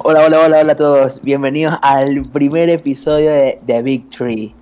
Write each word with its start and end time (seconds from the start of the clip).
Hola, 0.00 0.26
hola, 0.26 0.40
hola, 0.40 0.60
hola 0.60 0.72
a 0.72 0.76
todos. 0.76 1.20
Bienvenidos 1.22 1.74
al 1.82 2.24
primer 2.30 2.70
episodio 2.70 3.32
de 3.32 3.58
The 3.66 3.82
Big 3.82 4.08
Tree. 4.10 4.54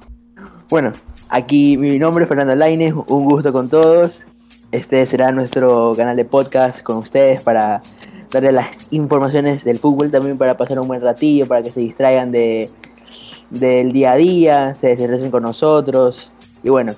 Bueno, 0.71 0.95
aquí 1.29 1.77
mi 1.77 1.99
nombre 1.99 2.25
es 2.25 2.29
Fernando 2.29 2.55
Laines, 2.55 2.95
un 2.95 3.25
gusto 3.27 3.53
con 3.53 3.69
todos. 3.69 4.27
Este 4.73 5.05
será 5.05 5.33
nuestro 5.33 5.93
canal 5.95 6.17
de 6.17 6.25
podcast 6.25 6.83
con 6.83 6.97
ustedes 6.97 7.43
para 7.43 7.83
darles 8.31 8.55
las 8.55 8.87
informaciones 8.91 9.63
del 9.63 9.79
fútbol, 9.79 10.11
también 10.11 10.39
para 10.39 10.57
pasar 10.57 10.81
un 10.81 10.89
buen 10.89 11.03
ratillo, 11.03 11.47
para 11.47 11.63
que 11.63 11.71
se 11.71 11.81
distraigan 11.81 12.33
de, 12.33 12.71
del 13.51 13.93
día 13.93 14.13
a 14.13 14.17
día, 14.17 14.75
se 14.75 14.89
desestresen 14.89 15.31
con 15.31 15.43
nosotros. 15.43 16.33
Y 16.63 16.71
bueno, 16.71 16.95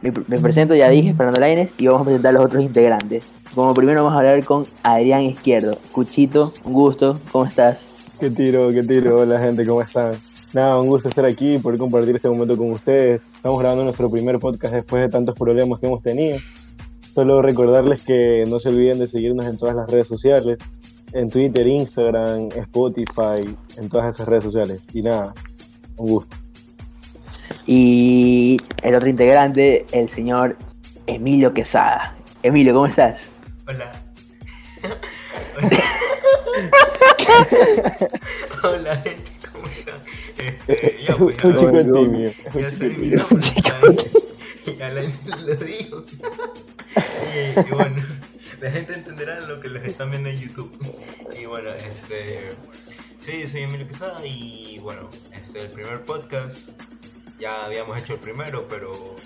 me, 0.00 0.12
presento, 0.12 0.74
ya 0.74 0.88
dije, 0.88 1.14
Fernando 1.14 1.40
Laines, 1.40 1.74
y 1.76 1.86
vamos 1.86 2.02
a 2.02 2.04
presentar 2.04 2.30
a 2.30 2.38
los 2.38 2.46
otros 2.46 2.62
integrantes. 2.62 3.34
Como 3.54 3.74
primero 3.74 4.04
vamos 4.04 4.16
a 4.16 4.20
hablar 4.20 4.44
con 4.44 4.64
Adrián 4.82 5.22
Izquierdo. 5.22 5.78
Cuchito, 5.92 6.52
un 6.64 6.72
gusto, 6.72 7.18
¿cómo 7.32 7.44
estás? 7.44 7.88
Qué 8.20 8.30
tiro, 8.30 8.70
qué 8.70 8.82
tiro, 8.82 9.20
hola 9.20 9.40
gente, 9.40 9.66
¿cómo 9.66 9.82
están? 9.82 10.16
Nada, 10.52 10.80
un 10.80 10.88
gusto 10.88 11.08
estar 11.08 11.26
aquí 11.26 11.54
y 11.54 11.58
poder 11.58 11.78
compartir 11.78 12.16
este 12.16 12.28
momento 12.28 12.56
con 12.56 12.70
ustedes. 12.70 13.28
Estamos 13.34 13.58
grabando 13.58 13.84
nuestro 13.84 14.10
primer 14.10 14.38
podcast 14.38 14.74
después 14.74 15.02
de 15.02 15.08
tantos 15.08 15.34
problemas 15.34 15.80
que 15.80 15.86
hemos 15.86 16.02
tenido. 16.02 16.38
Solo 17.14 17.42
recordarles 17.42 18.00
que 18.02 18.44
no 18.48 18.60
se 18.60 18.68
olviden 18.68 18.98
de 18.98 19.08
seguirnos 19.08 19.44
en 19.46 19.58
todas 19.58 19.74
las 19.74 19.90
redes 19.90 20.08
sociales, 20.08 20.58
en 21.12 21.28
Twitter, 21.28 21.66
Instagram, 21.66 22.48
Spotify, 22.54 23.56
en 23.76 23.88
todas 23.88 24.14
esas 24.14 24.28
redes 24.28 24.44
sociales. 24.44 24.80
Y 24.92 25.02
nada, 25.02 25.34
un 25.96 26.08
gusto. 26.08 26.36
Y 27.70 28.56
el 28.82 28.94
otro 28.94 29.10
integrante, 29.10 29.84
el 29.92 30.08
señor 30.08 30.56
Emilio 31.06 31.52
Quesada. 31.52 32.16
Emilio, 32.42 32.72
¿cómo 32.72 32.86
estás? 32.86 33.20
Hola. 33.66 33.92
Hola 38.64 38.96
gente, 38.96 39.32
¿cómo 39.52 39.66
están? 39.66 40.00
Este, 40.38 40.96
ya, 41.06 41.14
pues, 41.18 41.44
un 41.44 41.52
ya, 41.52 41.58
chico 41.58 41.72
no, 41.72 42.00
tímido. 42.00 42.32
ya 42.54 42.72
saben 42.72 43.00
mi 43.02 43.10
nombre, 43.10 43.46
ya, 44.78 44.88
lo 44.88 45.02
digo. 45.56 46.04
Y, 47.34 47.60
y 47.60 47.70
bueno, 47.70 48.02
la 48.62 48.70
gente 48.70 48.94
entenderá 48.94 49.42
lo 49.42 49.60
que 49.60 49.68
les 49.68 49.88
están 49.88 50.10
viendo 50.10 50.30
en 50.30 50.38
YouTube. 50.38 50.72
Y 51.38 51.44
bueno, 51.44 51.68
este. 51.74 52.48
Sí, 53.20 53.46
soy 53.46 53.64
Emilio 53.64 53.86
Quesada 53.86 54.24
y 54.24 54.78
bueno, 54.78 55.10
este 55.34 55.60
el 55.60 55.68
primer 55.68 56.06
podcast. 56.06 56.70
Ya 57.38 57.64
habíamos 57.66 57.96
hecho 57.98 58.14
el 58.14 58.20
primero, 58.20 58.66
pero 58.68 59.16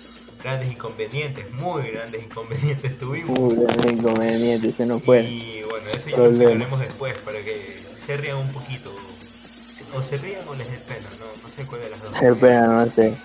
grandes 0.41 0.71
inconvenientes, 0.71 1.51
muy 1.53 1.89
grandes 1.91 2.23
inconvenientes 2.23 2.97
tuvimos. 2.97 3.39
Uy, 3.39 3.55
el 3.85 3.97
inconveniente, 3.97 4.71
se 4.73 4.85
nos 4.85 5.03
fue. 5.03 5.21
Y 5.21 5.63
bueno, 5.63 5.89
eso 5.89 6.09
ya 6.09 6.17
lo 6.17 6.25
explicaremos 6.27 6.79
después 6.79 7.13
para 7.25 7.43
que 7.43 7.87
se 7.95 8.17
rían 8.17 8.37
un 8.37 8.51
poquito. 8.51 8.91
O 9.95 10.03
se 10.03 10.17
rían 10.17 10.47
o 10.47 10.53
les 10.55 10.69
dé 10.69 10.77
pena, 10.77 11.09
no, 11.19 11.25
no 11.41 11.49
sé 11.49 11.65
cuál 11.65 11.81
de 11.81 11.89
las 11.89 12.01
dos. 12.01 12.13
Pena, 12.39 12.67
no 12.67 12.87
sé. 12.89 13.15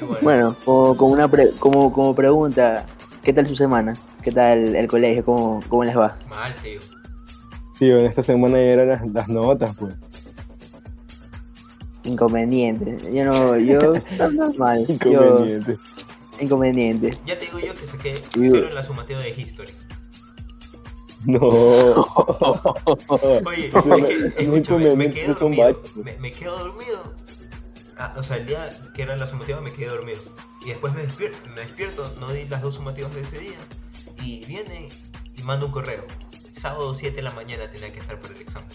Bueno, 0.00 0.22
Bueno, 0.22 0.56
como, 0.64 0.96
como 0.96 1.12
una 1.12 1.28
pre- 1.28 1.50
como, 1.58 1.92
como 1.92 2.14
pregunta, 2.14 2.86
¿qué 3.24 3.32
tal 3.32 3.46
su 3.46 3.56
semana? 3.56 3.92
¿Qué 4.22 4.30
tal 4.30 4.58
el, 4.58 4.76
el 4.76 4.86
colegio? 4.88 5.24
¿Cómo, 5.24 5.64
¿Cómo 5.68 5.84
les 5.84 5.96
va? 5.96 6.16
mal, 6.28 6.54
tío. 6.62 6.80
Tío, 7.78 7.98
en 7.98 8.06
esta 8.06 8.22
semana 8.22 8.58
ya 8.58 8.64
eran 8.72 8.88
las, 8.88 9.06
las 9.08 9.28
notas, 9.28 9.74
pues. 9.78 9.94
Inconveniente. 12.04 12.98
Yo 13.12 13.24
no, 13.24 13.56
yo 13.58 13.92
normal. 14.32 14.86
Yo, 14.86 14.94
Inconveniente. 15.44 15.78
inconveniente. 16.40 17.18
Ya 17.26 17.38
te 17.38 17.46
digo 17.46 17.58
yo 17.58 17.74
que 17.74 17.86
saqué 17.86 18.14
cero 18.32 18.68
en 18.68 18.74
la 18.74 18.82
sumativa 18.82 19.20
de 19.20 19.30
History. 19.30 19.72
No. 21.26 21.38
Oye, 23.46 23.70
no- 23.72 23.96
que, 24.06 24.26
escúchame, 24.38 24.96
me 24.96 25.10
quedé 25.10 25.34
dormido. 25.34 25.82
Me, 25.96 26.16
me 26.18 26.32
quedo 26.32 26.58
dormido. 26.58 27.14
Ah, 27.98 28.14
o 28.16 28.22
sea, 28.22 28.38
el 28.38 28.46
día 28.46 28.70
que 28.94 29.02
era 29.02 29.16
la 29.16 29.26
sumativa 29.26 29.60
me 29.60 29.70
quedé 29.70 29.88
dormido. 29.88 30.20
Y 30.64 30.70
después 30.70 30.94
me 30.94 31.02
despierto, 31.02 31.36
me 31.54 31.60
despierto, 31.60 32.14
no 32.18 32.32
di 32.32 32.46
las 32.46 32.62
dos 32.62 32.76
sumativas 32.76 33.14
de 33.14 33.20
ese 33.20 33.38
día. 33.38 33.58
Y 34.22 34.44
viene 34.46 34.88
y 35.36 35.42
manda 35.42 35.66
un 35.66 35.72
correo. 35.72 36.04
Sábado 36.50 36.94
7 36.94 37.16
de 37.16 37.22
la 37.22 37.32
mañana 37.32 37.70
tenía 37.70 37.92
que 37.92 37.98
estar 38.00 38.18
por 38.18 38.32
el 38.32 38.40
examen. 38.40 38.70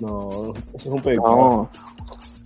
No, 0.00 0.54
eso 0.74 0.76
es 0.78 0.86
un 0.86 1.02
pecado. 1.02 1.36
No. 1.36 1.68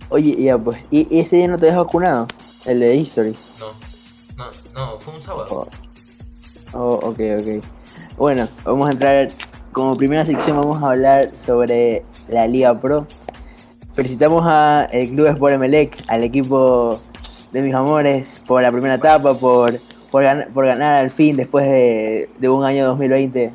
Oye, 0.09 0.35
ya 0.41 0.57
pues, 0.57 0.77
¿y 0.91 1.07
ese 1.19 1.37
día 1.37 1.47
no 1.47 1.57
te 1.57 1.65
dejas 1.67 1.83
vacunado? 1.85 2.27
El 2.65 2.79
de 2.79 2.95
History. 2.95 3.35
No, 3.59 3.67
no, 4.37 4.45
no, 4.73 4.99
fue 4.99 5.15
un 5.15 5.21
sábado. 5.21 5.67
Oh, 6.73 6.77
oh, 6.77 6.93
ok, 7.09 7.19
ok. 7.39 7.63
Bueno, 8.17 8.47
vamos 8.63 8.87
a 8.87 8.91
entrar, 8.91 9.29
como 9.71 9.95
primera 9.95 10.25
sección 10.25 10.57
vamos 10.57 10.81
a 10.83 10.91
hablar 10.91 11.31
sobre 11.37 12.03
la 12.27 12.47
Liga 12.47 12.79
Pro. 12.79 13.07
Felicitamos 13.93 14.43
a 14.45 14.85
el 14.91 15.09
Club 15.09 15.27
Sport 15.27 15.53
Emelec, 15.55 16.03
al 16.07 16.23
equipo 16.23 16.99
de 17.51 17.61
mis 17.61 17.73
amores, 17.73 18.41
por 18.45 18.61
la 18.61 18.71
primera 18.71 18.95
etapa, 18.95 19.33
por, 19.33 19.79
por, 20.11 20.23
gan- 20.23 20.47
por 20.53 20.65
ganar 20.65 20.95
al 20.95 21.09
fin 21.11 21.37
después 21.37 21.65
de, 21.65 22.29
de 22.39 22.49
un 22.49 22.63
año 22.65 22.85
2020 22.87 23.51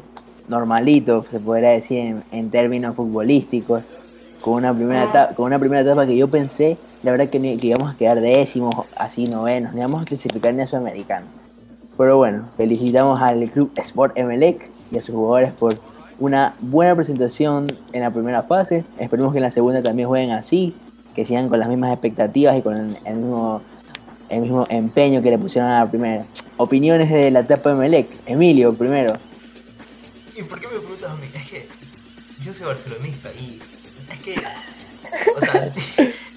normalito, 0.50 1.24
se 1.30 1.40
podría 1.40 1.70
decir 1.70 1.98
en, 1.98 2.24
en 2.32 2.50
términos 2.50 2.96
futbolísticos, 2.96 3.98
con 4.40 4.54
una 4.54 4.74
primera 4.74 5.04
etapa, 5.04 5.34
con 5.34 5.46
una 5.46 5.58
primera 5.58 5.82
etapa 5.82 6.06
que 6.06 6.16
yo 6.16 6.28
pensé, 6.28 6.76
la 7.02 7.12
verdad 7.12 7.28
que, 7.28 7.38
ni- 7.38 7.56
que 7.56 7.68
íbamos 7.68 7.94
a 7.94 7.96
quedar 7.96 8.20
décimos, 8.20 8.74
así 8.96 9.24
novenos, 9.24 9.72
ni 9.72 9.80
íbamos 9.80 10.02
a 10.02 10.04
clasificar 10.04 10.52
ni 10.52 10.62
a 10.62 10.66
Sudamericano. 10.66 11.26
Pero 11.96 12.16
bueno, 12.16 12.44
felicitamos 12.56 13.20
al 13.20 13.44
Club 13.50 13.70
Sport 13.76 14.18
Emelec 14.18 14.68
y 14.90 14.98
a 14.98 15.00
sus 15.00 15.14
jugadores 15.14 15.52
por 15.52 15.74
una 16.18 16.54
buena 16.60 16.94
presentación 16.94 17.66
en 17.92 18.02
la 18.02 18.10
primera 18.10 18.42
fase. 18.42 18.84
Esperemos 18.98 19.32
que 19.32 19.38
en 19.38 19.42
la 19.44 19.50
segunda 19.50 19.82
también 19.82 20.08
jueguen 20.08 20.30
así, 20.32 20.74
que 21.14 21.24
sigan 21.24 21.48
con 21.48 21.58
las 21.58 21.68
mismas 21.68 21.92
expectativas 21.92 22.56
y 22.56 22.62
con 22.62 22.74
el, 22.74 23.16
mismo, 23.16 23.60
el 24.30 24.40
mismo 24.40 24.66
empeño 24.70 25.20
que 25.22 25.30
le 25.30 25.38
pusieron 25.38 25.70
a 25.70 25.80
la 25.84 25.90
primera. 25.90 26.24
Opiniones 26.56 27.10
de 27.10 27.30
la 27.30 27.40
etapa 27.40 27.70
de 27.70 27.76
Emelec. 27.76 28.08
Emilio, 28.26 28.74
primero. 28.74 29.14
¿Y 30.40 30.44
por 30.44 30.58
qué 30.60 30.68
me 30.68 30.78
preguntas 30.78 31.10
a 31.10 31.16
mí? 31.16 31.30
Es 31.34 31.46
que 31.50 31.68
yo 32.38 32.54
soy 32.54 32.66
barcelonista 32.66 33.30
y 33.34 33.62
es 34.08 34.20
que, 34.20 34.34
o 35.36 35.40
sea, 35.40 35.72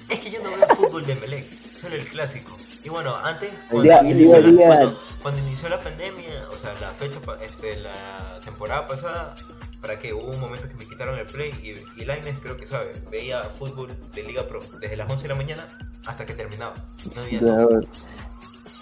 es 0.09 0.19
que 0.19 0.30
yo 0.30 0.41
no 0.41 0.52
veo 0.56 0.68
fútbol 0.75 1.06
de 1.06 1.16
Melec, 1.16 1.50
solo 1.74 1.96
el 1.96 2.06
clásico. 2.06 2.59
Y 2.84 2.90
bueno, 2.90 3.16
antes, 3.16 3.50
cuando, 3.69 3.84
día- 3.84 4.02
inició, 4.03 4.25
día 4.25 4.36
a 4.38 4.42
la, 4.42 4.52
día. 4.52 4.68
cuando, 4.68 5.00
cuando 5.22 5.42
inició 5.42 5.69
la 5.69 5.80
pandemia, 5.80 6.50
o 6.50 6.58
sea, 6.58 6.74
la 6.81 6.92
fecha, 6.94 7.22
pa- 7.22 7.38
este, 7.42 7.78
la 7.78 8.42
temporada 8.44 8.86
pasada, 8.88 9.36
para 9.80 9.97
que 9.97 10.13
hubo 10.13 10.31
un 10.31 10.40
momento 10.40 10.68
que 10.68 10.75
me 10.75 10.86
quitaron 10.86 11.18
el 11.18 11.25
play 11.25 11.52
y, 11.96 12.02
y 12.02 12.06
Lainez 12.06 12.40
creo 12.42 12.58
que 12.58 12.68
sabe, 12.68 12.94
veía 13.09 13.44
fútbol 13.44 13.96
de 14.13 14.24
Liga 14.24 14.46
Pro 14.47 14.59
desde 14.81 14.97
las 14.97 15.09
11 15.09 15.24
de 15.24 15.30
la 15.30 15.36
mañana 15.36 15.68
hasta 16.06 16.25
que 16.25 16.34
terminaba. 16.34 16.74
No 17.16 17.22
había 17.22 17.40
todo. 17.40 17.81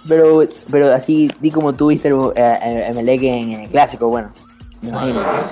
Pero, 0.08 0.44
pero 0.72 0.92
así, 0.94 1.30
di 1.40 1.52
como 1.52 1.74
tú 1.76 1.88
viste 1.90 2.08
el, 2.08 2.16
eh, 2.36 2.58
el 2.64 2.82
Emelec 2.98 3.22
en, 3.22 3.52
en 3.52 3.60
el 3.62 3.70
clásico, 3.70 4.08
bueno. 4.08 4.34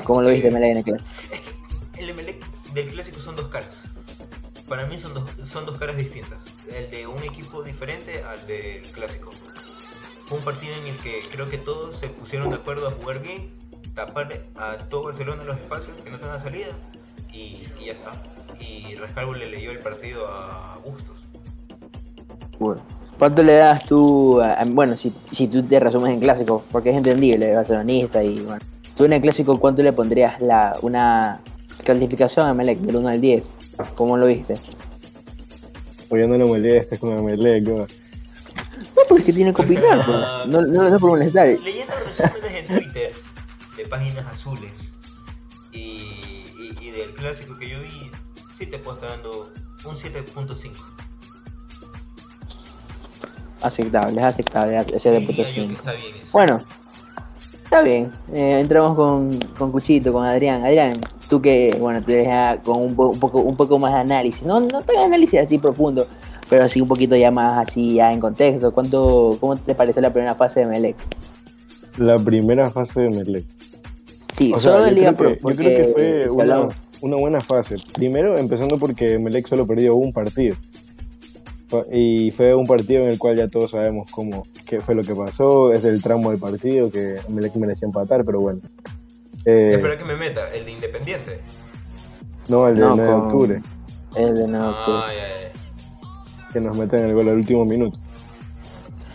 ¿Cómo 0.03 0.22
lo 0.22 0.29
viste 0.29 0.47
Emelec 0.47 0.72
en 0.72 0.78
el 0.78 0.84
clásico? 0.84 1.09
Es 1.31 1.41
que 1.41 2.01
el 2.01 2.09
Emelec 2.09 2.45
del 2.73 2.88
clásico 2.90 3.19
son 3.19 3.35
dos 3.35 3.47
caras. 3.50 3.84
Para 4.67 4.85
mí 4.85 4.97
son 4.97 5.13
dos, 5.13 5.23
son 5.44 5.66
dos 5.66 5.78
caras 5.78 5.97
distintas. 5.97 6.45
El 6.67 6.90
de 6.91 7.07
un 7.07 7.22
equipo 7.23 7.62
diferente 7.63 8.23
al 8.23 8.45
del 8.47 8.84
clásico. 8.91 9.31
Fue 10.25 10.38
un 10.38 10.44
partido 10.44 10.73
en 10.75 10.88
el 10.88 10.97
que 10.97 11.22
creo 11.31 11.50
que 11.50 11.57
todos 11.57 11.97
se 11.97 12.07
pusieron 12.07 12.50
de 12.50 12.56
acuerdo 12.57 12.88
a 12.88 12.91
jugar 12.91 13.19
bien, 13.22 13.50
taparle 13.95 14.41
a 14.56 14.78
todo 14.78 15.03
Barcelona 15.03 15.44
los 15.44 15.57
espacios 15.57 15.96
que 16.03 16.11
no 16.11 16.19
tengan 16.19 16.40
salida 16.40 16.67
y, 17.34 17.63
y 17.79 17.85
ya 17.88 17.94
está. 17.94 18.11
Y 18.59 18.96
Rascalvo 18.96 19.34
le 19.34 19.50
leyó 19.50 19.72
el 19.72 19.79
partido 19.79 20.28
a 20.28 20.79
Bustos. 20.85 21.23
Bueno, 22.59 22.81
¿Cuánto 23.17 23.41
le 23.44 23.53
das 23.56 23.85
tú, 23.85 24.40
a- 24.41 24.63
bueno, 24.66 24.96
si, 24.96 25.13
si 25.31 25.47
tú 25.47 25.63
te 25.63 25.79
resumes 25.79 26.13
en 26.13 26.19
clásico, 26.19 26.63
porque 26.72 26.91
es 26.91 26.96
entendible, 26.97 27.53
barcelonista 27.56 28.23
y 28.23 28.40
bueno. 28.40 28.61
Tú 28.99 29.05
en 29.05 29.13
el 29.13 29.21
clásico, 29.21 29.57
¿cuánto 29.57 29.81
le 29.81 29.93
pondrías 29.93 30.41
la, 30.41 30.77
una 30.81 31.39
clasificación 31.85 32.45
a 32.49 32.53
Melec 32.53 32.79
del 32.79 32.97
1 32.97 33.07
al 33.07 33.21
10? 33.21 33.53
¿Cómo 33.96 34.17
lo 34.17 34.25
viste? 34.25 34.55
Oye, 36.09 36.28
no 36.28 36.37
lo 36.37 36.47
molestes 36.47 36.99
con 36.99 37.17
Emelec, 37.17 37.63
¿no? 37.66 37.78
No, 37.78 37.87
porque 39.07 39.31
tiene 39.31 39.53
que 39.53 39.61
opinar, 39.61 40.05
pues. 40.05 40.28
No, 40.47 40.61
no, 40.63 40.90
no 40.90 40.99
por 40.99 41.11
molestar. 41.11 41.47
Leyendo 41.47 41.93
resúmenes 42.05 42.53
en 42.55 42.67
Twitter 42.67 43.11
de 43.78 43.85
páginas 43.85 44.25
azules 44.25 44.91
y, 45.72 45.78
y- 45.79 46.75
y 46.81 46.91
del 46.91 47.13
clásico 47.13 47.57
que 47.57 47.69
yo 47.69 47.79
vi, 47.81 48.11
sí 48.53 48.66
te 48.66 48.79
puedo 48.79 48.97
estar 48.97 49.11
dando 49.11 49.53
un 49.85 49.95
7.5. 49.95 50.73
Aceptable, 53.61 54.19
es 54.19 54.28
aceptable, 54.28 54.85
ese 54.93 55.45
cinco. 55.45 55.73
está 55.73 55.93
bien 55.93 56.16
eso. 56.22 56.31
Bueno, 56.34 56.63
está 57.69 57.81
bien. 57.83 58.11
Eh, 58.33 58.59
entramos 58.59 58.95
con, 58.95 59.37
con 59.57 59.71
Cuchito, 59.71 60.11
con 60.11 60.25
Adrián. 60.25 60.63
Adrián, 60.63 60.99
tú 61.29 61.41
que, 61.41 61.75
bueno, 61.79 62.01
tú 62.01 62.11
eres 62.11 62.25
ya 62.27 62.57
con 62.63 62.81
un, 62.81 62.95
po- 62.95 63.09
un 63.09 63.19
poco, 63.19 63.39
un 63.41 63.55
poco 63.55 63.77
más 63.77 63.93
de 63.93 63.99
análisis. 63.99 64.43
No, 64.43 64.59
no 64.59 64.81
tan 64.81 64.97
análisis 64.97 65.39
así 65.39 65.57
profundo, 65.59 66.07
pero 66.49 66.67
sí 66.67 66.81
un 66.81 66.87
poquito 66.87 67.16
ya 67.16 67.29
más 67.31 67.67
así 67.69 67.95
ya 67.95 68.11
en 68.11 68.19
contexto. 68.19 68.71
¿Cuánto, 68.73 69.37
¿Cómo 69.39 69.55
te 69.55 69.75
pareció 69.75 70.01
la 70.01 70.11
primera 70.11 70.35
fase 70.35 70.61
de 70.61 70.66
Melec? 70.66 70.95
La 71.97 72.17
primera 72.17 72.69
fase 72.71 73.01
de 73.01 73.09
Melec. 73.09 73.45
Sí, 74.33 74.51
O 74.53 74.59
sea, 74.59 74.73
solo 74.73 74.85
en 74.85 74.89
yo 74.91 74.95
Liga 74.95 75.11
Pro, 75.13 75.29
yo 75.31 75.37
creo 75.55 75.55
que 75.57 75.93
fue 75.93 76.29
una- 76.31 76.67
una 77.01 77.16
buena 77.17 77.39
fase. 77.41 77.75
Primero, 77.93 78.37
empezando 78.37 78.77
porque 78.79 79.17
Melec 79.19 79.47
solo 79.47 79.66
perdió 79.67 79.95
un 79.95 80.11
partido. 80.11 80.55
Y 81.91 82.31
fue 82.31 82.55
un 82.55 82.66
partido 82.66 83.03
en 83.03 83.09
el 83.09 83.19
cual 83.19 83.37
ya 83.37 83.47
todos 83.47 83.71
sabemos 83.71 84.09
cómo, 84.11 84.47
qué 84.66 84.79
fue 84.79 84.95
lo 84.95 85.03
que 85.03 85.16
pasó. 85.16 85.71
Es 85.71 85.83
el 85.83 86.01
tramo 86.01 86.31
del 86.31 86.39
partido 86.39 86.89
que 86.89 87.17
Melec 87.29 87.55
merecía 87.55 87.85
empatar, 87.85 88.25
pero 88.25 88.39
bueno. 88.39 88.61
Eh, 89.45 89.73
Espera 89.73 89.97
que 89.97 90.05
me 90.05 90.16
meta, 90.16 90.51
el 90.53 90.66
de 90.66 90.71
Independiente. 90.71 91.39
No, 92.47 92.67
el 92.67 92.75
de 92.75 92.81
9 92.81 93.03
de 93.03 93.09
octubre. 93.09 93.61
El 94.16 94.35
de 94.35 94.47
9 94.47 94.66
de 94.66 94.71
octubre. 94.71 95.03
Que 96.51 96.59
nos 96.59 96.77
meten 96.77 97.05
el 97.05 97.13
gol 97.13 97.29
al 97.29 97.35
último 97.35 97.66
minuto. 97.66 97.99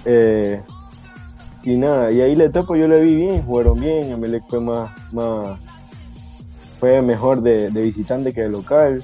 Eh, 0.04 0.60
y 1.64 1.76
nada, 1.76 2.12
y 2.12 2.20
ahí 2.20 2.36
la 2.36 2.44
etapa 2.44 2.76
yo 2.76 2.86
la 2.86 2.96
vi 2.96 3.14
bien, 3.14 3.42
jugaron 3.42 3.80
bien, 3.80 4.12
Emelec 4.12 4.44
fue 4.48 4.60
más, 4.60 4.90
más 5.12 5.58
fue 6.78 7.00
mejor 7.00 7.40
de, 7.40 7.70
visitante 7.70 8.32
que 8.32 8.42
de 8.42 8.50
local, 8.50 9.02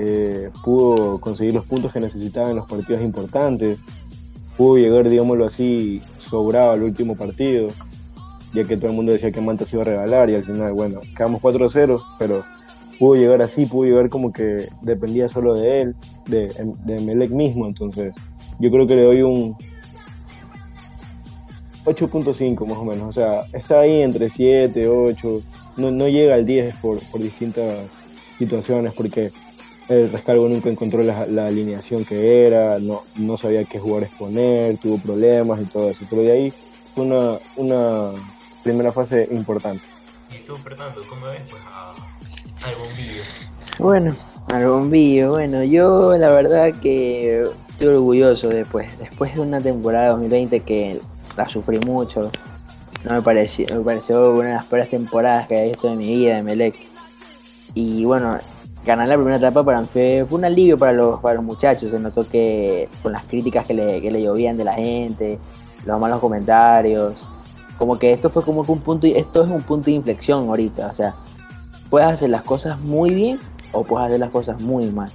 eh, 0.00 0.50
pudo 0.62 1.18
conseguir 1.18 1.54
los 1.54 1.66
puntos 1.66 1.92
que 1.92 1.98
necesitaba 1.98 2.50
en 2.50 2.56
los 2.56 2.68
partidos 2.68 3.02
importantes, 3.02 3.80
pudo 4.56 4.76
llegar, 4.76 5.08
digámoslo 5.08 5.46
así, 5.46 6.00
sobrado 6.20 6.70
al 6.70 6.84
último 6.84 7.16
partido, 7.16 7.70
ya 8.52 8.62
que 8.62 8.76
todo 8.76 8.90
el 8.90 8.96
mundo 8.96 9.10
decía 9.10 9.32
que 9.32 9.40
Manta 9.40 9.66
se 9.66 9.74
iba 9.74 9.82
a 9.82 9.86
regalar 9.86 10.30
y 10.30 10.36
al 10.36 10.44
final, 10.44 10.72
bueno, 10.72 11.00
quedamos 11.16 11.42
4-0, 11.42 12.00
pero 12.16 12.44
pudo 12.96 13.16
llegar 13.16 13.42
así, 13.42 13.66
pudo 13.66 13.88
llegar 13.88 14.08
como 14.08 14.32
que 14.32 14.68
dependía 14.82 15.28
solo 15.28 15.54
de 15.54 15.82
él, 15.82 15.96
de, 16.28 16.46
de 16.84 17.00
Melec 17.00 17.32
mismo, 17.32 17.66
entonces 17.66 18.14
yo 18.60 18.70
creo 18.70 18.86
que 18.86 18.94
le 18.94 19.02
doy 19.02 19.22
un 19.22 19.56
8.5 21.86 22.66
más 22.66 22.78
o 22.78 22.84
menos, 22.84 23.08
o 23.08 23.12
sea, 23.12 23.46
está 23.52 23.80
ahí 23.80 24.02
entre 24.02 24.30
7, 24.30 24.86
8, 24.86 25.42
no, 25.76 25.90
no 25.90 26.06
llega 26.06 26.36
al 26.36 26.46
10 26.46 26.76
por, 26.76 27.00
por 27.10 27.20
distintas 27.20 27.78
situaciones, 28.38 28.94
porque 28.94 29.32
el 29.88 30.12
Rescalvo 30.12 30.48
nunca 30.48 30.68
encontró 30.68 31.02
la, 31.02 31.26
la, 31.26 31.46
alineación 31.46 32.04
que 32.04 32.46
era, 32.46 32.78
no, 32.78 33.04
no 33.16 33.38
sabía 33.38 33.64
qué 33.64 33.80
jugadores 33.80 34.10
poner, 34.18 34.76
tuvo 34.78 34.98
problemas 34.98 35.60
y 35.62 35.64
todo 35.64 35.90
eso, 35.90 36.04
pero 36.10 36.22
de 36.22 36.32
ahí 36.32 36.52
fue 36.94 37.04
una, 37.04 37.38
una 37.56 38.10
primera 38.62 38.92
fase 38.92 39.28
importante. 39.30 39.84
¿Y 40.30 40.38
tú, 40.40 40.56
Fernando, 40.56 41.02
cómo 41.08 41.26
ves 41.26 41.40
pues, 41.48 41.62
a, 41.66 41.94
al 42.68 42.74
bombillo? 42.74 43.22
Bueno, 43.78 44.16
al 44.48 44.66
bombillo, 44.66 45.30
bueno, 45.30 45.64
yo 45.64 46.16
la 46.18 46.28
verdad 46.30 46.74
que 46.80 47.48
estoy 47.70 47.86
orgulloso 47.86 48.48
después, 48.48 48.86
después 48.98 49.34
de 49.34 49.40
una 49.40 49.62
temporada 49.62 50.10
2020 50.10 50.60
que 50.60 51.00
la 51.36 51.48
sufrí 51.48 51.78
mucho, 51.78 52.30
no 53.04 53.12
me 53.12 53.22
pareció, 53.22 53.66
me 53.72 53.80
pareció 53.80 54.34
una 54.34 54.48
de 54.48 54.54
las 54.54 54.64
peores 54.64 54.90
temporadas 54.90 55.46
que 55.46 55.62
he 55.62 55.68
visto 55.68 55.88
en 55.88 55.98
mi 55.98 56.08
vida 56.08 56.36
de 56.36 56.42
Melec. 56.42 56.76
Y 57.74 58.04
bueno, 58.04 58.38
ganar 58.84 59.08
la 59.08 59.16
primera 59.16 59.36
etapa 59.36 59.64
para 59.64 59.80
mí 59.80 59.86
fue, 59.86 60.26
un 60.30 60.44
alivio 60.44 60.78
para 60.78 60.92
los, 60.92 61.20
para 61.20 61.36
los 61.36 61.44
muchachos. 61.44 61.90
Se 61.90 61.98
notó 61.98 62.28
que 62.28 62.88
con 63.02 63.12
las 63.12 63.24
críticas 63.24 63.66
que 63.66 63.74
le, 63.74 64.00
que 64.00 64.10
le 64.10 64.22
llovían 64.22 64.56
de 64.56 64.64
la 64.64 64.74
gente, 64.74 65.38
los 65.84 66.00
malos 66.00 66.18
comentarios, 66.18 67.26
como 67.78 67.98
que 67.98 68.12
esto 68.12 68.28
fy 68.28 68.40
como 68.42 68.62
un 68.62 68.80
punto, 68.80 69.06
esto 69.06 69.44
es 69.44 69.50
un 69.50 69.62
punto 69.62 69.86
de 69.86 69.92
inflexión 69.92 70.48
ahorita. 70.48 70.88
O 70.88 70.92
sea, 70.92 71.14
puedes 71.88 72.08
hacer 72.08 72.30
las 72.30 72.42
cosas 72.42 72.78
muy 72.80 73.10
bien 73.10 73.38
o 73.72 73.84
puedes 73.84 74.08
hacer 74.08 74.20
las 74.20 74.30
cosas 74.30 74.60
muy 74.60 74.86
mal. 74.86 75.10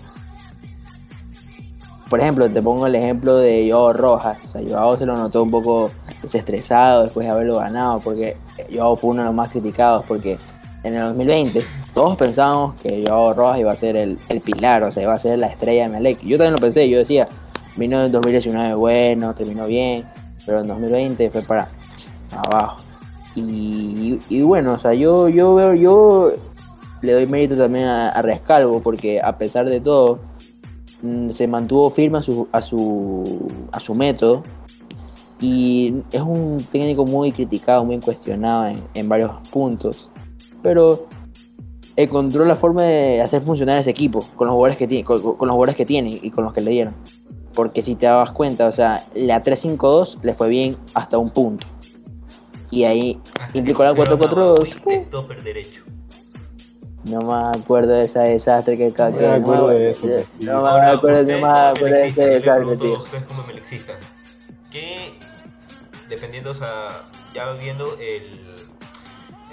Por 2.09 2.19
ejemplo, 2.19 2.49
te 2.49 2.61
pongo 2.61 2.85
el 2.85 2.95
ejemplo 2.95 3.37
de 3.37 3.69
Joao 3.71 3.91
Rojas. 3.91 4.55
O 4.55 4.59
Joao 4.69 4.97
se 4.97 5.05
lo 5.05 5.17
notó 5.17 5.43
un 5.43 5.51
poco 5.51 5.89
desestresado 6.21 7.03
después 7.03 7.25
de 7.25 7.31
haberlo 7.31 7.57
ganado, 7.57 7.99
porque 7.99 8.37
Joao 8.71 8.95
fue 8.95 9.11
uno 9.11 9.21
de 9.23 9.25
los 9.27 9.35
más 9.35 9.49
criticados, 9.49 10.05
porque 10.07 10.37
en 10.83 10.95
el 10.95 11.03
2020 11.05 11.63
todos 11.93 12.17
pensábamos 12.17 12.79
que 12.81 13.03
Joao 13.05 13.33
Rojas 13.33 13.59
iba 13.59 13.71
a 13.71 13.77
ser 13.77 13.95
el, 13.95 14.17
pilar, 14.43 14.83
o 14.83 14.91
sea, 14.91 15.03
iba 15.03 15.13
a 15.13 15.19
ser 15.19 15.39
la 15.39 15.47
estrella 15.47 15.83
de 15.83 15.89
Melec. 15.89 16.21
Yo 16.21 16.37
también 16.37 16.53
lo 16.53 16.59
pensé, 16.59 16.89
yo 16.89 16.97
decía, 16.97 17.27
vino 17.75 18.03
en 18.03 18.11
2019 18.11 18.75
bueno, 18.75 19.33
terminó 19.35 19.67
bien, 19.67 20.05
pero 20.45 20.61
en 20.61 20.67
2020 20.67 21.29
fue 21.29 21.41
para 21.41 21.69
abajo. 22.31 22.81
Y, 23.35 24.41
bueno, 24.41 24.73
o 24.73 24.79
sea, 24.79 24.93
yo, 24.93 25.27
yo 25.27 25.55
veo, 25.55 25.73
yo 25.73 26.33
le 27.01 27.13
doy 27.13 27.25
mérito 27.25 27.57
también 27.57 27.87
a 27.87 28.21
Rescalvo, 28.21 28.79
porque 28.81 29.19
a 29.19 29.37
pesar 29.37 29.67
de 29.67 29.81
todo, 29.81 30.19
Mm, 31.03 31.31
se 31.31 31.47
mantuvo 31.47 31.89
firme 31.89 32.19
a 32.19 32.21
su, 32.21 32.47
a 32.53 32.61
su, 32.61 33.51
a 33.73 33.79
su 33.81 33.93
método 33.93 34.41
y 35.41 35.95
es 36.13 36.21
un 36.21 36.65
técnico 36.71 37.05
muy 37.05 37.33
criticado, 37.33 37.83
muy 37.83 37.99
cuestionado 37.99 38.73
en, 38.93 39.09
varios 39.09 39.31
puntos, 39.49 40.09
pero 40.63 41.07
encontró 41.95 42.45
la 42.45 42.55
forma 42.55 42.83
de 42.83 43.21
hacer 43.21 43.41
funcionar 43.41 43.77
ese 43.77 43.91
equipo 43.91 44.25
con 44.35 44.47
los 44.47 44.53
jugadores 44.53 44.77
que 44.77 44.87
tiene, 44.87 45.03
con, 45.03 45.21
los 45.21 45.37
jugadores 45.37 45.75
que 45.75 45.85
tiene 45.85 46.19
y 46.21 46.31
con 46.31 46.43
los 46.43 46.53
que 46.53 46.61
le 46.61 46.71
dieron. 46.71 46.95
Porque 47.53 47.83
si 47.83 47.95
te 47.95 48.07
das 48.07 48.31
cuenta, 48.31 48.67
o 48.67 48.71
sea, 48.71 49.05
la 49.13 49.43
3-5-2 49.43 50.17
le 50.23 50.33
fue 50.33 50.49
bien 50.49 50.77
hasta 50.95 51.19
un 51.19 51.29
punto. 51.29 51.67
Y 52.71 52.85
ahí 52.85 53.19
implicó 53.53 53.83
la 53.83 53.93
4-4-2. 53.93 55.43
derecho. 55.43 55.83
No 57.03 57.19
me 57.19 57.59
acuerdo 57.59 57.93
de 57.93 58.05
ese 58.05 58.19
desastre 58.19 58.77
que 58.77 58.91
No 58.97 59.11
me 59.11 59.27
acuerdo 59.27 59.67
de 59.67 59.91
eso. 59.91 60.07
No 60.39 60.63
me 60.63 60.69
acuerdo, 60.87 61.23
de 61.25 62.07
ese 62.07 62.25
desastre, 62.25 62.77
tío. 62.77 63.01
Ustedes 63.01 63.25
como 63.25 63.43
melexistas, 63.43 63.97
que 64.71 65.13
dependiendo, 66.09 66.51
o 66.51 66.55
sea, 66.55 67.03
ya 67.33 67.51
viendo 67.53 67.97
el, 67.99 68.52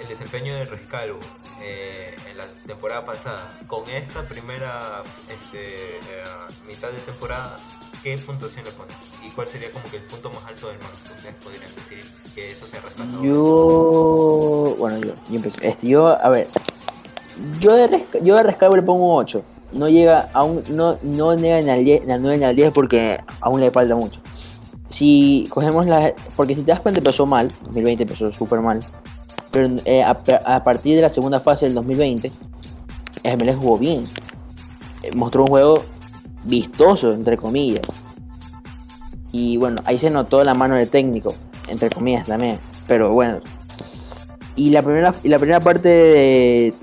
el 0.01 0.07
desempeño 0.07 0.53
de 0.53 0.65
Rescalvo 0.65 1.19
eh, 1.61 2.15
en 2.29 2.37
la 2.37 2.45
temporada 2.65 3.05
pasada, 3.05 3.51
con 3.67 3.87
esta 3.89 4.23
primera 4.23 5.03
este, 5.29 5.97
eh, 5.97 6.23
mitad 6.67 6.89
de 6.89 6.99
temporada, 6.99 7.59
¿qué 8.03 8.17
puntuación 8.17 8.65
le 8.65 8.71
ponen? 8.71 8.95
¿Y 9.25 9.29
cuál 9.29 9.47
sería 9.47 9.71
como 9.71 9.89
que 9.89 9.97
el 9.97 10.03
punto 10.03 10.31
más 10.31 10.43
alto 10.45 10.67
del 10.67 10.79
man? 10.79 10.89
Ustedes 11.15 11.35
podrían 11.37 11.73
decir 11.75 12.03
que 12.33 12.51
eso 12.51 12.67
se 12.67 12.77
ha 12.77 12.81
rescatado. 12.81 13.23
Yo, 13.23 14.75
bueno, 14.79 14.97
yo, 14.97 15.13
yo, 15.29 15.35
empiezo. 15.35 15.57
Este, 15.61 15.87
yo, 15.87 16.07
a 16.07 16.29
ver, 16.29 16.47
yo 17.59 17.75
de, 17.75 18.05
yo 18.23 18.35
de 18.35 18.43
rescate 18.43 18.75
le 18.75 18.81
pongo 18.81 19.15
8. 19.15 19.43
No 19.73 19.87
llega, 19.87 20.29
aún 20.33 20.63
no, 20.69 20.97
no 21.01 21.35
llega 21.35 21.61
ni 21.61 21.69
al 21.69 21.85
10, 21.85 22.05
ni 22.05 22.13
al 22.13 22.21
9 22.21 22.37
ni 22.39 22.43
al 22.43 22.55
10 22.55 22.73
porque 22.73 23.19
aún 23.39 23.61
le 23.61 23.71
falta 23.71 23.95
mucho. 23.95 24.19
Si 24.89 25.47
cogemos 25.49 25.85
la. 25.85 26.13
Porque 26.35 26.55
si 26.55 26.63
te 26.63 26.71
das 26.71 26.81
cuenta, 26.81 26.99
empezó 26.99 27.25
mal. 27.25 27.49
2020 27.63 28.03
empezó 28.03 28.31
súper 28.33 28.59
mal. 28.59 28.81
Pero 29.51 29.75
eh, 29.85 30.03
a, 30.03 30.63
partir 30.63 30.95
de 30.95 31.01
la 31.01 31.09
segunda 31.09 31.39
fase 31.39 31.65
del 31.65 31.75
2020, 31.75 32.31
el 33.23 33.55
jugó 33.55 33.77
bien. 33.77 34.05
Eh, 35.03 35.11
mostró 35.13 35.43
un 35.43 35.49
juego 35.49 35.83
vistoso, 36.43 37.13
entre 37.13 37.37
comillas. 37.37 37.85
Y 39.31 39.57
bueno, 39.57 39.77
ahí 39.85 39.97
se 39.97 40.09
notó 40.09 40.43
la 40.43 40.53
mano 40.53 40.75
del 40.75 40.89
técnico, 40.89 41.33
entre 41.67 41.89
comillas 41.89 42.25
también. 42.25 42.59
Pero 42.87 43.11
bueno. 43.11 43.39
Y 44.55 44.69
la 44.69 44.81
primera, 44.81 45.13
y 45.23 45.29
la 45.29 45.39
primera 45.39 45.59
parte 45.59 45.87
de, 45.87 46.73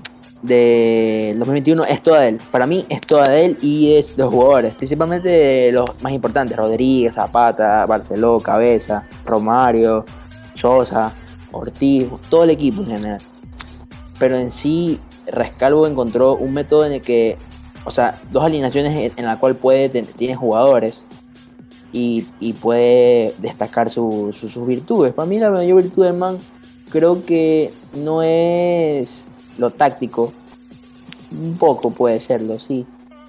de 0.41 1.35
2021 1.37 1.83
es 1.85 2.01
toda 2.01 2.21
de 2.21 2.29
él. 2.29 2.41
Para 2.51 2.65
mí 2.65 2.85
es 2.89 3.01
toda 3.01 3.29
de 3.29 3.45
él 3.45 3.57
y 3.61 3.93
es 3.95 4.17
los 4.17 4.29
jugadores, 4.29 4.73
principalmente 4.73 5.71
los 5.71 5.89
más 6.01 6.11
importantes, 6.11 6.57
Rodríguez, 6.57 7.15
Zapata, 7.15 7.85
Barceló, 7.85 8.39
Cabeza, 8.39 9.03
Romario, 9.25 10.05
Sosa, 10.55 11.13
Ortiz, 11.51 12.07
todo 12.29 12.43
el 12.43 12.49
equipo 12.49 12.81
en 12.81 12.87
general. 12.87 13.21
Pero 14.19 14.35
en 14.35 14.51
sí, 14.51 14.99
Rescalvo 15.27 15.87
encontró 15.87 16.35
un 16.35 16.53
método 16.53 16.85
en 16.85 16.93
el 16.93 17.01
que, 17.01 17.37
o 17.85 17.91
sea, 17.91 18.19
dos 18.31 18.43
alineaciones 18.43 19.13
en 19.15 19.25
la 19.25 19.39
cual 19.39 19.55
puede 19.55 19.89
tiene 19.89 20.35
jugadores 20.35 21.07
y, 21.91 22.23
puede 22.61 23.33
destacar 23.39 23.89
sus 23.89 24.67
virtudes. 24.67 25.13
Para 25.13 25.27
mí 25.27 25.39
la 25.39 25.49
mayor 25.49 25.81
virtud 25.81 26.03
del 26.03 26.15
man 26.15 26.37
creo 26.89 27.25
que 27.25 27.71
no 27.95 28.21
es 28.23 29.25
lo 29.57 29.71
táctico, 29.71 30.31
un 31.31 31.55
poco 31.57 31.91
puede 31.91 32.19
serlo, 32.19 32.59
sí. 32.59 32.85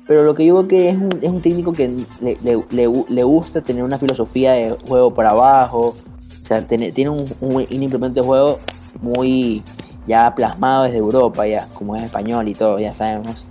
Pero 0.07 0.25
lo 0.25 0.35
que 0.35 0.45
yo 0.45 0.55
veo 0.55 0.69
que 0.69 0.89
es 0.89 0.97
un, 0.97 1.11
es 1.21 1.31
un 1.31 1.41
técnico 1.41 1.73
que 1.73 1.89
le, 2.21 2.37
le, 2.41 3.25
gusta 3.25 3.61
tener 3.61 3.85
una 3.85 3.99
filosofía 3.99 4.53
de 4.53 4.77
juego 4.89 5.15
para 5.15 5.31
abajo. 5.31 5.95
O 6.51 6.53
sea, 6.53 6.67
tiene, 6.67 6.91
tiene 6.91 7.11
un, 7.11 7.25
un, 7.41 7.63
implemento 7.71 8.23
de 8.23 8.27
juego 8.27 8.59
muy 9.01 9.63
ya 10.09 10.35
plasmado 10.35 10.83
desde 10.83 10.99
Europa, 10.99 11.47
ya, 11.47 11.69
como 11.75 11.95
es 11.95 12.03
español 12.03 12.49
y 12.49 12.55
todo, 12.55 12.81
ya 12.81 12.93
sabemos. 12.93 13.47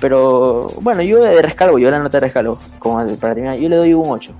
Pero 0.00 0.68
bueno, 0.80 1.02
yo 1.02 1.22
de 1.22 1.42
rescalvo, 1.42 1.78
yo 1.78 1.90
la 1.90 1.98
nota 1.98 2.16
de 2.16 2.28
rescalvo, 2.28 2.58
como 2.78 2.94
para 3.16 3.34
terminar, 3.34 3.58
yo 3.58 3.68
le 3.68 3.76
doy 3.76 3.92
un 3.92 4.08
8. 4.08 4.32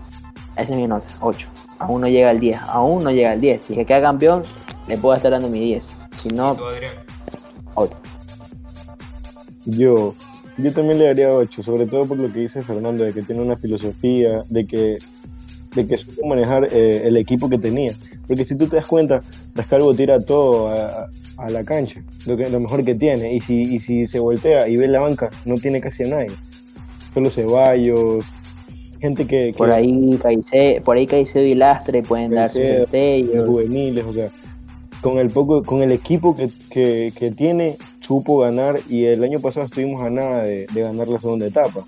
Esa 0.57 0.73
es 0.73 0.79
mi 0.79 0.87
nota, 0.87 1.05
8. 1.21 1.47
Aún 1.79 2.01
no 2.01 2.09
llega 2.09 2.31
al 2.31 2.41
10, 2.41 2.59
aún 2.69 3.05
no 3.05 3.11
llega 3.11 3.33
al 3.33 3.43
10. 3.43 3.61
Si 3.61 3.75
es 3.75 3.79
que 3.81 3.85
queda 3.85 4.01
campeón, 4.01 4.45
le 4.89 4.97
puedo 4.97 5.15
estar 5.15 5.31
dando 5.31 5.51
mi 5.51 5.61
10. 5.61 5.95
Si 6.17 6.29
no, 6.31 6.57
yo, 9.67 10.15
yo 10.57 10.73
también 10.73 11.01
le 11.01 11.05
daría 11.09 11.29
8, 11.35 11.63
sobre 11.63 11.85
todo 11.85 12.07
por 12.07 12.17
lo 12.17 12.33
que 12.33 12.41
dice 12.41 12.63
Fernando, 12.63 13.05
de 13.05 13.13
que 13.13 13.21
tiene 13.21 13.43
una 13.43 13.59
filosofía, 13.59 14.43
de 14.49 14.67
que 14.67 14.97
de 15.75 15.87
que 15.87 15.97
supo 15.97 16.27
manejar 16.27 16.69
eh, 16.71 17.03
el 17.05 17.17
equipo 17.17 17.49
que 17.49 17.59
tenía. 17.59 17.93
Porque 18.27 18.45
si 18.45 18.57
tú 18.57 18.67
te 18.67 18.77
das 18.77 18.87
cuenta, 18.87 19.23
Rescalvo 19.55 19.95
tira 19.95 20.21
todo 20.21 20.69
a, 20.69 21.09
a 21.37 21.51
la 21.51 21.65
cancha, 21.65 22.03
lo, 22.27 22.37
que, 22.37 22.49
lo 22.49 22.61
mejor 22.61 22.85
que 22.85 22.95
tiene. 22.95 23.35
Y 23.35 23.41
si, 23.41 23.63
y 23.63 23.81
si 23.81 24.07
se 24.07 24.19
voltea 24.19 24.69
y 24.69 24.77
ve 24.77 24.89
la 24.89 25.01
banca, 25.01 25.31
no 25.45 25.57
tiene 25.57 25.81
casi 25.81 26.05
a 26.05 26.09
nadie. 26.09 26.31
Solo 27.13 27.31
Ceballos, 27.31 28.25
gente 29.01 29.27
que... 29.27 29.51
que 29.53 29.59
Por 29.59 29.71
ahí 29.71 30.19
Caicedo, 30.21 30.83
por 30.83 30.97
ahí 30.97 31.07
Caicedo 31.07 31.45
y 31.45 31.55
Lastre 31.55 32.03
pueden 32.03 32.35
dar 32.35 32.49
sus 32.49 32.61
Caicedo, 32.61 32.79
los 32.81 32.91
destellos. 32.91 33.47
juveniles, 33.49 34.05
o 34.05 34.13
sea, 34.13 34.31
con 35.01 35.19
el 35.19 35.31
poco, 35.31 35.63
con 35.63 35.83
el 35.83 35.93
equipo 35.93 36.35
que, 36.35 36.51
que, 36.71 37.13
que 37.15 37.31
tiene, 37.31 37.77
supo 38.01 38.39
ganar 38.39 38.81
y 38.89 39.05
el 39.05 39.23
año 39.23 39.39
pasado 39.41 39.67
estuvimos 39.67 40.03
a 40.03 40.11
nada 40.11 40.45
de, 40.45 40.67
de 40.73 40.81
ganar 40.81 41.09
la 41.09 41.19
segunda 41.19 41.47
etapa. 41.47 41.85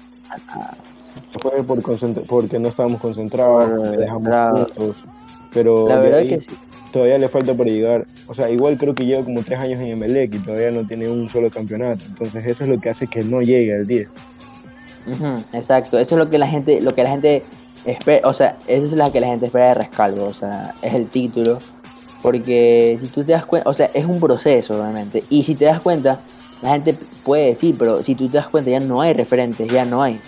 Fue 1.30 1.64
por 1.66 1.82
porque 2.26 2.58
no 2.58 2.68
estábamos 2.68 3.00
concentrados, 3.00 3.96
dejamos 3.96 4.37
claro. 4.46 4.46
puntos, 4.46 5.04
pero 5.50 5.90
La 5.90 5.99
de 5.99 6.11
verdad 6.11 6.26
ahí 6.26 6.28
que 6.28 6.40
sí. 6.42 6.58
todavía 6.90 7.18
le 7.18 7.28
falta 7.28 7.54
por 7.54 7.66
llegar, 7.68 8.08
o 8.26 8.35
sea, 8.35 8.50
igual 8.50 8.78
creo 8.78 8.94
que 8.94 9.06
lleva 9.06 9.25
como 9.25 9.42
tres 9.44 9.58
años 9.61 9.80
en 9.80 9.88
Emelec 9.88 10.35
y 10.35 10.42
todavía 10.42 10.70
no 10.73 10.87
tiene 10.87 11.08
un 11.08 11.28
solo 11.28 11.50
campeonato, 11.50 12.06
entonces 12.06 12.44
eso 12.46 12.64
es 12.64 12.70
lo 12.70 12.80
que 12.80 12.90
hace 12.90 13.08
que 13.08 13.25
no 13.25 13.40
llegue 13.42 13.75
al 13.75 13.87
10. 13.87 14.23
Ujú, 15.04 15.46
exacto, 15.52 15.99
eso 15.99 16.16
es 16.16 16.18
lo 16.18 16.30
que 16.30 16.38
la 16.38 16.49
gente, 16.49 16.80
lo 16.80 16.94
que 16.94 17.04
la 17.04 17.11
gente 17.11 17.49
espera, 17.85 18.28
o 18.28 18.32
sea, 18.35 18.62
eso 18.66 18.87
es 18.87 18.92
lo 18.92 19.12
que 19.12 19.20
la 19.20 19.28
gente 19.28 19.46
espera 19.46 19.68
de 19.68 19.75
Rescalvo, 19.75 20.26
o 20.26 20.32
sea, 20.32 20.76
es 20.82 20.94
el 20.94 21.11
título, 21.11 21.64
porque 22.20 22.96
si 22.99 23.08
tú 23.11 23.25
te 23.25 23.32
das 23.32 23.46
cuenta, 23.46 23.70
o 23.70 23.75
sea, 23.75 23.87
es 23.94 24.04
un 24.06 24.18
proceso 24.20 24.80
obviamente, 24.80 25.26
y 25.30 25.44
si 25.44 25.54
te 25.56 25.66
das 25.66 25.80
cuenta, 25.80 26.25
la 26.61 26.73
gente 26.73 26.94
puede 27.23 27.46
decir, 27.49 27.76
pero 27.78 28.02
si 28.02 28.16
tú 28.16 28.28
te 28.28 28.38
das 28.38 28.49
cuenta 28.49 28.70
ya 28.70 28.80
no 28.80 29.00
hay 29.00 29.14
referentes, 29.14 29.70
ya 29.70 29.85
no 29.85 30.02
hay. 30.02 30.25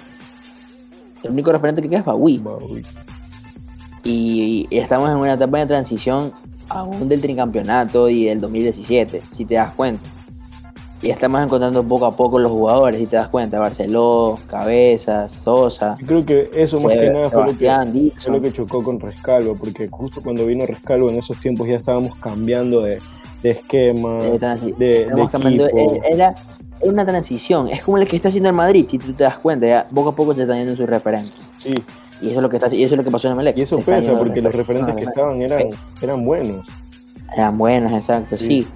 El 1.22 1.30
único 1.32 1.52
referente 1.52 1.82
que 1.82 1.88
queda 1.88 2.00
es 2.00 2.06
Uy, 2.14 2.42
y, 4.04 4.66
y 4.70 4.78
estamos 4.78 5.10
en 5.10 5.16
una 5.16 5.34
etapa 5.34 5.58
de 5.58 5.66
transición 5.66 6.32
aún 6.68 7.08
del 7.08 7.20
tricampeonato 7.20 8.08
y 8.08 8.24
del 8.24 8.40
2017, 8.40 9.22
si 9.32 9.44
te 9.44 9.54
das 9.54 9.72
cuenta. 9.74 10.08
Y 11.00 11.10
estamos 11.10 11.40
encontrando 11.42 11.84
poco 11.84 12.06
a 12.06 12.16
poco 12.16 12.40
los 12.40 12.50
jugadores, 12.50 12.98
si 12.98 13.06
te 13.06 13.14
das 13.16 13.28
cuenta, 13.28 13.58
Barceló, 13.60 14.34
Cabezas, 14.48 15.30
Sosa. 15.30 15.96
Yo 16.00 16.06
creo 16.06 16.26
que 16.26 16.50
eso 16.54 16.80
más 16.80 16.94
Se- 16.94 17.00
que 17.00 17.10
nada 17.10 17.30
fue 17.30 17.44
lo 17.46 17.56
que, 17.56 17.64
fue 18.18 18.32
lo 18.32 18.42
que 18.42 18.52
chocó 18.52 18.82
con 18.82 18.98
Rescalvo, 18.98 19.54
porque 19.56 19.88
justo 19.88 20.20
cuando 20.22 20.44
vino 20.44 20.66
Rescalvo 20.66 21.08
en 21.10 21.18
esos 21.18 21.38
tiempos 21.38 21.68
ya 21.68 21.76
estábamos 21.76 22.16
cambiando 22.16 22.80
de, 22.82 22.98
de 23.42 23.50
esquema, 23.50 24.24
de, 24.76 25.08
de 25.14 25.22
equipo. 25.62 26.04
era 26.10 26.34
una 26.80 27.04
transición, 27.04 27.68
es 27.68 27.82
como 27.84 27.98
el 27.98 28.08
que 28.08 28.16
está 28.16 28.28
haciendo 28.28 28.48
el 28.50 28.54
Madrid, 28.54 28.86
si 28.88 28.98
tú 28.98 29.12
te 29.12 29.24
das 29.24 29.38
cuenta, 29.38 29.66
ya 29.66 29.86
poco 29.92 30.10
a 30.10 30.14
poco 30.16 30.34
se 30.34 30.42
están 30.42 30.58
yendo 30.58 30.76
sus 30.76 30.88
referentes. 30.88 31.34
Sí, 31.58 31.72
Y 32.20 32.28
eso 32.28 32.36
es 32.36 32.42
lo 32.42 32.48
que 32.48 32.56
está, 32.56 32.74
y 32.74 32.82
eso 32.82 32.94
es 32.94 32.98
lo 32.98 33.04
que 33.04 33.10
pasó 33.10 33.28
en 33.28 33.32
el 33.32 33.36
Melec. 33.36 33.58
y 33.58 33.62
eso 33.62 33.76
se 33.78 33.82
pesa 33.82 34.16
porque 34.16 34.40
los 34.42 34.54
referentes 34.54 34.94
que 34.96 35.04
no, 35.04 35.08
estaban 35.10 35.40
eran, 35.40 35.68
eran 36.02 36.24
buenos. 36.24 36.66
Eran 37.36 37.58
buenos, 37.58 37.92
exacto, 37.92 38.36
Sí. 38.36 38.46
sí. 38.46 38.66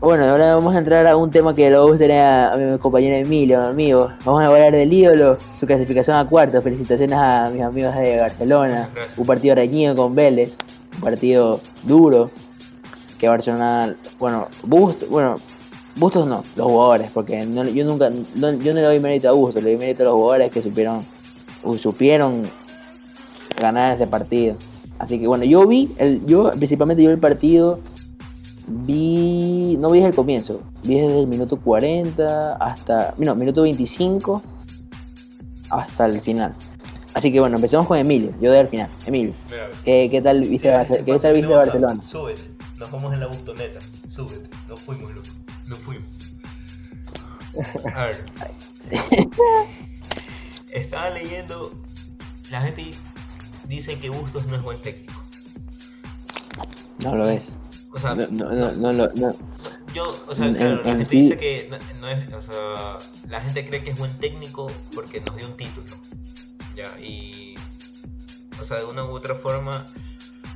Bueno, 0.00 0.24
ahora 0.24 0.56
vamos 0.56 0.74
a 0.74 0.78
entrar 0.78 1.06
a 1.06 1.16
un 1.16 1.30
tema 1.30 1.54
que 1.54 1.70
lo 1.70 1.86
gustaría 1.86 2.50
a 2.50 2.56
mi 2.56 2.76
compañero 2.78 3.14
Emilio, 3.14 3.60
mi 3.60 3.66
amigo. 3.66 4.10
Vamos 4.24 4.42
a 4.42 4.46
hablar 4.46 4.72
del 4.72 4.92
ídolo, 4.92 5.38
su 5.54 5.64
clasificación 5.64 6.16
a 6.16 6.26
cuartos. 6.26 6.60
Felicitaciones 6.64 7.16
a 7.16 7.50
mis 7.50 7.62
amigos 7.62 7.94
de 7.94 8.18
Barcelona. 8.18 8.88
Gracias. 8.92 9.16
Un 9.16 9.26
partido 9.26 9.54
reñido 9.54 9.94
con 9.94 10.12
Vélez, 10.16 10.58
un 10.96 11.00
partido 11.02 11.60
duro. 11.84 12.30
Que 13.16 13.28
Barcelona, 13.28 13.94
bueno, 14.18 14.48
Bustos, 14.64 15.08
bueno, 15.08 15.36
Bustos 15.96 16.26
no, 16.26 16.42
los 16.56 16.66
jugadores, 16.66 17.10
porque 17.12 17.44
no- 17.44 17.64
yo 17.64 17.84
nunca, 17.84 18.08
no- 18.10 18.52
yo 18.52 18.72
no 18.72 18.80
le 18.80 18.82
doy 18.82 18.98
mérito 19.00 19.28
a 19.28 19.32
Bustos, 19.32 19.62
le 19.62 19.70
doy 19.70 19.78
mérito 19.78 20.02
a 20.02 20.06
los 20.06 20.14
jugadores 20.14 20.50
que 20.50 20.62
supieron, 20.62 21.04
supieron 21.78 22.48
ganar 23.60 23.94
ese 23.94 24.06
partido. 24.06 24.56
Así 24.98 25.18
que 25.18 25.26
bueno, 25.26 25.44
yo 25.44 25.66
vi, 25.66 25.90
el, 25.98 26.24
yo 26.26 26.50
principalmente 26.52 27.02
yo 27.02 27.10
el 27.10 27.18
partido, 27.18 27.80
vi, 28.66 29.76
no 29.78 29.90
vi 29.90 29.98
desde 29.98 30.10
el 30.10 30.14
comienzo, 30.14 30.60
vi 30.82 30.94
desde 31.00 31.20
el 31.20 31.26
minuto 31.26 31.58
40 31.58 32.54
hasta, 32.54 33.12
no, 33.18 33.34
minuto 33.34 33.62
25 33.62 34.42
hasta 35.68 36.06
el 36.06 36.20
final. 36.20 36.54
Así 37.14 37.30
que 37.30 37.40
bueno, 37.40 37.56
empecemos 37.56 37.86
con 37.86 37.98
Emilio, 37.98 38.32
yo 38.40 38.50
del 38.52 38.68
final. 38.68 38.88
Emilio, 39.04 39.34
¿qué, 39.84 40.08
qué 40.10 40.22
tal 40.22 40.40
viste, 40.40 40.70
Barce- 40.72 41.04
¿qué 41.04 41.18
tal 41.18 41.34
viste 41.34 41.52
Barcelona? 41.52 42.00
Súbete, 42.02 42.42
nos 42.78 42.90
vamos 42.90 43.12
en 43.12 43.20
la 43.20 43.26
bustoneta. 43.26 43.80
Súbete, 44.06 44.48
nos 44.68 44.80
fuimos, 44.80 45.12
loco. 45.14 45.28
Nos 45.72 45.80
fuimos. 45.80 46.08
A 47.94 48.04
ver. 48.06 48.24
Estaba 50.70 51.10
leyendo. 51.10 51.72
La 52.50 52.60
gente 52.60 52.90
dice 53.68 53.98
que 53.98 54.10
Bustos 54.10 54.46
no 54.46 54.56
es 54.56 54.62
buen 54.62 54.78
técnico. 54.82 55.14
No 56.98 57.16
lo 57.16 57.28
es. 57.30 57.56
O 57.90 57.98
sea, 57.98 58.14
No, 58.14 58.26
no, 58.28 58.50
no, 58.52 58.72
no, 58.72 58.92
lo- 58.92 59.12
no. 59.14 59.34
yo, 59.94 60.24
o 60.28 60.34
sea, 60.34 60.46
En- 60.46 60.58
la 60.58 60.60
en 60.82 60.82
gente 60.84 61.04
sí- 61.06 61.22
dice 61.22 61.38
que 61.38 61.68
no, 61.70 61.78
no 62.00 62.08
es, 62.08 62.32
o 62.34 62.40
sea, 62.42 62.98
la 63.28 63.40
gente 63.40 63.64
cree 63.64 63.82
que 63.82 63.90
es 63.92 63.98
buen 63.98 64.12
técnico 64.18 64.70
porque 64.94 65.20
nos 65.22 65.36
dio 65.36 65.46
un 65.46 65.56
título. 65.56 65.96
Ya, 66.76 66.98
y, 67.00 67.54
o 68.60 68.64
sea, 68.64 68.78
de 68.78 68.84
una 68.84 69.04
u 69.04 69.10
otra 69.10 69.34
forma, 69.34 69.86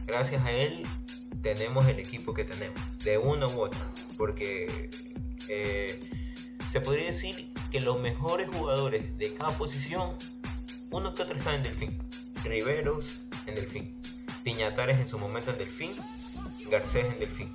gracias 0.07 0.45
a 0.45 0.51
él, 0.53 0.87
tenemos 1.43 1.87
el 1.89 1.99
equipo 2.01 2.33
que 2.35 2.45
tenemos, 2.45 2.79
de 3.05 3.17
una 3.19 3.47
u 3.49 3.61
otra. 3.61 3.81
Porque 4.19 4.89
eh, 5.49 6.01
se 6.71 6.81
podría 6.81 7.07
decir 7.07 7.53
que 7.71 7.81
los 7.81 8.01
mejores 8.01 8.49
jugadores 8.49 9.17
de 9.19 9.35
cada 9.35 9.57
posición, 9.57 10.11
uno 10.91 11.15
que 11.15 11.23
otro 11.23 11.37
está 11.37 11.55
en 11.55 11.63
Delfín. 11.63 11.99
Riveros 12.45 13.17
en 13.47 13.55
Delfín. 13.55 13.95
Piñatares 14.45 14.99
en 14.99 15.09
su 15.09 15.19
momento 15.19 15.51
en 15.51 15.59
Delfín. 15.59 15.91
Garcés 16.71 17.05
en 17.13 17.19
Delfín. 17.19 17.49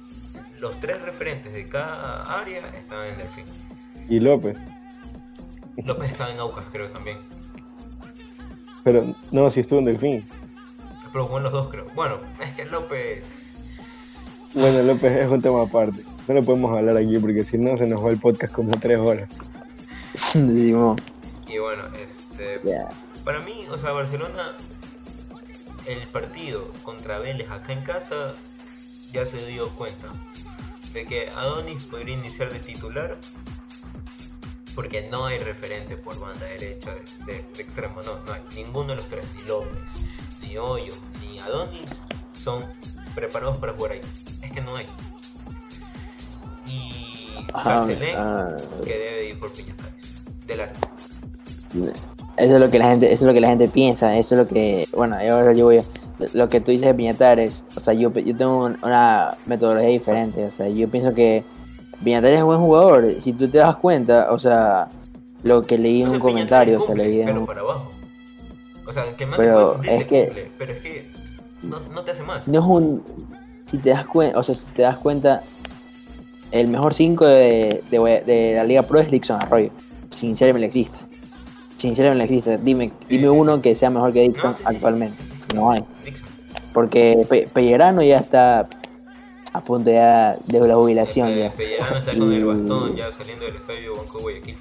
Los 0.60 0.79
tres 0.79 1.01
referentes 1.01 1.53
de 1.53 1.65
cada 1.65 2.39
área 2.39 2.62
estaban 2.79 3.07
en 3.07 3.17
Delfín. 3.17 3.45
Y 4.07 4.19
López, 4.19 4.60
López 5.77 6.12
estaba 6.12 6.31
en 6.31 6.39
Aucas, 6.39 6.65
creo 6.71 6.88
también. 6.89 7.17
pero 8.83 9.15
no, 9.31 9.50
si 9.50 9.62
estuvo 9.62 9.79
en 9.79 9.86
Delfín. 9.86 10.27
Pero 11.12 11.25
jugó 11.25 11.38
en 11.38 11.43
los 11.43 11.51
dos, 11.51 11.69
creo. 11.69 11.88
Bueno, 11.95 12.19
es 12.41 12.53
que 12.53 12.65
López. 12.65 13.55
Bueno, 14.53 14.81
López 14.83 15.15
es 15.15 15.29
un 15.29 15.41
tema 15.41 15.63
aparte. 15.63 16.03
No 16.28 16.34
lo 16.36 16.44
podemos 16.44 16.78
hablar 16.78 16.98
aquí 16.98 17.18
porque 17.20 17.44
si 17.44 17.58
no 17.58 17.75
se 17.78 17.88
nos 17.88 18.04
va 18.04 18.10
el 18.10 18.20
podcast 18.20 18.54
como 18.54 18.72
tres 18.80 18.98
horas. 19.00 19.30
Y 21.48 21.58
bueno, 21.58 21.84
este. 22.01 22.60
Para 23.24 23.40
mí, 23.40 23.66
o 23.72 23.78
sea, 23.78 23.92
Barcelona, 23.92 24.56
el 25.86 26.00
partido 26.08 26.72
contra 26.84 27.20
Vélez 27.20 27.50
acá 27.50 27.74
en 27.74 27.82
casa, 27.84 28.34
ya 29.12 29.25
se 29.25 29.46
dio 29.48 29.70
cuenta 29.72 30.08
de 30.94 31.06
que 31.06 31.30
Adonis 31.36 31.84
podría 31.84 32.16
iniciar 32.16 32.51
de 32.51 32.60
titular 32.60 33.18
porque 34.75 35.08
no 35.10 35.25
hay 35.25 35.38
referente 35.40 35.98
por 35.98 36.18
banda 36.20 36.46
derecha 36.46 36.94
de, 36.94 37.01
de- 37.34 37.46
de 37.56 37.62
extremo, 37.62 38.01
no, 38.04 38.20
no 38.25 38.32
hay. 38.34 38.42
Ninguno 38.56 38.90
de 38.90 38.96
los 38.96 39.08
tres, 39.10 39.25
ni 39.36 39.44
López, 39.48 39.78
ni 40.42 40.58
Hoyo, 40.58 40.94
ni 41.20 41.40
Adonis, 41.40 42.01
son 42.34 42.66
preparados 43.16 43.58
para 43.58 43.74
jugar 43.74 43.94
ahí. 43.94 44.01
Es 44.42 44.51
que 44.51 44.62
no 44.62 44.75
hay. 44.75 44.88
Carcelén, 47.53 48.15
ah, 48.17 48.55
que 48.86 48.98
debe 48.98 49.29
ir 49.29 49.39
por 49.39 49.51
Piñatares. 49.51 50.13
Del 50.48 50.62
arco. 50.62 50.79
Eso 52.38 52.53
es 52.55 52.60
lo 52.60 52.70
que 52.72 52.79
la 52.79 52.86
gente, 52.89 53.12
eso 53.12 53.24
es 53.24 53.27
lo 53.27 53.34
que 53.34 53.41
la 53.41 53.48
gente 53.50 53.67
piensa, 53.67 54.17
eso 54.17 54.36
es 54.36 54.39
lo 54.41 54.48
que, 54.48 54.88
bueno, 54.93 55.15
ahora 55.15 55.53
yo 55.53 55.65
voy 55.65 55.77
a, 55.79 55.84
lo 56.34 56.50
que 56.50 56.62
tú 56.62 56.72
dices 56.72 56.88
de 56.88 56.93
Piñatares, 56.93 57.65
o 57.75 57.79
sea, 57.79 57.93
yo, 57.93 58.12
yo 58.13 58.36
tengo 58.36 58.65
un- 58.65 58.77
una 58.84 59.36
metodología 59.46 59.89
diferente, 59.89 60.46
o 60.46 60.51
sea, 60.51 60.67
yo 60.70 60.89
pienso 60.89 61.13
que 61.13 61.43
Piñatares 62.03 62.39
es 62.39 62.43
buen 62.46 62.60
jugador, 62.60 63.15
si 63.22 63.34
tú 63.34 63.48
te 63.50 63.60
das 63.60 63.75
cuenta, 63.77 64.31
o 64.31 64.39
sea, 64.39 64.89
lo 65.43 65.65
que 65.65 65.77
leí 65.77 66.01
en 66.01 66.10
un 66.10 66.20
comentario, 66.20 66.79
o 66.81 66.86
sea, 66.86 66.96
leí 66.96 67.20
en 67.22 67.25
pero 67.27 67.39
un- 67.41 67.46
para 67.48 67.62
abajo. 67.62 67.91
O 68.88 68.91
sea, 68.91 69.03
que 69.15 69.25
más 69.25 69.38
Pero 69.38 69.74
cumplir, 69.74 69.91
es 69.93 70.05
que- 70.05 70.25
cumple, 70.25 70.51
pero 70.58 70.72
es 70.74 70.79
que 70.79 71.12
no, 71.62 71.79
no 71.93 72.01
te 72.01 72.12
hace 72.12 72.24
más. 72.24 72.48
no 72.48 72.60
es 72.60 72.65
un, 72.65 73.03
si 73.65 73.77
te 73.77 73.91
das 73.91 74.05
cuenta, 74.08 74.39
o 74.39 74.43
sea, 74.43 74.55
si 74.55 74.65
te 74.75 74.81
das 74.81 74.98
cuenta, 74.98 75.41
el 76.51 76.67
mejor 76.67 76.93
5 76.93 77.25
de, 77.25 77.84
de, 77.89 78.24
de 78.25 78.53
la 78.55 78.63
Liga 78.63 78.84
Pro 78.84 79.00
es 79.00 79.10
Dixon 79.12 79.39
Arroyo, 79.41 79.70
sinceramente 80.10 80.67
existe, 80.67 80.98
sinceramente 81.75 82.25
existe, 82.25 82.58
dime, 82.58 82.91
Sí, 83.01 83.17
dime 83.17 83.29
sí, 83.29 83.36
uno 83.36 83.55
sí. 83.55 83.62
que 83.62 83.75
sea 83.75 83.89
mejor 83.89 84.13
que 84.13 84.22
Dixon 84.22 84.53
actualmente, 84.65 85.15
no 85.55 85.72
hay. 85.72 85.84
Dixon. 86.05 86.27
Porque 86.74 87.25
Pe- 87.29 87.48
Pellerano 87.51 88.01
ya 88.01 88.17
está 88.17 88.67
a 89.53 89.62
punto 89.62 89.91
ya 89.91 90.38
de 90.48 90.67
la 90.67 90.75
jubilación 90.75 91.27
Eh, 91.29 91.39
ya. 91.39 91.51
Pellerano 91.53 91.98
está 91.98 92.17
con 92.17 92.31
el 92.34 92.39
Y- 92.39 92.43
bastón 92.43 92.96
ya 92.96 93.12
saliendo 93.12 93.46
del 93.46 93.55
estadio 93.55 93.98
Banco 93.98 94.20
Guayaquil. 94.20 94.58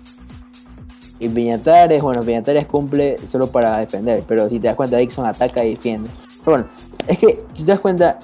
Y 1.20 1.28
Piñatares, 1.28 2.00
bueno, 2.02 2.22
Piñatares 2.22 2.66
cumple 2.66 3.18
solo 3.28 3.46
para 3.48 3.78
defender, 3.78 4.24
pero 4.26 4.48
si 4.48 4.58
te 4.58 4.68
das 4.68 4.76
cuenta, 4.76 4.96
Dixon 4.96 5.26
ataca 5.26 5.62
y 5.64 5.74
defiende. 5.74 6.08
Pero 6.44 6.56
bueno, 6.56 6.66
es 7.10 7.18
que 7.18 7.38
si 7.54 7.64
te 7.64 7.72
das 7.72 7.80
cuenta, 7.80 8.20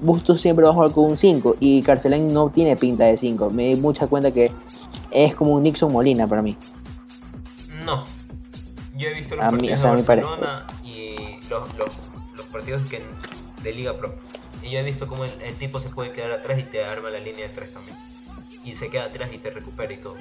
Bustos 0.00 0.40
siempre 0.40 0.64
va 0.64 0.70
a 0.70 0.74
jugar 0.74 0.92
con 0.92 1.04
un 1.04 1.18
5 1.18 1.56
y 1.58 1.82
Carcelén 1.82 2.32
no 2.32 2.48
tiene 2.48 2.76
pinta 2.76 3.04
de 3.04 3.16
5. 3.16 3.50
Me 3.50 3.66
di 3.66 3.76
mucha 3.76 4.06
cuenta 4.06 4.30
que 4.30 4.52
es 5.10 5.34
como 5.34 5.54
un 5.54 5.64
Nixon 5.64 5.92
Molina 5.92 6.28
para 6.28 6.40
mí. 6.40 6.56
No. 7.84 8.04
Yo 8.96 9.08
he 9.08 9.14
visto 9.14 9.34
los 9.34 9.44
A 9.44 9.50
partidos 9.50 9.82
de 9.82 9.88
Barcelona 9.88 10.66
y 10.84 11.16
los, 11.48 11.74
los, 11.76 11.88
los 12.36 12.46
partidos 12.46 12.82
que 12.88 13.02
de 13.64 13.72
Liga 13.72 13.94
Pro. 13.94 14.14
Y 14.62 14.70
yo 14.70 14.78
he 14.78 14.82
visto 14.84 15.08
cómo 15.08 15.24
el, 15.24 15.32
el 15.42 15.56
tipo 15.56 15.80
se 15.80 15.88
puede 15.88 16.12
quedar 16.12 16.30
atrás 16.30 16.58
y 16.60 16.62
te 16.62 16.84
arma 16.84 17.10
la 17.10 17.18
línea 17.18 17.48
de 17.48 17.52
tres 17.52 17.72
también. 17.74 17.96
Y 18.64 18.74
se 18.74 18.90
queda 18.90 19.06
atrás 19.06 19.30
y 19.32 19.38
te 19.38 19.50
recupera 19.50 19.92
y 19.92 19.96
todo. 19.96 20.14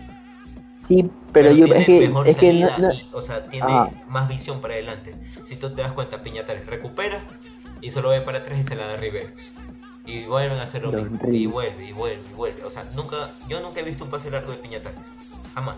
Sí, 0.87 1.11
pero, 1.31 1.51
yo 1.51 1.65
tiene 1.65 1.79
es 1.81 1.85
que, 1.85 1.99
mejor 2.07 2.27
es 2.27 2.37
que 2.37 2.53
no, 2.53 2.69
salida 2.69 2.87
no- 2.87 2.93
y, 2.93 3.07
o 3.11 3.21
sea, 3.21 3.47
tiene 3.47 3.71
más 4.07 4.27
visión 4.27 4.61
para 4.61 4.73
adelante. 4.73 5.13
Si 5.43 5.57
tú 5.57 5.69
te 5.75 5.83
das 5.83 5.91
cuenta, 5.91 6.23
Piñatares 6.23 6.65
recupera 6.65 7.27
y 7.81 7.91
solo 7.91 8.09
ve 8.09 8.21
para 8.21 8.39
atrás 8.39 8.59
y 8.59 8.63
se 8.63 8.75
la 8.75 8.87
da 8.87 8.97
Riveros. 8.97 9.51
Y 10.05 10.25
vuelven 10.25 10.57
a 10.57 10.63
hacer 10.63 10.81
lo 10.81 10.91
Don 10.91 11.03
mismo. 11.03 11.19
River. 11.21 11.35
Y 11.35 11.45
vuelve, 11.45 11.85
y 11.89 11.93
vuelve, 11.93 12.21
y 12.31 12.33
vuelve. 12.35 12.63
O 12.63 12.69
sea, 12.69 12.83
nunca, 12.95 13.17
yo 13.47 13.59
nunca 13.59 13.79
he 13.79 13.83
visto 13.83 14.03
un 14.03 14.09
pase 14.09 14.31
largo 14.31 14.51
de 14.51 14.57
Piñatares. 14.57 14.99
Jamás. 15.53 15.75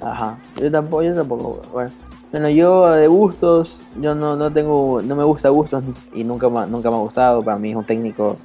Ajá, 0.00 0.38
yo 0.56 0.70
tampoco, 0.70 1.02
yo 1.02 1.14
tampoco, 1.14 1.62
bueno. 1.72 1.90
Bueno, 2.32 2.48
yo 2.48 2.88
de 2.92 3.08
gustos, 3.08 3.82
yo 4.00 4.14
no, 4.14 4.36
no 4.36 4.52
tengo, 4.52 5.02
no 5.02 5.16
me 5.16 5.24
gusta 5.24 5.48
gustos 5.48 5.82
y 6.14 6.22
nunca, 6.22 6.48
nunca 6.48 6.88
me 6.88 6.96
ha 6.96 7.00
gustado, 7.00 7.42
para 7.42 7.58
mí 7.58 7.70
es 7.70 7.76
un 7.76 7.84
técnico 7.84 8.38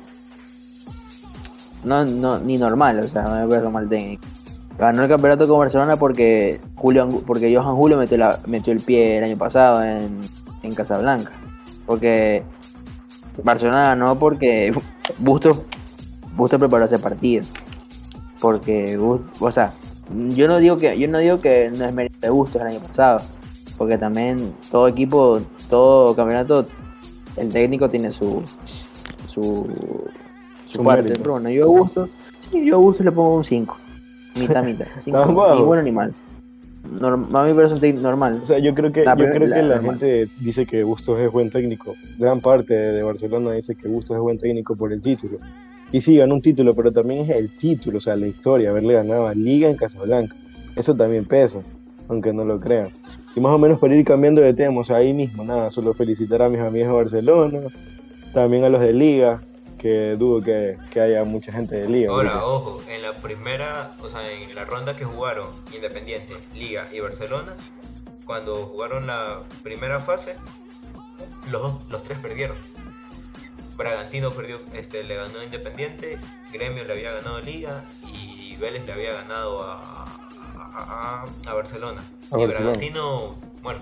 no, 1.86 2.04
no, 2.04 2.40
ni 2.40 2.58
normal, 2.58 3.00
o 3.00 3.08
sea, 3.08 3.22
no 3.22 3.36
me 3.36 3.48
parece 3.48 3.68
un 3.68 3.74
mal 3.74 3.88
técnico. 3.88 4.26
Ganó 4.78 5.04
el 5.04 5.10
campeonato 5.10 5.48
con 5.48 5.60
Barcelona 5.60 5.98
porque 5.98 6.60
Julio, 6.76 7.24
porque 7.26 7.56
Johan 7.56 7.76
Julio 7.76 7.98
metió, 7.98 8.18
la, 8.18 8.40
metió 8.46 8.74
el 8.74 8.82
pie 8.82 9.18
el 9.18 9.24
año 9.24 9.38
pasado 9.38 9.84
en, 9.84 10.20
en 10.64 10.76
Casablanca. 10.76 11.32
Porque 11.86 12.44
Barcelona 13.44 13.90
ganó 13.90 14.18
porque 14.20 14.74
Bustos, 15.18 15.58
Bustos 16.36 16.60
preparó 16.60 16.86
ese 16.86 17.00
partido. 17.00 17.46
Porque, 18.42 18.98
o 18.98 19.52
sea, 19.52 19.72
yo 20.30 20.48
no 20.48 20.58
digo 20.60 20.78
que 20.78 21.00
yo 21.00 21.08
no 21.08 21.20
digo 21.20 21.40
que 21.40 21.72
no 21.72 21.86
es 21.86 21.94
mérito 21.94 22.20
de 22.22 22.30
Bustos 22.30 22.62
el 22.62 22.68
año 22.68 22.80
pasado, 22.80 23.22
porque 23.78 23.98
también 23.98 24.54
todo 24.70 24.88
equipo, 24.88 25.42
todo 25.70 26.16
campeonato, 26.16 26.66
el 27.38 27.52
técnico 27.54 27.90
tiene 27.90 28.12
su 28.12 28.44
su, 29.26 29.68
su 30.66 30.78
Su 30.78 30.84
parte. 30.84 31.04
mérito. 31.04 31.22
Pero 31.22 31.32
bueno, 31.34 31.50
yo 31.50 31.64
a 31.64 31.68
Bustos, 31.68 32.10
sí, 32.52 32.66
yo 32.66 32.76
a 32.76 32.80
Bustos 32.80 33.06
le 33.06 33.12
pongo 33.12 33.38
un 33.38 33.44
5, 33.44 33.78
mitad 34.40 34.64
mitad, 34.66 34.86
cinco, 35.02 35.20
Tan 35.20 35.36
bajo. 35.36 35.56
ni 35.56 35.62
bueno 35.64 35.84
ni 35.84 35.92
mal. 35.92 36.14
Norm- 37.00 37.36
a 37.36 37.44
mí 37.44 37.50
me 37.50 37.56
parece 37.56 37.74
un 37.74 37.80
técnico 37.80 38.04
normal. 38.04 38.40
O 38.44 38.46
sea, 38.46 38.60
yo 38.60 38.76
creo 38.76 38.92
que, 38.92 39.04
La 39.04 39.18
yo 39.18 39.26
creo 39.26 39.48
la- 39.48 39.56
que 39.56 39.62
la, 39.64 39.76
normal. 39.76 40.00
gente 40.00 40.28
dice 40.40 40.66
que 40.68 40.84
Bustos 40.84 41.20
es 41.20 41.32
buen 41.32 41.50
técnico. 41.50 41.96
Gran 42.20 42.42
parte 42.42 42.76
de 42.76 43.02
Barcelona 43.02 43.54
dice 43.54 43.76
que 43.76 43.88
Bustos 43.88 44.16
es 44.16 44.22
buen 44.22 44.38
técnico 44.38 44.76
por 44.76 44.94
el 44.94 45.02
título. 45.02 45.40
Y 45.92 46.02
sí, 46.02 46.18
ganó 46.18 46.36
un 46.36 46.42
título, 46.42 46.76
pero 46.76 46.92
también 46.92 47.22
es 47.22 47.30
el 47.30 47.50
título, 47.58 47.98
o 47.98 48.02
sea, 48.02 48.16
la 48.16 48.28
historia, 48.28 48.70
haberle 48.70 48.94
ganado 48.94 49.28
a 49.28 49.34
Liga 49.34 49.68
en 49.70 49.78
Casablanca. 49.78 50.36
Eso 50.76 50.96
también 50.96 51.26
pesa, 51.26 51.62
aunque 52.08 52.34
no 52.34 52.44
lo 52.44 52.60
crean. 52.60 52.90
Y 53.36 53.40
más 53.40 53.54
o 53.54 53.58
menos 53.58 53.80
para 53.80 53.96
ir 53.96 54.06
cambiando 54.06 54.42
de 54.42 54.54
tema, 54.54 54.82
o 54.82 54.84
sea, 54.84 54.98
ahí 54.98 55.14
mismo, 55.14 55.44
nada, 55.44 55.70
solo 55.70 55.94
felicitar 55.94 56.42
a 56.42 56.50
mis 56.50 56.60
amigos 56.60 56.90
de 56.90 56.96
Barcelona, 56.96 57.60
también 58.34 58.64
a 58.64 58.70
los 58.70 58.82
de 58.82 58.94
Liga, 58.94 59.42
que 59.86 60.16
dudo 60.18 60.42
que, 60.44 60.80
que 60.90 61.00
haya 61.00 61.24
mucha 61.24 61.52
gente 61.52 61.76
de 61.76 61.88
Liga. 61.88 62.10
Ahora, 62.10 62.32
porque- 62.32 62.46
ojo, 62.48 62.82
en 62.90 63.04
la 63.04 63.12
primera, 63.14 63.92
o 64.02 64.10
sea, 64.10 64.32
en 64.32 64.56
la 64.56 64.66
ronda 64.66 64.96
que 64.96 65.06
jugaron 65.06 65.46
Independiente, 65.72 66.34
Liga 66.56 66.88
y 66.92 67.02
Barcelona, 67.02 67.54
cuando 68.26 68.66
jugaron 68.66 69.06
la 69.06 69.42
primera 69.62 70.00
fase, 70.00 70.38
los, 71.52 71.62
dos- 71.62 71.84
los 71.88 72.02
tres 72.02 72.18
perdieron. 72.18 72.58
Bragantino 73.78 74.32
perdió, 74.32 74.60
este, 74.74 75.04
le 75.04 75.18
ganó 75.18 75.38
a 75.38 75.44
Independiente, 75.44 76.18
Gremio 76.52 76.84
le 76.84 76.94
había 76.94 77.12
ganado 77.12 77.36
a 77.38 77.42
Liga 77.42 77.84
y 78.12 78.56
Vélez 78.56 78.88
le 78.88 78.92
había 78.92 79.14
ganado 79.14 79.62
a, 79.62 79.76
a, 80.58 81.26
a- 81.46 81.50
a 81.52 81.54
Barcelona. 81.54 82.04
Y 82.32 82.38
Barcelona. 82.38 82.60
Bragantino, 82.62 83.36
bueno, 83.62 83.82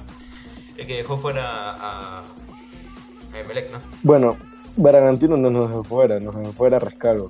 el 0.75 0.85
que 0.85 0.97
dejó 0.97 1.15
fuera 1.15 1.45
a, 1.45 2.19
a 2.19 3.39
Emelec, 3.39 3.71
¿no? 3.71 3.79
Bueno, 4.01 4.35
Bragantino 4.75 5.37
no 5.37 5.49
nos 5.49 5.87
fuera, 5.87 6.19
nos 6.19 6.55
fuera 6.55 6.79
Rescalvo. 6.79 7.29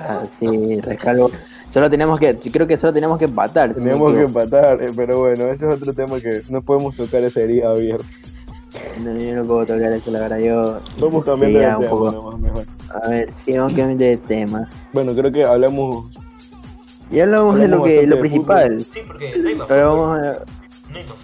Ah, 0.00 0.24
sí, 0.38 0.80
Rescalvo. 0.80 1.30
Solo 1.70 1.88
tenemos 1.88 2.20
que, 2.20 2.36
creo 2.36 2.66
que 2.66 2.76
solo 2.76 2.92
tenemos 2.92 3.18
que 3.18 3.24
empatar. 3.24 3.72
Teníamos 3.72 4.12
que 4.14 4.22
empatar, 4.22 4.82
eh, 4.82 4.92
pero 4.94 5.20
bueno, 5.20 5.46
ese 5.46 5.66
es 5.66 5.74
otro 5.74 5.94
tema 5.94 6.20
que 6.20 6.42
no 6.50 6.60
podemos 6.60 6.94
tocar 6.96 7.22
esa 7.22 7.40
herida 7.40 7.70
abierta. 7.70 8.04
No, 9.00 9.18
yo 9.18 9.34
no 9.36 9.44
puedo 9.44 9.66
tocar 9.66 9.92
eso, 9.92 10.10
la 10.10 10.20
verdad. 10.20 10.38
Yo. 10.38 10.80
Vamos 10.98 11.24
cambiando 11.24 11.58
de 11.58 11.66
un 11.66 11.78
tema, 11.78 11.90
poco. 11.90 12.12
nomás 12.12 12.40
mejor. 12.40 12.66
A 13.02 13.08
ver, 13.08 13.32
sí, 13.32 13.52
vamos 13.56 13.72
cambiando 13.72 14.04
de 14.04 14.16
tema. 14.18 14.70
Bueno, 14.92 15.14
creo 15.14 15.32
que 15.32 15.44
hablamos, 15.44 16.10
Y 17.10 17.20
hablamos 17.20 17.58
de 17.58 17.68
lo 17.68 17.82
que 17.82 18.06
lo 18.06 18.18
principal. 18.18 18.84
Sí, 18.88 19.00
porque 19.06 19.32
no 19.38 19.48
hay 19.48 19.54
más 19.54 19.66
Pero 19.68 19.90
fútbol. 19.94 20.08
vamos 20.08 20.26
a, 20.26 20.61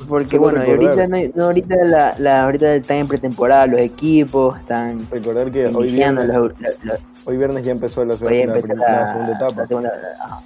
Porque 0.09 0.37
Solo 0.37 0.42
bueno, 0.42 0.64
y 0.66 0.70
ahorita 0.70 1.07
no, 1.09 1.16
hay- 1.16 1.33
no, 1.35 1.44
ahorita 1.44 1.76
la, 1.85 2.14
la 2.18 2.44
ahorita 2.44 2.74
están 2.76 2.96
en 2.98 3.09
pretemporada 3.09 3.66
los 3.66 3.81
equipos, 3.81 4.59
están 4.59 5.07
recordar 5.11 5.50
que 5.52 5.66
hoy 5.66 5.88
iniciando 5.88 6.22
viernes, 6.22 6.37
los, 6.37 6.61
los- 6.61 6.85
los- 6.85 6.98
hoy 7.24 7.37
viernes 7.37 7.64
ya 7.64 7.72
empezó 7.72 8.04
la, 8.04 8.14
hoy 8.14 8.20
la 8.20 8.40
empezó 8.42 8.66
prim- 8.68 8.78
la, 8.81 9.00
la 9.00 9.07
segunda 9.09 9.33
etapa. 9.33 9.61
la 9.62 9.66
segunda- 9.66 9.90
la- 9.90 10.24
ajá. 10.24 10.40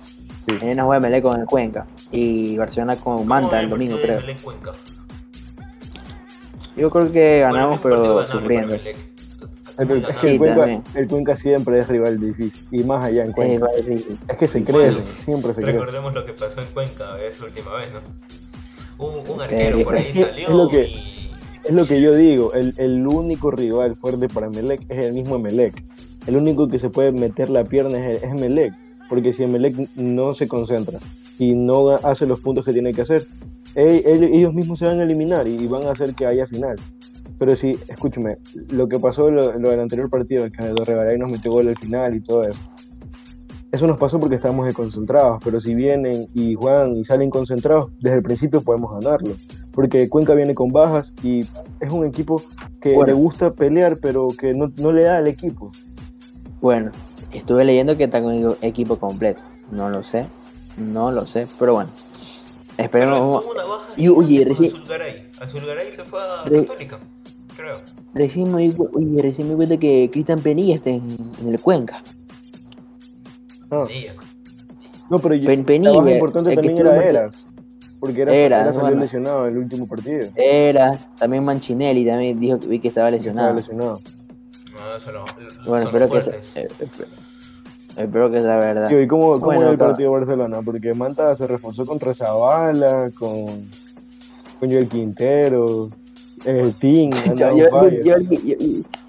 Sí. 0.48 0.54
Mañana 0.60 0.84
juega 0.84 1.00
Melé 1.00 1.22
con 1.22 1.40
el 1.40 1.46
Cuenca 1.46 1.86
y 2.10 2.56
Barcelona 2.56 2.96
con 2.96 3.18
¿Cómo 3.18 3.24
Manta 3.26 3.60
el 3.60 3.70
domingo, 3.70 3.96
creo. 4.02 4.20
Cuenca? 4.42 4.72
Yo 6.76 6.90
creo 6.90 7.12
que 7.12 7.40
ganamos, 7.40 7.80
Bueno, 7.82 8.02
pero 8.02 8.26
sufriendo. 8.26 8.74
El. 8.74 10.04
Sí, 10.16 10.36
Cuenca, 10.38 10.60
también. 10.60 10.82
el 10.94 11.08
Cuenca 11.08 11.36
siempre 11.36 11.78
es 11.78 11.88
rival 11.88 12.20
difícil, 12.20 12.66
y 12.70 12.82
más 12.84 13.04
allá 13.04 13.24
en 13.24 13.32
Cuenca. 13.32 13.68
Es 14.28 14.36
que 14.36 14.46
se 14.48 14.60
Bueno, 14.60 14.78
crecen, 14.78 15.06
siempre 15.06 15.54
se 15.54 15.62
crecen. 15.62 15.80
Recordemos 15.80 16.12
lo 16.14 16.26
que 16.26 16.32
pasó 16.34 16.60
en 16.60 16.68
Cuenca 16.68 17.18
esa 17.20 17.44
última 17.44 17.72
vez, 17.76 17.88
¿no? 17.92 18.00
Un, 18.98 19.08
un 19.30 19.40
Eh, 19.40 19.44
arquero 19.44 19.84
por 19.84 19.94
ahí 19.96 20.12
salió 20.12 20.48
es 20.48 20.54
lo 20.54 20.68
que- 20.68 20.88
y... 20.88 21.12
Es 21.64 21.72
lo 21.74 21.86
que 21.86 22.00
yo 22.02 22.14
digo, 22.16 22.52
el, 22.54 22.74
el 22.76 23.06
único 23.06 23.52
rival 23.52 23.94
fuerte 23.94 24.28
para 24.28 24.50
Melec 24.50 24.80
es 24.88 24.98
el 24.98 25.12
mismo 25.12 25.38
Melec. 25.38 25.80
El 26.26 26.36
único 26.36 26.66
que 26.68 26.80
se 26.80 26.90
puede 26.90 27.12
meter 27.12 27.50
la 27.50 27.62
pierna 27.64 28.04
es, 28.10 28.20
es 28.22 28.32
Melec, 28.34 28.72
porque 29.08 29.32
si 29.32 29.46
Melec 29.46 29.76
no 29.94 30.34
se 30.34 30.48
concentra 30.48 30.98
y 31.38 31.52
no 31.54 31.90
ha- 31.90 31.96
hace 32.02 32.26
los 32.26 32.40
puntos 32.40 32.64
que 32.64 32.72
tiene 32.72 32.92
que 32.92 33.02
hacer, 33.02 33.28
el- 33.76 34.24
ellos 34.24 34.52
mismos 34.52 34.80
se 34.80 34.86
van 34.86 34.98
a 34.98 35.04
eliminar 35.04 35.46
y 35.46 35.66
van 35.68 35.86
a 35.86 35.92
hacer 35.92 36.14
que 36.16 36.26
haya 36.26 36.46
final. 36.46 36.76
Pero 37.38 37.54
si, 37.56 37.78
escúchame, 37.88 38.38
lo 38.70 38.88
que 38.88 38.98
pasó 38.98 39.30
lo, 39.30 39.56
lo 39.58 39.70
del 39.70 39.80
anterior 39.80 40.10
partido, 40.10 40.44
que 40.50 40.64
Dorregaray 40.64 41.16
nos 41.16 41.30
metió 41.30 41.52
gol 41.52 41.68
al 41.68 41.76
final 41.78 42.16
y 42.16 42.20
todo 42.20 42.42
eso, 42.42 42.60
eso 43.72 43.86
nos 43.86 43.98
pasó 43.98 44.20
porque 44.20 44.34
estábamos 44.36 44.66
desconcentrados, 44.66 45.40
pero 45.42 45.60
si 45.60 45.74
vienen 45.74 46.28
y 46.34 46.54
juegan 46.54 46.96
y 46.96 47.04
salen 47.04 47.30
concentrados, 47.30 47.90
desde 48.00 48.18
el 48.18 48.22
principio 48.22 48.60
podemos 48.62 48.92
ganarlo. 48.92 49.34
Porque 49.72 50.08
Cuenca 50.08 50.34
viene 50.34 50.54
con 50.54 50.70
bajas 50.72 51.12
y 51.22 51.40
es 51.80 51.90
un 51.90 52.04
equipo 52.06 52.42
que 52.80 52.92
Bueno. 52.94 53.06
le 53.06 53.12
gusta 53.14 53.52
pelear, 53.52 53.96
pero 54.00 54.28
que 54.28 54.52
no, 54.54 54.70
no 54.76 54.92
le 54.92 55.04
da 55.04 55.16
al 55.16 55.26
equipo. 55.26 55.72
Bueno, 56.60 56.92
estuve 57.32 57.64
leyendo 57.64 57.96
que 57.96 58.04
está 58.04 58.22
con 58.22 58.32
el 58.34 58.56
equipo 58.60 58.98
completo. 58.98 59.40
No 59.70 59.88
lo 59.88 60.04
sé, 60.04 60.26
no 60.76 61.10
lo 61.10 61.26
sé, 61.26 61.46
pero 61.58 61.72
bueno. 61.74 61.90
Pero 62.76 62.84
Esperemos. 62.84 63.42
tuvo 63.42 63.52
una 63.52 63.64
baja 63.64 63.86
Y, 63.96 64.08
oye, 64.08 64.44
recién- 64.44 64.72
Azulgaray. 64.74 65.30
Azulgaray 65.40 65.90
se 65.92 66.02
fue 66.04 66.20
a 66.20 66.44
Re- 66.48 66.64
Católica, 66.66 66.98
creo. 67.56 67.80
Recién 68.14 68.52
me, 68.54 68.74
oye, 68.92 69.22
recién 69.22 69.46
me 69.48 69.54
di 69.54 69.56
cuenta 69.56 69.76
que 69.78 70.10
Cristian 70.12 70.40
Penilla 70.42 70.74
está 70.74 70.90
en, 70.90 71.16
en 71.40 71.48
el 71.48 71.58
Cuenca. 71.60 72.02
No, 73.72 73.88
Ella. 73.88 74.14
no 75.08 75.18
pero 75.18 75.34
yo- 75.34 75.46
Penilla, 75.64 75.92
baja 75.92 76.10
importante 76.12 76.54
también 76.54 76.78
era 76.78 77.04
Eras. 77.04 77.46
Porque 77.98 78.20
Eras, 78.22 78.34
Eras, 78.34 78.60
Eras 78.62 78.74
salió 78.74 78.88
bueno. 78.90 79.02
lesionado 79.02 79.46
en 79.48 79.52
el 79.54 79.58
último 79.62 79.86
partido. 79.88 80.28
Eras, 80.34 81.08
también 81.16 81.42
Manchinelli 81.44 82.04
también 82.04 82.38
dijo 82.38 82.60
que 82.60 82.66
vi 82.68 82.80
que 82.80 82.88
estaba 82.88 83.10
que 83.10 83.16
Estaba 83.16 83.52
lesionado. 83.54 84.00
No, 84.72 84.96
eso 84.96 85.12
lo- 85.12 85.24
Bueno, 85.66 85.86
espero 85.86 86.10
que, 86.10 86.22
sea, 86.22 86.62
eh, 86.62 86.68
espero, 86.80 87.08
espero 87.96 88.30
que 88.30 88.38
sea 88.40 88.56
verdad. 88.56 88.88
Tío, 88.88 89.00
¿Y 89.00 89.06
cómo, 89.06 89.32
cómo 89.32 89.44
Bueno, 89.46 89.66
es 89.66 89.70
el 89.72 89.78
partido 89.78 90.12
de 90.12 90.18
Barcelona? 90.18 90.60
Porque 90.62 90.92
Manta 90.92 91.34
se 91.36 91.46
reforzó 91.46 91.86
contra 91.86 92.12
Zavala, 92.12 93.10
con, 93.14 93.46
con 94.58 94.70
Joel 94.70 94.88
Quintero, 94.88 95.88
el 96.44 96.74
Team, 96.74 97.10
Yo, 97.36 97.56
yo, 97.56 97.88
yo, 97.88 98.16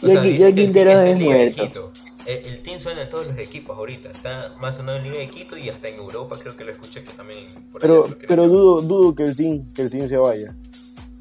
yo, 0.01 0.47
el 0.47 0.55
Quintero 0.55 0.91
es 1.01 1.19
muerto. 1.19 1.91
Quito. 2.25 2.47
El, 2.47 2.61
team 2.61 2.79
suena 2.79 3.01
en 3.03 3.09
todos 3.09 3.27
los 3.27 3.37
equipos 3.37 3.77
ahorita. 3.77 4.09
Está 4.11 4.53
más 4.59 4.75
sonado 4.75 4.97
en 4.97 5.03
Liga 5.03 5.17
de 5.17 5.29
Quito 5.29 5.57
y 5.57 5.69
hasta 5.69 5.89
en 5.89 5.95
Europa 5.95 6.37
creo 6.39 6.55
que 6.55 6.63
lo 6.63 6.71
escuché 6.71 7.03
que 7.03 7.11
también 7.11 7.39
por 7.71 7.81
Pero, 7.81 8.07
pero 8.27 8.47
dudo, 8.47 8.81
dudo 8.81 9.15
que 9.15 9.23
el 9.23 9.35
team, 9.35 9.65
que 9.73 9.83
el 9.83 9.89
team 9.91 10.07
se 10.09 10.17
vaya. 10.17 10.55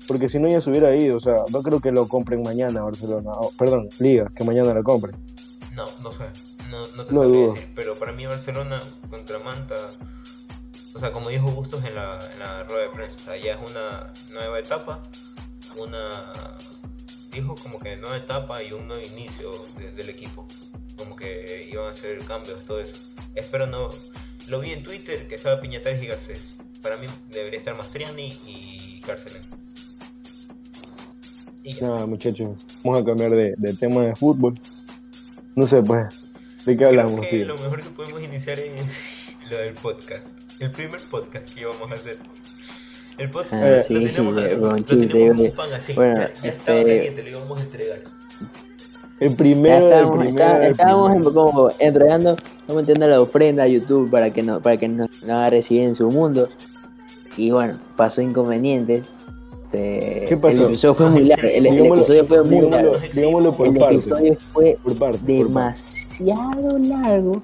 Porque 0.08 0.28
si 0.28 0.38
no 0.38 0.48
ya 0.48 0.60
se 0.60 0.68
hubiera 0.70 0.94
ido, 0.96 1.16
o 1.16 1.20
sea, 1.20 1.44
no 1.52 1.62
creo 1.62 1.80
que 1.80 1.92
lo 1.92 2.08
compren 2.08 2.42
mañana 2.42 2.82
Barcelona. 2.82 3.30
Oh, 3.34 3.50
perdón, 3.56 3.88
Liga, 3.98 4.30
que 4.34 4.44
mañana 4.44 4.74
lo 4.74 4.82
compren. 4.82 5.16
No, 5.74 5.84
no 6.02 6.12
sé. 6.12 6.24
No, 6.70 6.86
no 6.96 7.04
te 7.04 7.12
No 7.12 7.20
sabría 7.22 7.40
dudo. 7.44 7.54
decir. 7.54 7.68
Pero 7.74 7.98
para 7.98 8.12
mí 8.12 8.26
Barcelona 8.26 8.82
contra 9.08 9.38
Manta... 9.38 9.74
O 10.94 10.98
sea, 10.98 11.12
como 11.12 11.30
dijo 11.30 11.50
Bustos 11.50 11.84
en 11.86 11.94
la, 11.94 12.18
en 12.32 12.38
la 12.40 12.64
rueda 12.64 12.82
de 12.82 12.88
prensa, 12.90 13.18
o 13.20 13.24
sea, 13.24 13.36
ya 13.38 13.54
es 13.54 13.70
una 13.70 14.12
nueva 14.30 14.58
etapa, 14.58 15.02
una... 15.78 15.98
Dijo 17.30 17.54
como 17.54 17.78
que 17.78 17.96
nueva 17.96 18.16
etapa 18.18 18.62
y 18.62 18.72
un 18.72 18.86
nuevo 18.88 19.02
inicio 19.02 19.50
de- 19.78 19.92
del 19.92 20.10
equipo. 20.10 20.46
Como 20.96 21.16
que 21.16 21.68
iban 21.70 21.86
a 21.86 21.90
hacer 21.90 22.18
cambios, 22.24 22.64
todo 22.64 22.80
eso. 22.80 22.96
Espero 23.34 23.66
no... 23.66 23.88
Lo 24.48 24.58
vi 24.60 24.72
en 24.72 24.82
Twitter 24.82 25.28
que 25.28 25.36
estaba 25.36 25.60
Piñatares 25.60 26.02
y 26.02 26.06
Garcés. 26.08 26.54
Para 26.82 26.96
mí 26.96 27.06
debería 27.30 27.58
estar 27.58 27.76
Mastriani 27.76 28.26
y. 28.46 29.00
Y 31.64 31.74
ya. 31.74 31.86
Nada, 31.86 32.06
muchachos, 32.06 32.56
vamos 32.82 33.02
a 33.02 33.04
cambiar 33.04 33.30
de, 33.30 33.54
de 33.56 33.74
tema 33.74 34.02
de 34.04 34.16
fútbol. 34.16 34.58
No 35.54 35.66
sé, 35.66 35.80
pues, 35.82 36.08
¿de 36.64 36.72
qué 36.72 36.76
Creo 36.76 36.88
hablamos, 36.88 37.20
que 37.20 37.26
tío? 37.28 37.44
lo 37.46 37.56
mejor 37.58 37.82
que 37.82 37.90
podemos 37.90 38.22
iniciar 38.22 38.58
es 38.58 39.34
lo 39.50 39.56
del 39.58 39.74
podcast. 39.74 40.36
El 40.58 40.72
primer 40.72 41.00
podcast 41.08 41.48
que 41.52 41.60
íbamos 41.60 41.90
a 41.90 41.94
hacer. 41.94 42.18
El 43.18 43.30
podcast 43.30 43.54
Ah, 43.54 43.76
lo 43.76 43.82
sí, 43.84 43.94
teníamos 44.06 44.40
sí, 44.40 44.46
así, 44.46 44.56
lo 44.56 44.70
oye. 44.72 45.30
un 45.30 45.52
pan 45.52 45.72
así, 45.72 45.92
Bueno, 45.92 46.16
ya, 46.20 46.32
ya 46.42 46.50
estaba 46.50 46.78
este- 46.80 46.96
caliente, 46.96 47.22
lo 47.22 47.28
íbamos 47.28 47.60
a 47.60 47.62
entregar. 47.62 48.02
El 49.22 49.30
Ya 49.30 49.36
primero, 49.36 49.76
el 49.78 49.84
estábamos, 49.84 50.18
primero, 50.18 50.44
está- 50.44 50.64
el 50.66 50.70
estábamos 50.72 51.10
primero. 51.10 51.28
en- 51.28 51.34
como 51.34 51.70
entregando, 51.78 52.36
metiendo 52.74 53.06
la 53.06 53.20
ofrenda 53.20 53.62
a 53.64 53.66
YouTube 53.68 54.10
para 54.10 54.30
que 54.30 54.42
no, 54.42 54.60
para 54.60 54.76
que 54.76 54.88
nos, 54.88 55.08
nos 55.22 55.30
haga 55.30 55.50
recibir 55.50 55.82
en 55.84 55.94
su 55.94 56.08
mundo. 56.10 56.48
Y 57.36 57.50
bueno, 57.50 57.78
pasó 57.96 58.20
inconvenientes. 58.20 59.10
Este, 59.72 60.26
¿Qué 60.28 60.36
pasó? 60.36 60.56
El 60.58 60.62
episodio 60.64 60.94
fue 60.94 61.10
muy 61.10 61.24
largo. 61.24 61.48
El, 61.48 61.66
el 61.66 61.72
Digámoslo- 61.72 61.94
episodio 61.96 62.24
fue 62.26 62.44
muy 62.44 62.70
largo. 62.70 62.92
digámoslo 63.14 63.52
por 63.56 63.66
El 63.68 63.74
parte. 63.78 63.94
episodio 63.94 64.36
fue 64.52 64.78
Por 64.82 64.96
parte. 64.98 65.18
por 65.42 65.52
parte. 65.52 65.82
demasiado 66.18 66.78
largo. 66.78 67.42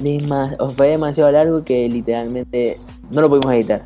Demas- 0.00 0.56
o 0.58 0.70
fue 0.70 0.88
demasiado 0.88 1.30
largo 1.30 1.62
que 1.62 1.88
literalmente 1.88 2.78
no 3.12 3.20
lo 3.20 3.28
pudimos 3.28 3.54
editar. 3.54 3.82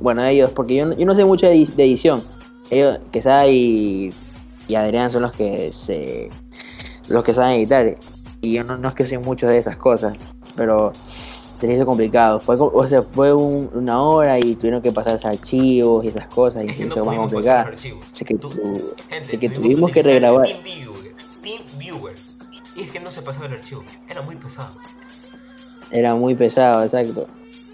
Bueno, 0.00 0.22
ellos, 0.24 0.50
porque 0.50 0.74
yo 0.74 0.86
no, 0.86 0.96
yo 0.96 1.06
no 1.06 1.14
sé 1.14 1.24
mucho 1.24 1.46
de, 1.46 1.54
edi- 1.56 1.74
de 1.74 1.84
edición. 1.84 2.22
Ellos, 2.70 2.98
que 3.12 3.22
y, 3.48 4.10
y 4.68 4.74
Adrián 4.74 5.08
son 5.10 5.22
los 5.22 5.32
que 5.32 5.72
se 5.72 6.28
los 7.08 7.22
que 7.24 7.34
saben 7.34 7.52
editar. 7.56 7.96
Y 8.40 8.52
yo 8.54 8.64
no, 8.64 8.76
no 8.76 8.88
es 8.88 8.94
que 8.94 9.04
soy 9.04 9.18
mucho 9.18 9.46
de 9.46 9.58
esas 9.58 9.76
cosas. 9.76 10.16
Pero 10.56 10.92
se 11.58 11.66
les 11.66 11.76
hizo 11.76 11.86
complicado. 11.86 12.40
Fue, 12.40 12.56
o 12.58 12.86
sea, 12.88 13.02
fue 13.02 13.32
un- 13.32 13.70
una 13.74 14.00
hora 14.02 14.38
y 14.38 14.54
tuvieron 14.54 14.82
que 14.82 14.92
pasar 14.92 15.18
archivos 15.24 16.04
y 16.04 16.08
esas 16.08 16.28
cosas. 16.28 16.62
Y 16.64 16.66
Es 16.66 16.76
se 16.76 16.82
que 16.88 16.94
no 16.94 17.04
más 17.04 17.16
complicado. 17.16 17.70
Así 18.12 18.24
que, 18.24 18.34
tu- 18.34 18.50
Gente, 18.50 19.26
así 19.26 19.38
que 19.38 19.48
tuvimos 19.48 19.90
que 19.90 20.00
utilizar 20.00 20.12
regrabar. 20.12 20.46
TeamViewer. 20.46 21.14
TeamViewer. 21.42 22.14
Y 22.76 22.82
es 22.82 22.90
que 22.92 23.00
no 23.00 23.10
se 23.10 23.22
pasaba 23.22 23.46
el 23.46 23.54
archivo. 23.54 23.82
Era 24.08 24.22
muy 24.22 24.36
pesado. 24.36 24.72
Era 25.90 26.14
muy 26.14 26.34
pesado, 26.34 26.82
exacto. 26.84 27.26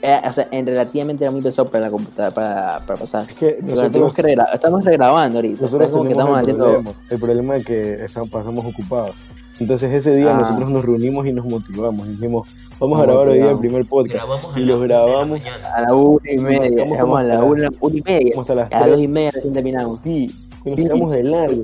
Era- 0.02 0.22
o 0.28 0.32
sea, 0.32 0.48
en 0.50 0.66
relativamente 0.66 1.24
era 1.24 1.30
muy 1.30 1.42
pesado 1.42 1.68
para 1.70 1.84
la 1.86 1.90
computadora, 1.90 2.34
para, 2.34 2.80
para 2.86 3.00
pasar. 3.00 3.22
Es 3.28 3.36
que 3.36 3.58
nosotros, 3.62 4.14
que 4.14 4.22
regra- 4.22 4.48
estamos 4.52 4.84
regrabando 4.84 5.38
ahorita. 5.38 5.60
nosotros 5.62 5.86
es 5.88 5.92
como 5.92 6.04
que 6.04 6.10
estamos 6.12 6.32
el 6.34 6.40
haciendo. 6.40 6.64
problema. 6.64 6.92
El 7.10 7.18
problema 7.18 7.56
es 7.56 7.64
que 7.64 8.04
estamos, 8.04 8.30
pasamos 8.30 8.64
ocupados. 8.64 9.14
Entonces 9.58 9.92
ese 9.92 10.16
día 10.16 10.34
Ah. 10.34 10.40
nosotros 10.40 10.70
nos 10.70 10.84
reunimos 10.84 11.26
y 11.26 11.32
nos 11.34 11.44
motivamos. 11.44 12.06
Y 12.06 12.12
dijimos, 12.12 12.48
vamos 12.78 12.98
a 12.98 13.02
grabar 13.02 13.28
hoy 13.28 13.38
día 13.40 13.50
el 13.50 13.58
primer 13.58 13.84
podcast. 13.86 14.24
Y 14.56 14.60
los 14.60 14.80
grabamos. 14.80 15.40
A 15.74 15.82
la 15.82 15.94
una 15.94 16.30
y 16.32 16.38
media. 16.38 16.84
Estamos 16.84 17.20
a 17.20 17.22
la 17.24 17.44
una, 17.44 17.68
una 17.80 17.96
y 17.96 18.02
media. 18.02 18.30
Como 18.32 18.40
hasta 18.40 18.54
las 18.54 18.66
A 18.72 18.76
las 18.76 18.82
3. 18.84 18.90
dos 18.92 19.00
y 19.04 19.08
media 19.08 19.30
recién 19.32 19.52
terminamos. 19.52 20.00
Sí, 20.02 20.30
y 20.64 20.68
nos 20.70 20.78
Sí. 20.78 20.84
quedamos 20.84 21.10
de 21.10 21.24
largo, 21.24 21.62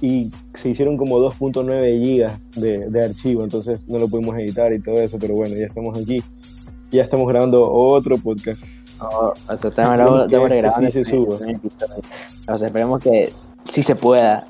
y 0.00 0.30
se 0.54 0.68
hicieron 0.70 0.96
como 0.96 1.18
2.9 1.20 2.02
gigas 2.04 2.50
de, 2.56 2.90
de 2.90 3.04
archivo, 3.04 3.44
entonces 3.44 3.86
no 3.88 3.98
lo 3.98 4.08
pudimos 4.08 4.36
editar 4.38 4.72
y 4.72 4.80
todo 4.80 4.96
eso, 4.96 5.16
pero 5.20 5.34
bueno, 5.36 5.54
ya 5.56 5.66
estamos 5.66 5.96
aquí. 5.96 6.22
Ya 6.90 7.02
estamos 7.02 7.26
grabando 7.28 7.70
otro 7.70 8.16
podcast. 8.18 8.62
O, 9.00 9.06
o 9.06 9.34
sea, 9.46 9.54
estamos, 9.54 9.92
grabando, 9.92 10.24
estamos 10.26 10.32
este 10.32 10.48
regrabando. 10.48 10.86
sí 10.86 10.92
se 10.92 11.04
suba. 11.04 11.36
O 12.48 12.58
sea, 12.58 12.66
esperemos 12.68 13.00
que 13.00 13.32
sí 13.70 13.82
se 13.82 13.94
pueda 13.96 14.46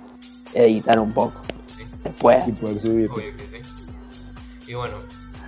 editar 0.54 0.98
un 1.00 1.12
poco. 1.12 1.42
Sí, 1.76 1.82
Se 2.02 2.10
pueda. 2.10 2.44
y 2.46 2.52
poder 2.52 2.80
subir. 2.80 3.10
obvio 3.10 3.36
que 3.36 3.48
sí. 3.48 3.56
Y 4.68 4.74
bueno, 4.74 4.96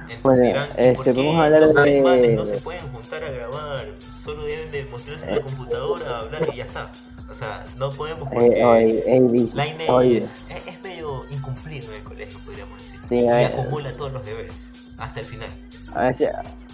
en- 0.09 0.22
Bueno, 0.22 0.42
dirán, 0.42 0.68
¿y 0.70 0.83
este, 0.83 1.12
vamos 1.12 1.37
a 1.37 1.44
hablar 1.44 1.61
los 1.62 1.74
de- 1.74 2.35
no 2.37 2.46
se 2.46 2.57
pueden 2.59 2.88
juntar 2.92 3.22
a 3.24 3.31
grabar? 3.31 3.87
Solo 4.12 4.44
deben 4.44 4.70
de 4.72 4.85
mostrarse 4.87 5.29
en 5.29 5.37
la 5.37 5.42
computadora, 5.42 6.18
hablar 6.20 6.48
y 6.53 6.57
ya 6.57 6.64
está. 6.64 6.90
O 7.31 7.35
sea, 7.35 7.66
no 7.77 7.90
podemos 7.90 8.27
porque 8.29 8.61
Eh, 8.61 8.64
hoy, 8.64 9.03
eh, 9.07 9.20
vi- 9.20 9.51
Laine 9.55 9.85
hoy- 9.90 10.16
es, 10.16 10.42
es, 10.48 10.66
es 10.74 10.83
medio 10.83 11.24
incumplido 11.31 11.88
en 11.90 11.96
el 11.98 12.03
colegio, 12.03 12.38
podríamos 12.44 12.79
decir. 12.79 12.98
Sí, 13.09 13.16
y 13.20 13.29
a 13.29 13.35
ver. 13.35 13.46
acumula 13.53 13.92
todos 13.96 14.12
los 14.12 14.24
deberes 14.24 14.68
hasta 14.96 15.20
el 15.20 15.27
final. 15.27 15.51
A 15.94 16.03
veces, 16.09 16.31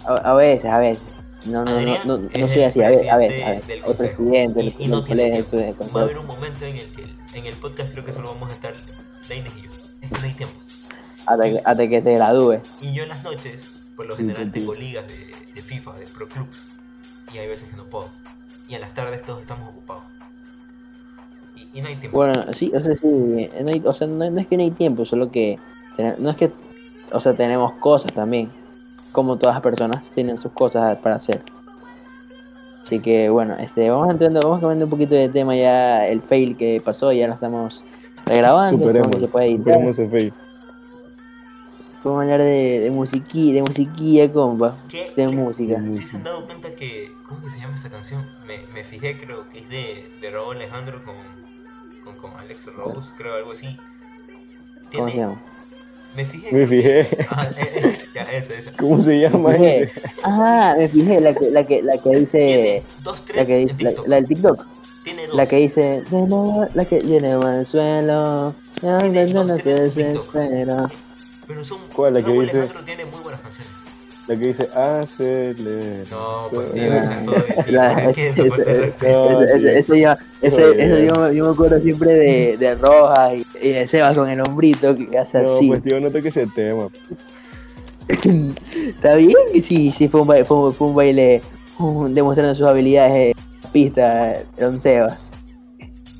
a, 0.07 0.13
a 0.31 0.33
veces, 0.35 0.71
a 0.71 0.79
veces. 0.79 1.03
No, 1.47 1.63
no, 1.63 1.71
no, 1.71 1.77
Adrián 1.77 2.01
no, 2.05 2.17
no, 2.17 2.47
soy 2.47 2.63
así, 2.63 2.81
a 2.81 2.89
veces, 2.89 3.07
a 3.11 3.17
veces, 3.17 3.43
a 3.45 3.49
veces. 3.51 3.67
del 3.67 3.77
El 3.77 3.83
presidente 3.95 4.75
Y- 4.79 4.87
no 4.87 5.03
tiene 5.03 5.43
colegio, 5.43 5.75
Va 5.95 5.99
a 5.99 6.03
haber 6.03 6.17
un 6.17 6.25
momento 6.25 6.65
en 6.65 6.77
el 6.77 6.87
que 6.87 7.03
en 7.37 7.45
el 7.45 7.55
podcast 7.55 7.91
creo 7.91 8.03
que 8.03 8.11
solo 8.11 8.29
vamos 8.33 8.49
a 8.49 8.53
estar 8.53 8.73
Laines 9.29 9.51
y 9.57 9.61
yo. 9.63 9.69
Es 10.01 10.11
que 10.11 10.17
no 10.19 10.23
hay 10.25 10.33
tiempo. 10.33 10.55
hasta, 11.27 11.43
que, 11.43 11.61
hasta 11.63 11.87
que 11.87 12.01
se 12.01 12.13
gradúe. 12.15 12.59
Y 12.81 12.93
yo 12.93 13.03
en 13.03 13.09
las 13.09 13.23
noches, 13.23 13.69
por 13.95 14.07
lo 14.07 14.15
general 14.15 14.43
sí, 14.43 14.45
sí. 14.47 14.51
tengo 14.59 14.73
ligas 14.73 15.07
de, 15.07 15.35
de 15.53 15.61
FIFA, 15.61 15.93
de 15.99 16.07
Pro 16.07 16.27
Clubs. 16.27 16.65
Y 17.33 17.37
hay 17.37 17.47
veces 17.47 17.69
que 17.69 17.75
no 17.77 17.83
puedo. 17.85 18.09
Y 18.67 18.73
en 18.75 18.81
las 18.81 18.93
tardes 18.95 19.23
todos 19.23 19.41
estamos 19.41 19.69
ocupados. 19.69 20.03
Y, 21.55 21.77
y 21.77 21.81
no 21.81 21.87
hay 21.89 21.95
tiempo. 21.97 22.17
Bueno, 22.17 22.51
sí, 22.53 22.71
o 22.75 22.81
sea, 22.81 22.95
sí, 22.95 23.05
no 23.07 23.69
hay- 23.69 23.83
o 23.85 23.93
sea, 23.93 24.07
no, 24.07 24.29
no 24.29 24.39
es 24.41 24.47
que 24.47 24.57
no 24.57 24.63
hay 24.63 24.71
tiempo, 24.71 25.05
solo 25.05 25.31
que, 25.31 25.59
no 26.17 26.29
es 26.31 26.37
que, 26.37 26.51
o 27.11 27.19
sea, 27.19 27.33
tenemos 27.35 27.73
cosas 27.75 28.11
también, 28.13 28.51
como 29.15 29.37
todas 29.37 29.55
las 29.55 29.63
personas 29.63 30.11
tienen 30.11 30.37
sus 30.37 30.51
cosas 30.51 30.97
para 30.97 31.15
hacer. 31.15 31.41
Así 32.83 32.99
que 32.99 33.29
bueno, 33.29 33.55
este, 33.57 33.89
vamos 33.89 34.09
entrando, 34.11 34.41
vamos 34.43 34.59
cambiando 34.59 34.85
un 34.85 34.91
poquito 34.91 35.15
de 35.15 35.29
tema 35.29 35.55
ya, 35.55 36.05
el 36.05 36.21
fail 36.21 36.55
que 36.57 36.81
pasó, 36.83 37.11
ya 37.13 37.27
lo 37.27 37.33
estamos 37.33 37.83
regrabando, 38.25 38.77
Superemos, 38.77 39.09
que 39.15 39.19
se 39.21 39.27
puede 39.29 39.45
editar. 39.47 39.93
fail. 40.11 40.33
Vamos 42.03 42.19
a 42.19 42.21
hablar 42.23 42.39
de, 42.41 42.79
de 42.81 42.91
musiquilla, 42.91 43.55
de 43.55 43.61
musiquilla, 43.63 44.31
compa, 44.31 44.77
¿Qué? 44.89 45.11
de 45.15 45.27
música. 45.29 45.79
De 45.79 45.91
¿Sí 45.93 46.03
se 46.03 46.17
han 46.17 46.23
dado 46.23 46.45
cuenta 46.45 46.75
que, 46.75 47.11
¿cómo 47.27 47.41
que 47.41 47.49
se 47.49 47.59
llama 47.59 47.73
esta 47.75 47.89
canción? 47.89 48.23
Me, 48.45 48.57
me 48.73 48.83
fijé, 48.83 49.17
creo 49.17 49.49
que 49.49 49.59
es 49.59 49.69
de, 49.69 50.11
de 50.21 50.29
Raúl 50.29 50.57
Alejandro 50.57 51.01
con, 51.03 51.15
con, 52.03 52.15
con 52.21 52.39
Alex 52.39 52.71
Rose, 52.75 53.11
creo, 53.17 53.33
algo 53.35 53.53
así. 53.53 53.75
¿Cómo 53.75 55.07
se 55.07 55.13
Tiene- 55.13 55.15
llama? 55.15 55.41
Me 56.15 56.25
fijé. 56.25 56.51
Me 56.53 56.65
fijé. 56.67 57.07
Ah, 57.29 57.47
eh, 57.57 57.71
eh, 57.75 57.97
ya, 58.13 58.21
esa, 58.23 58.53
esa. 58.53 58.71
¿Cómo 58.77 59.01
se 59.01 59.19
llama 59.19 59.51
Me 59.51 59.83
ese? 59.83 60.01
Ah, 60.23 60.75
me 60.77 60.87
fijé, 60.87 61.19
la 61.19 61.33
que, 61.33 61.49
la 61.51 61.67
que, 61.67 61.83
la 61.83 61.97
que 61.97 62.09
dice, 62.15 62.37
Tiene 62.37 62.83
dos 63.03 63.23
la 63.35 63.45
que 63.45 63.57
dice, 63.57 63.95
la, 64.07 64.15
del 64.15 64.27
TikTok. 64.27 64.65
Tiene 65.03 65.27
dos. 65.27 65.35
La 65.35 65.45
que 65.45 65.55
dice, 65.57 66.03
la 66.73 66.85
que 66.85 67.01
llena 67.01 67.59
el 67.59 67.65
suelo, 67.65 68.55
no, 68.81 69.01
Tiene 69.01 69.27
no, 69.27 69.43
dos 69.45 69.61
trends 69.61 69.97
en 69.97 70.13
TikTok. 70.13 70.35
Pero 71.47 71.63
son. 71.63 71.79
¿Cuál? 71.93 72.13
La 72.13 72.23
que 72.23 72.31
dice- 72.31 72.51
Alejandro 72.51 72.83
tiene 72.85 73.05
muy 73.05 73.21
buenas 73.21 73.41
canciones. 73.41 73.74
La 74.27 74.35
que 74.37 74.47
dice, 74.47 74.67
acelera. 74.73 76.03
No, 76.09 76.47
pues 76.51 76.67
Ah, 76.69 76.73
tío, 76.73 76.93
ese 76.95 77.13
es 77.13 77.25
todo 77.25 77.35
eso. 77.41 78.95
No, 79.03 79.57
yo, 79.57 79.69
ese, 79.69 79.91
Oye, 79.93 80.17
ese 80.41 81.05
yo, 81.05 81.31
yo 81.31 81.45
me 81.45 81.51
acuerdo 81.51 81.79
siempre 81.79 82.11
de, 82.13 82.57
de 82.57 82.75
Rojas 82.75 83.33
y, 83.35 83.67
y 83.67 83.71
de 83.71 83.87
Seba 83.87 84.13
con 84.13 84.29
el 84.29 84.39
hombrito 84.41 84.95
que 84.95 85.17
hace 85.17 85.41
No, 85.41 85.57
así. 85.57 85.67
pues 85.67 85.83
tío, 85.83 85.99
no 85.99 86.07
toques 86.09 86.35
ese 86.37 86.47
tema. 86.55 86.87
¿Está 88.87 89.15
bien? 89.15 89.33
Sí, 89.63 89.91
sí, 89.91 90.07
fue 90.07 90.21
un 90.21 90.27
baile, 90.27 90.45
fue, 90.45 90.71
fue 90.73 90.87
un 90.87 90.95
baile 90.95 91.41
demostrando 92.09 92.53
sus 92.55 92.65
habilidades 92.67 93.35
en 93.35 93.71
pista, 93.71 94.33
Don 94.59 94.79
Sebas. 94.79 95.31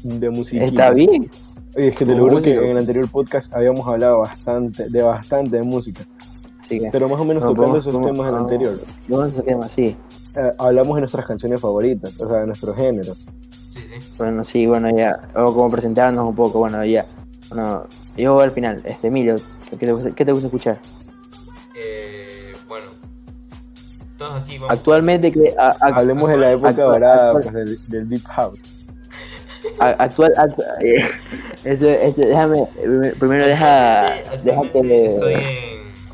De 0.04 0.30
música. 0.30 0.64
¿Está 0.64 0.92
bien? 0.92 1.30
Oye, 1.76 1.88
es 1.90 1.96
que 1.96 2.06
te 2.06 2.14
lo 2.16 2.24
juro 2.26 2.42
que 2.42 2.54
en 2.54 2.70
el 2.70 2.78
anterior 2.78 3.10
podcast 3.10 3.52
habíamos 3.54 3.86
hablado 3.88 4.20
bastante, 4.20 4.88
de 4.90 5.02
bastante 5.02 5.58
de 5.58 5.64
música. 5.64 6.06
Así 6.66 6.80
que, 6.80 6.90
Pero 6.92 7.08
más 7.08 7.22
o 7.22 7.26
menos 7.26 7.44
No, 7.44 7.50
tocando 7.50 7.68
vamos- 7.74 7.86
esos 7.88 7.94
temas 7.94 8.10
en 8.20 8.26
el 8.26 8.32
vamos. 8.32 8.42
anterior. 8.52 8.82
a 9.08 9.44
tema 9.44 9.66
así. 9.66 9.96
Eh, 10.36 10.52
hablamos 10.58 10.96
de 10.96 11.02
nuestras 11.02 11.26
canciones 11.28 11.62
favoritas, 11.62 12.12
o 12.20 12.28
sea, 12.28 12.38
de 12.40 12.48
nuestros 12.48 12.76
géneros. 12.76 13.26
Sí, 13.72 13.82
sí. 13.86 13.96
Bueno, 14.18 14.44
sí, 14.44 14.66
bueno, 14.66 14.90
ya, 14.96 15.20
o 15.36 15.54
como 15.54 15.70
presentarnos 15.70 16.28
un 16.28 16.36
poco, 16.36 16.60
bueno, 16.60 16.84
ya. 16.84 17.06
Bueno, 17.50 17.86
yo 18.18 18.40
al 18.40 18.52
final, 18.52 18.82
este 18.86 19.08
Emilio, 19.08 19.36
¿qué 19.70 19.78
te 19.86 19.92
gusta, 19.92 20.12
qué 20.12 20.26
te 20.26 20.32
gusta 20.32 20.48
escuchar? 20.48 20.80
Eh, 21.76 22.54
bueno. 22.68 22.88
Todos 24.18 24.42
aquí 24.42 24.58
vamos. 24.58 24.76
Actualmente, 24.76 25.32
que 25.32 25.54
a- 25.58 25.76
a- 25.80 25.96
Hablemos 25.98 26.30
de 26.30 26.38
la 26.38 26.52
época 26.52 26.70
actual- 26.70 26.88
dorada 26.88 27.28
actual- 27.32 27.44
pues, 27.44 27.54
del, 27.54 27.80
del 27.90 28.10
Deep 28.10 28.24
House. 28.26 28.60
actual, 29.80 30.34
actu- 30.38 30.64
eh, 30.82 31.06
eso, 31.64 31.88
eso, 31.90 32.22
déjame, 32.22 32.66
primero 33.20 33.46
deja, 33.46 34.06
deja 34.44 34.62
Estoy 34.62 35.34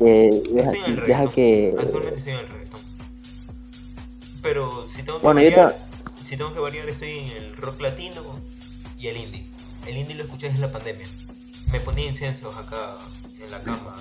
que, 0.02 0.42
deja, 0.52 0.72
Estoy 0.72 0.92
en 0.92 0.98
el 0.98 1.06
deja 1.06 1.26
que, 1.32 1.74
Actualmente 1.78 2.18
estoy 2.18 2.32
en 2.34 2.38
el 2.40 2.48
reggaetón. 2.48 2.80
Pero 4.42 4.86
si 4.86 5.02
tengo 5.02 5.18
que 5.18 5.24
bueno, 5.24 5.40
variar, 5.40 5.78
si 6.22 6.36
tengo 6.36 6.52
que 6.52 6.58
variar 6.60 6.88
estoy 6.88 7.10
en 7.18 7.28
el 7.28 7.56
rock 7.56 7.80
latino 7.80 8.22
y 8.98 9.08
el 9.08 9.16
indie. 9.16 9.46
El 9.86 9.96
indie 9.96 10.14
lo 10.16 10.24
escuché 10.24 10.48
desde 10.48 10.60
la 10.60 10.72
pandemia. 10.72 11.06
Me 11.70 11.80
ponía 11.80 12.06
incensos 12.06 12.54
acá 12.56 12.98
en 13.42 13.50
la 13.50 13.60
cama. 13.62 13.94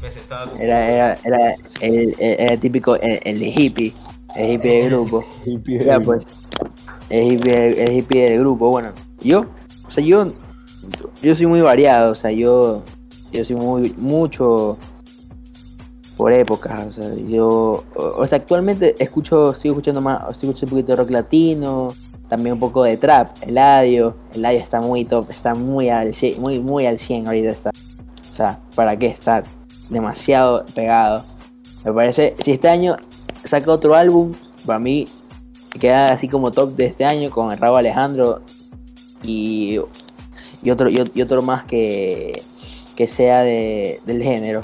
Me 0.00 0.10
sentaba 0.10 0.50
con- 0.50 0.60
era, 0.60 0.88
era, 0.90 1.18
era 1.24 1.54
el, 1.80 2.14
el- 2.18 2.40
el 2.40 2.60
típico, 2.60 2.96
el, 2.96 3.20
el 3.24 3.42
hippie, 3.42 3.92
el 4.36 4.50
hippie 4.52 4.70
del 4.78 4.90
grupo. 4.90 5.24
Hippie 5.44 5.78
Ya 5.84 5.92
heavy. 5.94 6.04
pues, 6.04 6.24
el 7.08 7.32
hippie, 7.32 7.82
el 7.84 7.92
hippie 7.92 8.30
del 8.30 8.40
grupo, 8.40 8.70
bueno, 8.70 8.92
yo, 9.20 9.46
o 9.86 9.90
sea, 9.90 10.02
yo, 10.04 10.32
yo 11.22 11.34
soy 11.36 11.46
muy 11.46 11.60
variado, 11.60 12.12
o 12.12 12.14
sea, 12.14 12.30
yo, 12.30 12.82
yo 13.32 13.44
soy 13.44 13.56
muy, 13.56 13.92
mucho 13.98 14.78
por 16.20 16.34
épocas, 16.34 16.86
o 16.86 16.92
sea, 16.92 17.14
yo, 17.14 17.82
o, 17.96 18.26
sea, 18.26 18.36
actualmente 18.36 18.94
escucho, 19.02 19.54
sigo 19.54 19.72
escuchando 19.72 20.02
más, 20.02 20.20
estoy 20.30 20.50
escuchando 20.50 20.66
un 20.66 20.82
poquito 20.82 20.92
de 20.92 20.96
rock 20.96 21.10
latino, 21.12 21.88
también 22.28 22.52
un 22.52 22.60
poco 22.60 22.84
de 22.84 22.98
trap, 22.98 23.30
Eladio, 23.40 24.14
Eladio 24.34 24.58
está 24.58 24.82
muy 24.82 25.06
top, 25.06 25.30
está 25.30 25.54
muy 25.54 25.88
al, 25.88 26.12
muy, 26.38 26.58
muy 26.58 26.84
al 26.84 26.98
100 26.98 27.26
ahorita 27.26 27.48
está. 27.48 27.70
O 28.30 28.34
sea, 28.34 28.60
¿para 28.74 28.98
qué? 28.98 29.06
Está 29.06 29.44
demasiado 29.88 30.62
pegado. 30.74 31.24
Me 31.86 31.92
parece, 31.94 32.36
si 32.44 32.50
este 32.50 32.68
año 32.68 32.96
saca 33.44 33.72
otro 33.72 33.94
álbum, 33.94 34.34
para 34.66 34.78
mí 34.78 35.06
queda 35.80 36.12
así 36.12 36.28
como 36.28 36.50
top 36.50 36.76
de 36.76 36.84
este 36.84 37.06
año 37.06 37.30
con 37.30 37.56
Raúl 37.56 37.78
Alejandro 37.78 38.42
y, 39.22 39.80
y 40.62 40.70
otro 40.70 40.90
y, 40.90 40.96
ot- 40.96 41.12
y 41.14 41.22
otro 41.22 41.40
más 41.40 41.64
que, 41.64 42.42
que 42.94 43.08
sea 43.08 43.40
de, 43.40 44.02
del 44.04 44.22
género. 44.22 44.60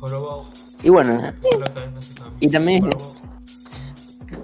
Jorobado. 0.00 0.44
Y 0.82 0.90
bueno. 0.90 1.20
Y 2.40 2.48
también- 2.48 2.84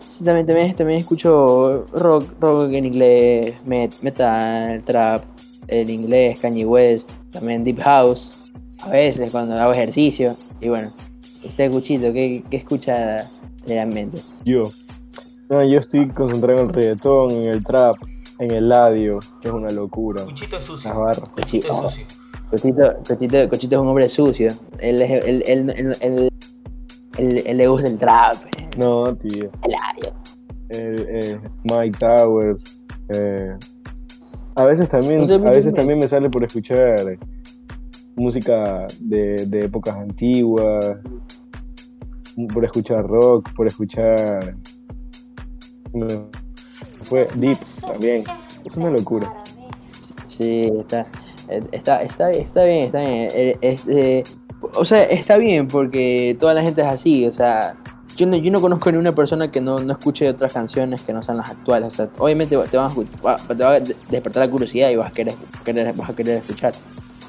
sí, 0.08 0.24
también, 0.24 0.46
también, 0.46 0.74
también 0.74 0.98
escucho 1.00 1.86
rock, 1.92 2.28
rock 2.40 2.72
en 2.72 2.86
inglés, 2.86 3.54
met- 3.66 3.94
metal, 4.02 4.82
trap, 4.84 5.24
en 5.68 5.88
inglés, 5.88 6.38
Kanye 6.40 6.64
West, 6.66 7.10
también 7.30 7.64
Deep 7.64 7.80
House, 7.80 8.36
a 8.82 8.90
veces 8.90 9.30
cuando 9.30 9.54
hago 9.58 9.72
ejercicio. 9.72 10.36
Y 10.60 10.68
bueno, 10.68 10.92
usted, 11.44 11.70
Cuchito, 11.70 12.12
¿qué, 12.12 12.42
qué 12.50 12.56
escucha 12.56 13.30
realmente? 13.66 14.20
Yo. 14.44 14.64
No, 15.48 15.62
yo 15.62 15.78
estoy 15.78 16.08
concentrado 16.08 16.60
en 16.60 16.68
el 16.68 16.74
reggaetón, 16.74 17.30
en 17.32 17.44
el 17.48 17.62
trap, 17.62 17.96
en 18.38 18.50
el 18.50 18.68
ladio, 18.68 19.20
que 19.40 19.48
es 19.48 19.54
una 19.54 19.70
locura. 19.70 20.24
Cuchito 20.24 20.56
es 20.58 20.64
sucio. 20.64 20.92
Cuchito 20.92 21.12
es 21.22 21.30
Cuchito. 21.30 21.74
sucio. 21.74 22.06
Cochito, 22.50 22.94
Cochito, 23.06 23.48
Cochito 23.48 23.74
es 23.76 23.80
un 23.82 23.88
hombre 23.88 24.08
sucio. 24.08 24.52
Él, 24.78 25.02
es- 25.02 25.10
él, 25.24 25.42
él, 25.46 26.28
él, 27.18 27.56
le 27.56 27.66
gusta 27.66 27.88
el 27.88 27.98
trap, 27.98 28.36
No, 28.78 29.14
tío. 29.16 29.50
el. 29.62 30.12
El, 30.70 31.06
eh, 31.08 31.40
Mike 31.64 31.98
Towers. 31.98 32.64
eh, 33.10 33.54
a 34.56 34.64
veces 34.64 34.88
también, 34.88 35.20
No 35.22 35.28
sé 35.28 35.34
a 35.34 35.50
veces 35.50 35.74
también 35.74 35.98
me 35.98 36.08
sale 36.08 36.30
por 36.30 36.44
escuchar 36.44 37.18
música 38.16 38.86
de, 39.00 39.44
de 39.46 39.64
épocas 39.64 39.96
antiguas, 39.96 40.96
por 42.52 42.64
escuchar 42.64 43.04
rock, 43.06 43.52
por 43.54 43.66
escuchar 43.66 44.56
fue 47.02 47.28
deep 47.34 47.58
también. 47.86 48.22
Es 48.64 48.76
una 48.76 48.90
locura. 48.90 49.32
Sí, 50.28 50.68
está, 50.80 51.00
eh, 51.02 51.06
está, 51.72 52.02
está, 52.02 52.30
está 52.32 52.64
bien, 52.64 52.84
está 52.86 53.00
bien. 53.00 53.30
Es, 53.60 53.86
eh, 53.88 54.24
o 54.74 54.84
sea, 54.84 55.02
está 55.04 55.36
bien 55.36 55.68
porque 55.68 56.36
toda 56.38 56.54
la 56.54 56.62
gente 56.62 56.80
es 56.82 56.86
así. 56.88 57.26
O 57.26 57.32
sea, 57.32 57.76
yo 58.16 58.26
no, 58.26 58.36
yo 58.36 58.50
no 58.50 58.60
conozco 58.60 58.90
ni 58.92 58.98
una 58.98 59.14
persona 59.14 59.50
que 59.50 59.60
no, 59.60 59.78
no 59.80 59.92
escuche 59.92 60.28
otras 60.28 60.52
canciones 60.52 61.02
que 61.02 61.12
no 61.12 61.22
sean 61.22 61.36
las 61.38 61.50
actuales. 61.50 61.88
O 61.88 61.90
sea, 61.90 62.08
obviamente 62.18 62.56
te 62.70 62.76
van 62.76 62.90
a, 62.90 62.94
te 63.54 63.62
va 63.64 63.70
a 63.70 63.80
de- 63.80 63.96
despertar 64.08 64.46
la 64.46 64.50
curiosidad 64.50 64.90
y 64.90 64.96
vas 64.96 65.10
a 65.10 65.12
querer, 65.12 65.34
querer- 65.64 65.94
vas 65.94 66.10
a 66.10 66.14
querer 66.16 66.38
escuchar. 66.38 66.72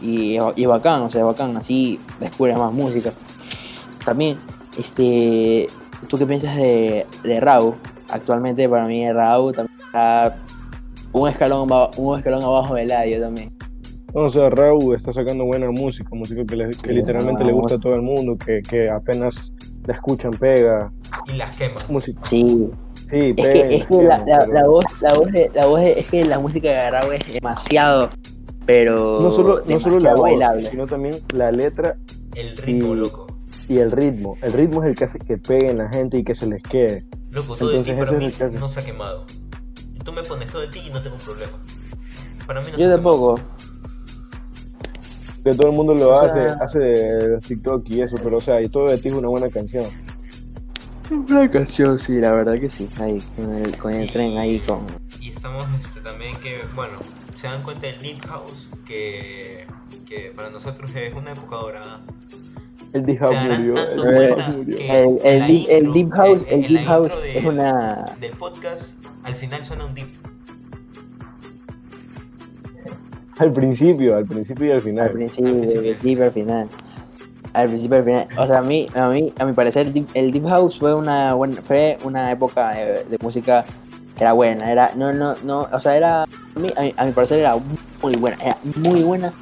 Y, 0.02 0.38
y 0.56 0.62
es 0.64 0.68
bacán, 0.68 1.02
o 1.02 1.10
sea, 1.10 1.22
es 1.22 1.28
bacán. 1.28 1.58
Así 1.58 2.00
descubres 2.20 2.58
más 2.58 2.72
música. 2.72 3.12
También, 4.04 4.38
este, 4.78 5.68
¿tú 6.08 6.18
qué 6.18 6.26
piensas 6.26 6.56
de, 6.56 7.06
de 7.24 7.40
Raúl? 7.40 7.76
Actualmente 8.10 8.70
para 8.70 8.86
mí 8.86 9.12
Raúl 9.12 9.56
también 9.56 9.80
está 9.84 10.36
un 11.12 11.28
escalón, 11.28 11.68
un 11.98 12.18
escalón 12.18 12.44
abajo 12.44 12.76
del 12.76 12.86
Eladio 12.92 13.22
también. 13.22 13.55
No, 14.16 14.22
o 14.22 14.30
sea, 14.30 14.50
Raúl 14.50 14.96
está 14.96 15.12
sacando 15.12 15.44
buena 15.44 15.70
música, 15.72 16.08
música 16.14 16.46
que, 16.46 16.56
le- 16.56 16.70
que 16.70 16.76
Sí, 16.88 16.94
literalmente 16.94 17.44
le 17.44 17.52
gusta 17.52 17.76
a 17.76 17.80
todo 17.80 17.96
el 17.96 18.02
mundo, 18.02 18.38
que, 18.38 18.62
que 18.64 18.90
apenas 18.90 19.52
la 19.86 19.94
escuchan, 19.94 20.32
pega. 20.32 20.90
Y 21.28 21.34
las 21.34 21.54
quema. 21.58 21.82
Música, 21.90 22.22
Sí, 22.24 22.70
sí, 23.10 23.18
es 23.32 23.36
pega. 23.36 23.52
que, 23.68 23.76
es 23.76 23.86
que 23.86 23.96
la, 24.04 24.18
la, 24.20 24.38
pero- 24.40 24.54
la 24.54 24.68
voz, 24.68 24.86
la 25.02 25.14
voz, 25.16 25.32
de, 25.34 25.52
la 25.54 25.66
voz 25.66 25.82
de- 25.82 26.00
es 26.00 26.08
que 26.08 26.24
la 26.24 26.40
música 26.40 26.70
de 26.70 26.92
Raúl 26.92 27.14
es 27.16 27.34
demasiado, 27.34 28.08
pero 28.66 29.20
no 29.20 29.32
solo, 29.34 29.62
no 29.68 29.80
solo 29.82 30.00
la 30.00 30.12
voz, 30.14 30.22
bailable. 30.22 30.70
sino 30.70 30.88
también 30.88 31.20
la 31.34 31.52
letra 31.52 31.98
El 32.36 32.56
ritmo, 32.56 32.96
Y- 32.96 32.98
loco. 32.98 33.28
y 33.68 33.78
el 33.80 33.92
ritmo. 33.92 34.38
El 34.42 34.54
ritmo 34.54 34.82
es 34.82 34.88
el 34.90 34.96
que 34.96 35.04
hace 35.04 35.20
que 35.20 35.38
peguen 35.38 35.78
la 35.78 35.90
gente 35.90 36.18
y 36.18 36.24
que 36.24 36.36
se 36.36 36.48
les 36.48 36.64
quede. 36.64 37.04
Loco, 37.32 37.58
todo 37.58 37.68
de 37.70 37.80
ti 37.84 37.92
Entonces, 37.92 38.34
para 38.38 38.50
mí 38.50 38.58
no 38.60 38.70
se 38.70 38.80
ha 38.80 38.86
quemado. 38.86 39.26
Tú 40.06 40.14
me 40.14 40.24
pones 40.24 40.50
todo 40.50 40.62
de 40.62 40.70
ti 40.70 40.80
y 40.88 40.90
no 40.90 41.02
tengo 41.02 41.18
problema. 41.18 41.52
Para 42.48 42.62
mí 42.62 42.68
no 42.72 42.78
se 42.78 42.82
Yo 42.82 42.94
ha 42.94 42.96
quemado. 42.96 43.40
Que 45.46 45.54
todo 45.54 45.70
el 45.70 45.76
mundo 45.76 45.94
lo 45.94 46.10
O 46.10 46.20
hace, 46.20 46.48
sea- 46.48 46.58
hace 46.60 46.80
de 46.80 47.28
los 47.30 47.44
TikTok 47.44 47.88
y 47.90 48.02
eso, 48.02 48.18
pero 48.22 48.38
o 48.38 48.42
sea, 48.42 48.60
y 48.62 48.68
todo 48.68 48.88
de 48.90 48.98
ti 48.98 49.08
es 49.10 49.14
una 49.14 49.28
buena 49.30 49.48
canción. 49.50 49.86
Una 51.12 51.50
canción, 51.52 52.00
sí, 52.00 52.16
la 52.16 52.32
verdad 52.34 52.60
que 52.60 52.68
sí. 52.70 52.90
Ahí, 53.00 53.22
con 53.36 53.54
el, 53.54 53.78
con 53.78 53.94
el 53.94 54.12
tren 54.12 54.38
ahí, 54.40 54.60
con... 54.60 54.88
Y 55.22 55.30
estamos 55.30 55.64
este, 55.80 56.02
también 56.02 56.36
que, 56.38 56.62
bueno, 56.76 56.94
se 57.36 57.46
dan 57.48 57.62
cuenta 57.62 57.86
del 57.86 58.02
Deep 58.02 58.26
House, 58.26 58.70
que, 58.86 59.68
que 60.10 60.34
para 60.36 60.50
nosotros 60.50 60.90
es 60.96 61.14
una 61.14 61.32
época 61.34 61.58
dorada. 61.58 62.02
El 62.94 63.06
Deep 63.06 63.20
Se 63.20 63.24
House 63.26 63.36
murió. 63.48 63.74
El 63.78 63.96
Deep 64.02 64.36
House 64.40 64.56
El, 65.24 65.48
deep, 65.48 65.70
el 65.70 65.86
intro- 65.86 65.94
Deep 65.94 66.12
House, 66.16 66.46
el 66.50 66.62
Deep 66.62 67.02
de- 67.24 67.38
es 67.38 67.46
una... 67.46 68.06
Del 68.20 68.32
podcast, 68.32 68.96
al 69.24 69.36
final 69.36 69.64
suena 69.64 69.86
un 69.86 69.94
deep. 69.94 70.08
Al 73.38 73.54
principio, 73.54 74.16
al 74.16 74.26
principio 74.26 74.68
y 74.68 74.72
al 74.72 74.82
final. 74.82 75.08
Al 75.08 75.14
principio, 75.14 75.52
Al 75.52 75.58
principio. 75.58 75.92
el 75.92 76.00
deep 76.02 76.22
al 76.22 76.32
final. 76.32 76.70
Al 77.54 77.68
principio 77.70 77.98
al 77.98 78.04
final. 78.06 78.30
O 78.38 78.46
sea, 78.46 78.60
a 78.60 78.62
mí, 78.64 78.90
a 78.94 79.10
mí, 79.10 79.34
a 79.38 79.46
mi 79.46 79.54
parecer, 79.54 79.88
el 79.88 79.94
deep, 79.94 80.10
el 80.14 80.32
deep 80.32 80.46
house 80.48 80.78
fue 80.80 80.96
una 80.96 81.34
buena, 81.34 81.62
fue 81.64 81.98
una 82.02 82.32
época 82.32 82.72
de, 82.72 83.04
de 83.06 83.18
música 83.22 83.66
que 84.16 84.24
era 84.24 84.34
buena. 84.34 84.72
Era, 84.72 84.94
no, 84.96 85.12
no, 85.14 85.36
no, 85.44 85.68
o 85.72 85.80
sea, 85.80 85.98
era, 85.98 86.24
a 86.24 86.60
mí, 86.60 86.74
a 86.78 86.82
mi, 86.82 86.94
a 86.98 87.06
mi 87.06 87.12
parecer 87.12 87.40
era 87.40 87.56
muy 87.58 88.16
buena, 88.16 88.38
era 88.40 88.60
muy 88.76 89.04
buena, 89.04 89.34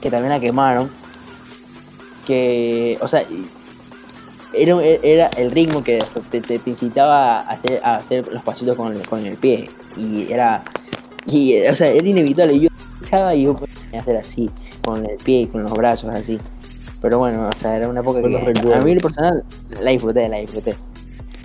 que 0.00 0.10
también 0.10 0.30
la 0.32 0.40
quemaron. 0.40 0.90
Que, 2.24 2.98
o 3.00 3.08
sea, 3.08 3.22
y- 3.22 3.50
era, 4.52 4.82
era 4.82 5.26
el 5.36 5.50
ritmo 5.50 5.82
que 5.84 6.08
te, 6.30 6.40
te- 6.42 6.58
te 6.58 6.70
incitaba 6.70 7.40
a 7.40 7.42
hacer, 7.42 7.80
a 7.84 7.96
hacer 7.96 8.26
los 8.28 8.42
pasitos 8.42 8.76
con 8.76 8.92
el, 8.96 9.06
con 9.06 9.24
el 9.24 9.38
pie. 9.38 9.70
Y 9.94 10.32
era, 10.32 10.64
y, 11.24 11.62
o 11.66 11.76
sea, 11.76 11.88
era 11.90 12.08
inevitable. 12.08 12.60
Yo 12.60 12.69
escuchaba 13.10 13.34
y 13.34 13.42
yo 13.42 13.56
podía 13.56 14.00
hacer 14.00 14.16
así, 14.16 14.50
con 14.82 15.04
el 15.04 15.16
pie 15.18 15.42
y 15.42 15.46
con 15.48 15.62
los 15.62 15.72
brazos 15.72 16.10
así. 16.14 16.38
Pero 17.00 17.18
bueno, 17.18 17.48
o 17.48 17.58
sea, 17.58 17.76
era 17.76 17.88
una 17.88 18.00
época 18.00 18.20
Buenos 18.20 18.42
que 18.42 18.74
a 18.74 18.80
mí 18.82 18.92
en 18.92 18.98
lo 18.98 19.02
personal 19.02 19.44
la 19.70 19.90
disfruté, 19.90 20.28
la 20.28 20.38
disfruté. 20.38 20.76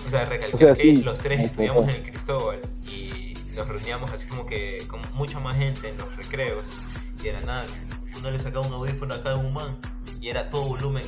O 0.06 0.10
sea, 0.10 0.24
recalcar 0.26 0.54
O 0.54 0.58
sea, 0.58 0.74
que 0.74 0.82
sí. 0.82 0.96
los 0.96 1.18
tres 1.18 1.40
estudiamos 1.40 1.88
en 1.88 1.94
el 1.96 2.02
Cristóbal 2.02 2.60
y 2.86 3.34
nos 3.54 3.66
reuníamos 3.66 4.10
así 4.12 4.28
como 4.28 4.46
que 4.46 4.84
con 4.86 5.00
mucha 5.14 5.40
más 5.40 5.56
gente 5.56 5.88
en 5.88 5.96
los 5.96 6.14
recreos. 6.16 6.68
Y 7.24 7.28
era 7.28 7.40
nada, 7.40 7.64
uno 8.16 8.30
le 8.30 8.38
sacaba 8.38 8.66
un 8.66 8.72
audífono 8.74 9.14
a 9.14 9.22
cada 9.22 9.36
un 9.36 9.52
man 9.52 9.74
y 10.20 10.28
era 10.28 10.50
todo 10.50 10.66
volumen. 10.66 11.04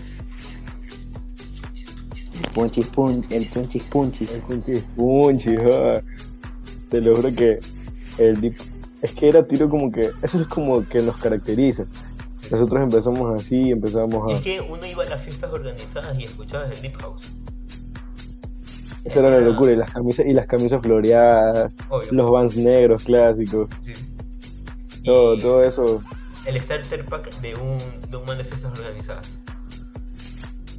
Punchis 2.55 2.87
pun, 2.87 3.25
el 3.31 3.47
punchis 3.47 3.85
El 3.85 3.91
punchis. 3.91 4.31
punchis 4.47 4.83
punchis, 4.97 5.59
ah. 5.73 6.03
Te 6.91 7.01
lo 7.01 7.15
juro 7.15 7.33
que 7.35 7.61
el 8.17 8.41
deep... 8.41 8.57
Es 9.03 9.13
que 9.13 9.29
era 9.29 9.47
tiro 9.47 9.69
como 9.69 9.91
que... 9.93 10.11
Eso 10.23 10.41
es 10.41 10.47
como 10.49 10.87
que 10.87 11.01
nos 11.01 11.17
caracteriza. 11.19 11.85
Nosotros 12.51 12.83
empezamos 12.83 13.41
así, 13.41 13.71
empezamos 13.71 14.31
a... 14.33 14.37
es 14.37 14.41
que 14.41 14.61
uno 14.61 14.85
iba 14.87 15.05
a 15.05 15.09
las 15.09 15.23
fiestas 15.23 15.53
organizadas 15.53 16.19
y 16.19 16.25
escuchabas 16.25 16.71
el 16.71 16.83
Deep 16.83 16.97
House. 16.97 17.31
Esa 19.05 19.21
era 19.21 19.31
la 19.31 19.41
locura. 19.41 19.73
Y 19.73 19.77
las 19.77 19.93
camisas, 19.93 20.27
y 20.27 20.33
las 20.33 20.47
camisas 20.47 20.83
floreadas, 20.83 21.73
Obvio. 21.89 22.09
los 22.13 22.31
vans 22.31 22.57
negros 22.57 23.05
clásicos, 23.05 23.71
Sí, 23.81 23.95
sí. 23.95 24.05
todo, 25.05 25.35
Y 25.35 25.41
todo 25.41 25.63
eso. 25.63 26.03
El 26.45 26.61
starter 26.61 27.05
pack 27.05 27.39
de 27.41 27.55
un, 27.55 27.79
de 28.11 28.17
un 28.17 28.25
man 28.25 28.39
de 28.39 28.45
fiestas 28.45 28.73
organizadas. 28.79 29.39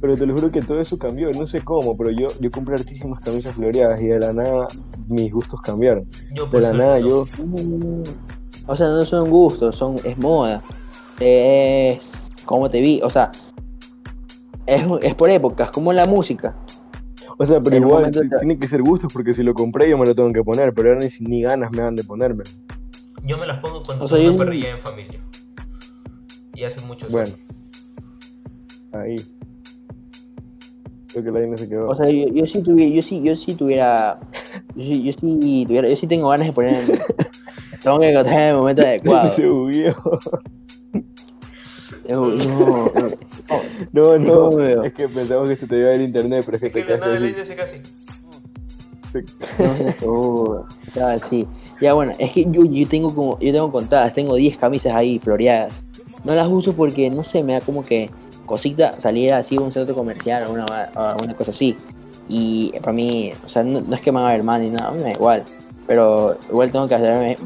Pero 0.00 0.16
te 0.16 0.24
lo 0.26 0.34
juro 0.34 0.50
que 0.50 0.62
todo 0.62 0.80
eso 0.80 0.98
cambió, 0.98 1.30
no 1.32 1.46
sé 1.46 1.60
cómo, 1.60 1.96
pero 1.96 2.10
yo, 2.10 2.28
yo 2.40 2.50
compré 2.50 2.76
hartísimas 2.76 3.20
camisas 3.20 3.54
floreadas 3.54 4.00
y 4.00 4.06
de 4.06 4.18
la 4.18 4.32
nada 4.32 4.68
mis 5.08 5.30
gustos 5.32 5.60
cambiaron. 5.60 6.06
Yo 6.34 6.46
De 6.46 6.60
la 6.60 6.72
nada 6.72 6.98
no. 6.98 7.06
yo... 7.06 7.26
O 8.66 8.76
sea, 8.76 8.86
no 8.88 9.04
son 9.04 9.28
gustos, 9.30 9.76
son, 9.76 9.96
es 10.04 10.16
moda. 10.16 10.62
Es 11.18 12.30
como 12.46 12.70
te 12.70 12.80
vi, 12.80 13.00
o 13.02 13.10
sea, 13.10 13.30
es, 14.66 14.82
es 15.02 15.14
por 15.14 15.28
épocas, 15.28 15.70
como 15.70 15.92
la 15.92 16.06
música. 16.06 16.56
O 17.38 17.46
sea, 17.46 17.60
pero 17.62 17.76
En 17.76 17.82
igual 17.82 18.10
te- 18.10 18.28
tiene 18.38 18.58
que 18.58 18.68
ser 18.68 18.82
gustos 18.82 19.12
porque 19.12 19.34
si 19.34 19.42
lo 19.42 19.52
compré 19.54 19.88
yo 19.90 19.98
me 19.98 20.06
lo 20.06 20.14
tengo 20.14 20.30
que 20.32 20.42
poner, 20.42 20.72
pero 20.74 20.90
ahora 20.90 21.00
ni, 21.04 21.26
ni 21.26 21.42
ganas 21.42 21.70
me 21.72 21.82
dan 21.82 21.94
de 21.96 22.04
ponerme. 22.04 22.44
Yo 23.22 23.36
me 23.36 23.46
las 23.46 23.58
pongo 23.60 23.82
cuando 23.82 24.06
O 24.06 24.08
sea, 24.08 24.16
tengo 24.16 24.30
yo- 24.30 24.36
una 24.36 24.44
parrilla 24.44 24.70
en 24.70 24.80
familia. 24.80 25.20
Y 26.54 26.64
hace 26.64 26.80
muchos 26.82 27.10
Bueno. 27.12 27.34
años. 27.34 27.38
Ahí. 28.92 29.16
Creo 31.12 31.24
que 31.24 31.30
la 31.48 31.56
se 31.56 31.68
quedó. 31.68 31.88
O 31.88 31.94
sea, 31.96 32.08
yo, 32.08 32.28
yo 32.28 32.46
sí 32.46 32.62
tuviera, 32.62 32.94
yo 32.94 33.02
sí, 33.02 33.20
yo 33.22 33.34
sí 33.34 33.54
tuviera, 33.54 34.20
yo 34.76 34.82
sí, 34.84 35.02
yo 35.02 35.12
sí 35.12 35.64
tuviera, 35.66 35.88
yo 35.88 35.96
sí 35.96 36.06
tengo 36.06 36.28
ganas 36.28 36.46
de 36.46 36.52
ponerme. 36.52 36.98
tengo 37.82 37.98
que 37.98 38.10
encontrar 38.10 38.40
el 38.40 38.56
momento 38.56 38.82
adecuado. 38.82 39.34
se 39.34 39.46
bugueó. 39.48 39.96
No, 42.08 42.28
no. 42.28 42.90
No, 43.92 44.16
¿Y 44.16 44.24
cómo 44.26 44.50
no, 44.50 44.56
veo? 44.56 44.82
es 44.84 44.92
que 44.92 45.08
pensamos 45.08 45.48
que 45.48 45.56
se 45.56 45.66
te 45.66 45.78
iba 45.78 45.92
el 45.92 46.02
internet, 46.02 46.42
pero 46.44 46.56
es 46.56 46.60
que 46.60 46.66
Es 46.68 46.72
te 46.72 46.84
que 46.86 46.98
nada 46.98 47.12
así. 47.14 47.22
le 47.22 47.28
dice 47.28 47.54
casi. 47.56 47.76
No 50.04 51.18
sí. 51.28 51.46
Ya 51.80 51.94
bueno, 51.94 52.12
es 52.18 52.32
que 52.32 52.44
yo, 52.48 52.64
yo 52.64 52.88
tengo 52.88 53.14
como, 53.14 53.38
yo 53.40 53.52
tengo 53.52 53.72
contadas, 53.72 54.12
tengo 54.12 54.34
10 54.36 54.56
camisas 54.56 54.94
ahí 54.94 55.18
floreadas. 55.18 55.84
No 56.24 56.34
las 56.34 56.48
uso 56.48 56.72
porque, 56.74 57.10
no 57.10 57.22
sé, 57.22 57.42
me 57.42 57.54
da 57.54 57.60
como 57.60 57.82
que 57.82 58.10
cosita 58.50 59.00
salir 59.00 59.32
así 59.32 59.56
a 59.56 59.60
un 59.60 59.70
centro 59.70 59.94
comercial 59.94 60.44
o 60.48 60.52
una, 60.52 60.66
una 61.22 61.34
cosa 61.34 61.52
así. 61.52 61.76
Y 62.28 62.72
para 62.80 62.92
mí, 62.92 63.32
o 63.46 63.48
sea, 63.48 63.62
no, 63.62 63.94
es 63.94 64.00
que 64.00 64.10
me 64.10 64.18
haga 64.18 64.32
ver 64.32 64.42
mal 64.42 64.60
ni 64.60 64.70
nada, 64.70 64.88
a 64.88 64.90
mí 64.90 64.98
me 64.98 65.04
da 65.04 65.10
igual. 65.10 65.44
Pero 65.86 66.36
igual 66.48 66.70
tengo 66.72 66.88
que 66.88 66.96
hacerme 66.96 67.36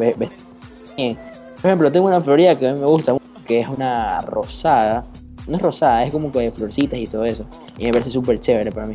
bien. 0.97 1.19
Por 1.61 1.67
ejemplo, 1.67 1.93
tengo 1.93 2.07
una 2.07 2.21
florida 2.21 2.59
que 2.59 2.69
a 2.69 2.73
mí 2.73 2.81
me 2.81 2.87
gusta 2.87 3.17
que 3.47 3.61
es 3.61 3.69
una 3.69 4.23
rosada. 4.23 5.05
No 5.47 5.57
es 5.57 5.63
rosada, 5.63 6.05
es 6.05 6.13
como 6.13 6.33
que 6.33 6.41
de 6.41 6.53
florcitas 6.53 6.99
y 6.99 7.07
todo 7.07 7.27
eso. 7.27 7.45
Y 7.79 7.85
me 7.85 7.93
parece 7.93 8.11
súper 8.11 8.41
chévere 8.41 8.73
para 8.73 8.87
mí. 8.87 8.95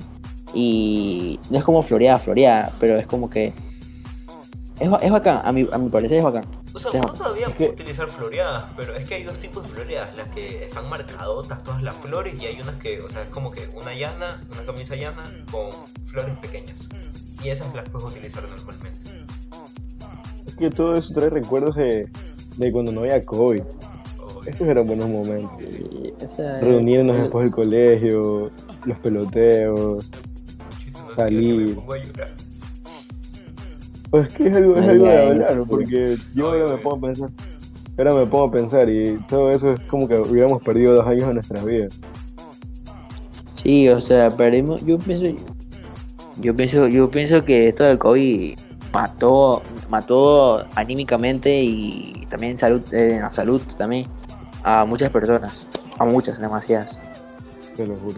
Y 0.54 1.40
no 1.52 1.60
es 1.60 1.64
como 1.64 1.84
floreada, 1.84 2.18
floreada, 2.18 2.72
pero 2.80 2.98
es 2.98 3.06
como 3.06 3.30
que... 3.30 3.54
Es, 4.80 4.90
es 5.02 5.12
bacán, 5.12 5.42
a 5.44 5.52
mi, 5.52 5.68
a 5.72 5.78
mi 5.78 5.90
parecer 5.90 6.20
es 6.20 6.24
bacán. 6.24 6.46
O 6.74 6.80
sea, 6.80 6.92
Sí, 6.92 6.98
uno 6.98 7.12
todavía 7.14 7.48
es 7.48 7.56
puede 7.56 7.68
que- 7.70 7.74
utilizar 7.74 8.08
floreadas, 8.08 8.66
pero 8.78 8.96
es 8.96 9.06
que 9.08 9.16
hay 9.16 9.24
dos 9.24 9.38
tipos 9.40 9.64
de 9.64 9.70
floreadas, 9.70 10.16
las 10.16 10.28
que 10.30 10.64
están 10.64 10.88
marcadotas, 10.90 11.64
todas 11.64 11.84
las 11.84 11.96
flores, 11.96 12.42
y 12.42 12.46
hay 12.46 12.62
unas 12.62 12.78
que, 12.78 13.02
o 13.02 13.10
sea, 13.10 13.24
es 13.24 13.30
como 13.30 13.52
que 13.52 13.70
una 13.76 13.94
llana, 13.94 14.42
una 14.52 14.66
camisa 14.66 14.96
llana 14.96 15.24
con 15.52 15.70
flores 16.06 16.38
pequeñas. 16.38 16.88
Y 17.44 17.50
esas 17.50 17.74
las 17.76 17.88
puedes 17.90 18.08
utilizar 18.10 18.44
normalmente. 18.48 19.12
Es 20.46 20.56
que 20.56 20.70
todo 20.70 20.94
eso 20.96 21.14
trae 21.14 21.30
recuerdos 21.30 21.76
de, 21.76 22.08
de 22.58 22.72
cuando 22.72 22.92
no 22.92 23.02
había 23.02 23.24
COVID. 23.26 23.62
O- 23.62 24.42
Estos 24.46 24.68
eran 24.68 24.88
buenos 24.88 25.10
momentos. 25.10 25.58
Esa- 26.22 26.60
Reunirnos 26.60 27.18
después 27.18 27.44
del 27.46 27.54
colegio, 27.54 28.52
los 28.86 28.98
peloteos. 29.00 30.10
Salir. 31.16 31.78
Pues 34.10 34.28
es 34.28 34.34
que 34.34 34.48
es 34.48 34.56
algo, 34.56 34.76
es 34.76 34.82
Ay, 34.82 34.90
algo 34.90 35.06
de 35.06 35.28
hablar, 35.28 35.64
porque 35.68 36.16
yo 36.34 36.48
ahora 36.50 36.72
me 36.72 36.78
pongo 36.78 36.96
a 36.98 37.02
pensar. 37.02 37.30
Ahora 37.98 38.14
me 38.14 38.26
pongo 38.26 38.46
a 38.46 38.52
pensar 38.52 38.90
y 38.90 39.18
todo 39.28 39.52
eso 39.52 39.74
es 39.74 39.80
como 39.82 40.08
que 40.08 40.18
hubiéramos 40.18 40.62
perdido 40.64 40.96
dos 40.96 41.06
años 41.06 41.28
de 41.28 41.34
nuestras 41.34 41.66
vidas. 41.66 41.94
Sí, 43.56 43.90
o 43.90 44.00
sea, 44.00 44.30
perdimos, 44.30 44.86
yo 44.86 44.98
pienso, 44.98 45.44
yo 46.40 46.56
pienso, 46.56 46.88
yo 46.88 47.12
pienso 47.12 47.44
que 47.44 47.68
esto 47.68 47.84
del 47.84 48.00
COVID 48.00 48.58
mató, 48.94 49.62
mató 49.90 50.66
anímicamente 50.76 51.62
y 51.62 52.26
también 52.30 52.58
salud, 52.58 52.82
eh, 52.94 53.16
en 53.16 53.22
la 53.22 53.30
salud 53.30 53.62
también 53.78 54.08
a 54.64 54.86
muchas 54.86 55.10
personas, 55.12 55.68
a 55.98 56.06
muchas, 56.06 56.40
demasiadas. 56.40 56.98
Te 57.76 57.86
lo 57.86 57.96
juro. 57.98 58.18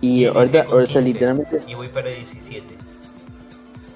Y 0.00 0.24
ahorita, 0.24 0.64
15. 0.64 1.02
literalmente, 1.02 1.60
Y 1.66 1.74
voy 1.74 1.88
para 1.88 2.08
17. 2.08 2.83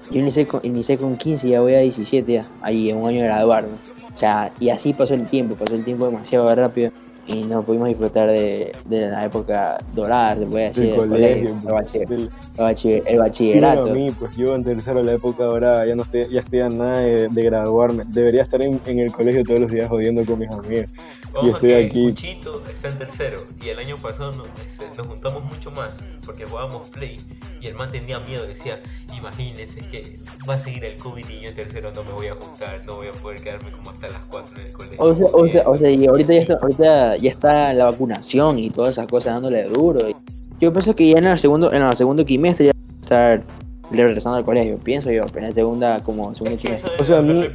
Yo 0.09 0.19
inicié 0.19 0.47
con, 0.47 0.61
inicié 0.63 0.97
con 0.97 1.17
15 1.17 1.47
y 1.47 1.51
ya 1.51 1.61
voy 1.61 1.75
a 1.75 1.79
17 1.79 2.31
ya, 2.31 2.51
ahí 2.61 2.89
en 2.89 2.97
un 2.97 3.07
año 3.07 3.21
de 3.21 3.27
graduarme. 3.27 3.79
O 4.13 4.17
sea, 4.17 4.53
y 4.59 4.69
así 4.69 4.93
pasó 4.93 5.13
el 5.13 5.27
tiempo, 5.29 5.55
pasó 5.55 5.75
el 5.75 5.83
tiempo 5.83 6.05
demasiado 6.05 6.53
rápido 6.53 6.88
y 7.29 7.45
no 7.45 7.63
pudimos 7.63 7.87
disfrutar 7.89 8.29
de, 8.29 8.79
de 8.85 9.09
la 9.09 9.25
época 9.25 9.77
dorada, 9.93 10.37
se 10.37 10.47
puede 10.47 10.65
decir, 10.65 10.87
Del 10.87 10.95
del 10.95 11.07
colegio, 11.07 11.49
el, 11.65 12.07
del, 12.07 12.31
el 12.55 12.69
el 13.07 13.17
Sí, 13.45 13.53
bueno, 13.53 13.57
bachillerato. 13.57 13.83
a 13.83 13.87
mí, 13.87 14.11
pues 14.11 14.35
yo 14.35 14.55
en 14.55 14.63
tercero 14.63 15.03
la 15.03 15.13
época 15.13 15.45
ahora 15.45 15.85
ya 15.85 15.95
no 15.95 16.03
estoy, 16.03 16.27
ya 16.31 16.41
estoy 16.41 16.61
a 16.61 16.69
nada 16.69 16.99
de, 17.01 17.29
de 17.29 17.43
graduarme. 17.43 18.03
Debería 18.07 18.43
estar 18.43 18.61
en, 18.61 18.81
en 18.85 18.99
el 18.99 19.11
colegio 19.11 19.45
todos 19.45 19.59
los 19.61 19.71
días 19.71 19.89
jodiendo 19.89 20.25
con 20.25 20.39
mis 20.39 20.51
amigos. 20.51 20.87
Vamos 21.33 21.55
a 21.61 21.61
estoy 21.61 21.69
que 21.69 21.75
aquí. 21.75 22.03
Cuchito 22.03 22.65
está 22.67 22.89
en 22.89 22.97
tercero 22.97 23.47
y 23.61 23.69
el 23.69 23.79
año 23.79 23.97
pasado 23.97 24.31
nos, 24.33 24.47
este, 24.65 24.91
nos 24.97 25.07
juntamos 25.07 25.43
mucho 25.43 25.71
más 25.71 26.05
porque 26.25 26.45
jugábamos 26.45 26.89
Play 26.89 27.19
y 27.61 27.67
el 27.67 27.75
man 27.75 27.91
tenía 27.91 28.19
miedo, 28.19 28.45
decía, 28.47 28.79
imagínense, 29.15 29.79
es 29.81 29.87
que 29.87 30.19
va 30.49 30.55
a 30.55 30.59
seguir 30.59 30.85
el 30.85 30.97
COVID 30.97 31.27
y 31.29 31.41
yo 31.41 31.49
en 31.49 31.55
tercero 31.55 31.91
no 31.93 32.03
me 32.03 32.13
voy 32.13 32.27
a 32.27 32.35
juntar, 32.35 32.83
no 32.85 32.95
voy 32.95 33.07
a 33.07 33.11
poder 33.11 33.41
quedarme 33.41 33.71
como 33.71 33.89
hasta 33.91 34.09
las 34.09 34.21
4 34.29 34.59
en 34.59 34.67
el 34.67 34.73
colegio. 34.73 34.97
O 34.97 35.15
sea, 35.15 35.27
o 35.33 35.47
sea, 35.47 35.69
o 35.69 35.75
sea, 35.77 35.89
y 35.91 36.05
ahorita 36.07 36.33
ya 36.33 36.39
está, 36.39 36.53
ahorita 36.61 37.17
ya 37.19 37.31
está 37.31 37.73
la 37.73 37.85
vacunación 37.85 38.59
y 38.59 38.69
todas 38.69 38.91
esas 38.91 39.07
cosas 39.07 39.33
dándole 39.33 39.63
duro. 39.63 40.09
y 40.09 40.15
Yo 40.59 40.71
pienso 40.71 40.95
que 40.95 41.09
ya 41.09 41.19
en 41.19 41.25
el 41.25 41.39
segundo, 41.39 41.71
en 41.73 41.81
el 41.81 41.95
segundo 41.95 42.25
quimestre 42.25 42.67
ya 42.67 42.71
va 42.73 42.79
a 42.79 43.01
estar 43.01 43.43
regresando 43.91 44.37
al 44.37 44.45
colegio, 44.45 44.77
pienso 44.77 45.11
yo, 45.11 45.23
pero 45.33 45.47
en 45.47 45.53
segunda, 45.53 46.01
como 46.03 46.33
segundo 46.35 46.55
Es 46.55 46.61
que 46.61 46.73
eso 46.73 46.87
O 46.99 47.03
sea, 47.03 47.19
a 47.19 47.21
mí-. 47.21 47.49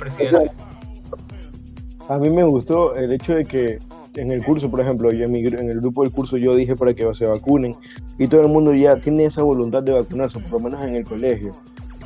A 2.09 2.19
me 2.19 2.45
gustó 2.45 2.95
el 2.97 3.13
hecho 3.13 3.35
de 3.35 3.45
que 3.45 3.79
en 4.17 4.31
el 4.31 4.45
curso, 4.45 4.71
por 4.71 4.81
ejemplo, 4.81 5.11
yo 5.13 5.25
en, 5.25 5.33
mi 5.33 5.41
en 5.41 5.71
el 5.71 5.81
grupo 5.81 6.03
del 6.03 6.13
curso 6.13 6.37
yo 6.37 6.55
dije 6.55 6.77
para 6.77 6.95
que 6.95 7.13
se 7.15 7.27
vacunen 7.27 7.75
y 8.19 8.29
todo 8.29 8.43
el 8.43 8.49
mundo 8.49 8.75
ya 8.75 8.97
tiene 8.97 9.25
esa 9.25 9.43
voluntad 9.43 9.83
de 9.83 9.93
vacunarse, 9.93 10.39
por 10.39 10.53
lo 10.53 10.59
menos 10.61 10.85
en 10.85 10.97
el 10.97 11.05
colegio. 11.05 11.53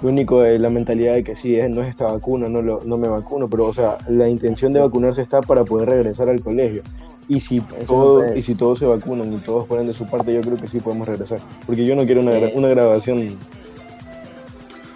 Lo 0.02 0.10
único 0.10 0.44
es 0.44 0.60
la 0.60 0.70
mentalidad 0.70 1.14
de 1.14 1.24
que 1.24 1.34
sí, 1.34 1.56
es, 1.56 1.68
no 1.68 1.82
es 1.82 1.88
esta 1.88 2.04
vacuna, 2.12 2.48
no, 2.48 2.62
lo, 2.62 2.80
no 2.84 2.96
me 2.96 3.08
vacuno, 3.08 3.48
pero 3.48 3.66
o 3.66 3.74
sea, 3.74 3.98
la 4.08 4.28
intención 4.28 4.72
de 4.72 4.80
vacunarse 4.80 5.22
está 5.22 5.40
para 5.40 5.64
poder 5.64 5.88
regresar 5.88 6.28
al 6.28 6.40
colegio. 6.40 6.82
Y 7.28 7.40
si, 7.40 7.60
todo, 7.86 8.24
es. 8.24 8.36
y 8.36 8.42
si 8.42 8.54
todos 8.54 8.78
se 8.78 8.86
vacunan 8.86 9.32
y 9.32 9.36
todos 9.38 9.66
ponen 9.66 9.86
de 9.86 9.92
su 9.92 10.06
parte, 10.06 10.32
yo 10.32 10.40
creo 10.40 10.56
que 10.56 10.66
sí 10.66 10.80
podemos 10.80 11.06
regresar. 11.06 11.40
Porque 11.66 11.84
yo 11.84 11.94
no 11.94 12.06
quiero 12.06 12.22
una, 12.22 12.32
Eh. 12.32 12.52
una 12.54 12.68
grabación 12.68 13.38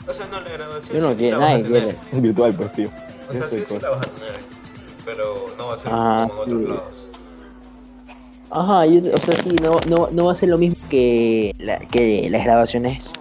O 0.09 0.13
sea, 0.15 0.27
no, 0.29 0.41
la 0.41 0.49
graduación 0.51 0.99
Yo 0.99 1.03
no 1.05 1.11
sí, 1.11 1.15
sí 1.17 1.21
quiero, 1.25 1.39
la 1.39 1.45
vas 1.47 1.55
a 1.55 1.59
nadie 1.59 1.65
tener. 1.75 1.97
quiere. 1.97 2.21
virtual, 2.23 2.55
pues, 2.55 2.73
tío. 2.73 2.91
O 3.29 3.33
sea, 3.33 3.49
sí, 3.49 3.63
sí 3.67 3.75
la 3.81 3.91
vas 3.91 3.99
a 3.99 4.11
tener. 4.11 4.33
Pero 5.05 5.47
no 5.59 5.67
va 5.69 5.75
a 5.75 5.77
ser 5.77 5.91
Ah, 5.93 6.27
como 6.29 6.43
en 6.43 6.49
otros 6.49 6.61
sí. 6.63 6.69
lados. 6.69 7.09
Ajá, 8.51 8.87
yo- 8.87 9.15
o 9.15 9.19
sea, 9.19 9.35
sí, 9.43 9.57
no, 9.63 9.77
no, 9.89 10.09
no 10.11 10.25
va 10.27 10.33
a 10.33 10.35
ser 10.35 10.49
lo 10.49 10.59
mismo 10.59 10.77
que, 10.91 11.55
la- 11.59 11.79
que 11.79 12.29
las 12.31 12.45
grabaciones 12.45 13.13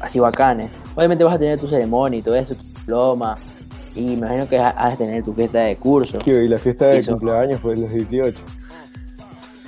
así 0.00 0.18
bacanes. 0.20 0.70
Obviamente 0.94 1.24
vas 1.24 1.34
a 1.34 1.38
tener 1.38 1.58
tu 1.58 1.68
ceremonia 1.68 2.18
y 2.18 2.22
todo 2.22 2.34
eso, 2.34 2.54
tu 2.54 2.62
diploma, 2.62 3.36
y 3.94 4.12
imagino 4.12 4.46
que 4.48 4.58
has 4.58 4.98
de 4.98 5.04
tener 5.04 5.22
tu 5.22 5.32
fiesta 5.34 5.60
de 5.60 5.76
curso. 5.76 6.18
Y 6.24 6.48
la 6.48 6.58
fiesta 6.58 6.86
de 6.86 6.98
Eso. 6.98 7.12
cumpleaños, 7.12 7.60
pues 7.60 7.78
los 7.78 7.90
18. 7.92 8.38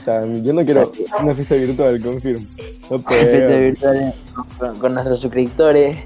O 0.01 0.05
sea, 0.05 0.27
yo 0.27 0.53
no 0.53 0.65
quiero 0.65 0.93
una 1.23 1.35
fiesta 1.35 1.55
virtual, 1.55 2.01
confirmo. 2.03 2.47
No 2.91 2.99
Fiesta 2.99 3.27
pega. 3.31 3.57
virtual 3.59 4.15
con, 4.59 4.79
con 4.79 4.95
nuestros 4.95 5.21
suscriptores. 5.21 5.97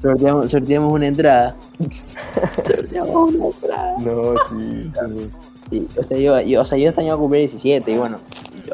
Sorteamos, 0.00 0.50
sorteamos 0.50 0.94
una 0.94 1.06
entrada. 1.08 1.56
sorteamos 2.64 3.34
una 3.34 3.46
entrada. 3.46 3.96
No, 3.98 4.34
sí, 4.48 4.90
sí. 4.94 5.30
Sí, 5.70 5.88
o 5.98 6.02
sea, 6.02 6.18
yo, 6.18 6.40
yo, 6.40 6.60
o 6.62 6.64
sea, 6.64 6.78
yo 6.78 6.88
este 6.88 7.00
año 7.00 7.10
voy 7.16 7.16
a 7.16 7.20
cumplir 7.22 7.40
17 7.42 7.90
y 7.92 7.96
bueno, 7.98 8.18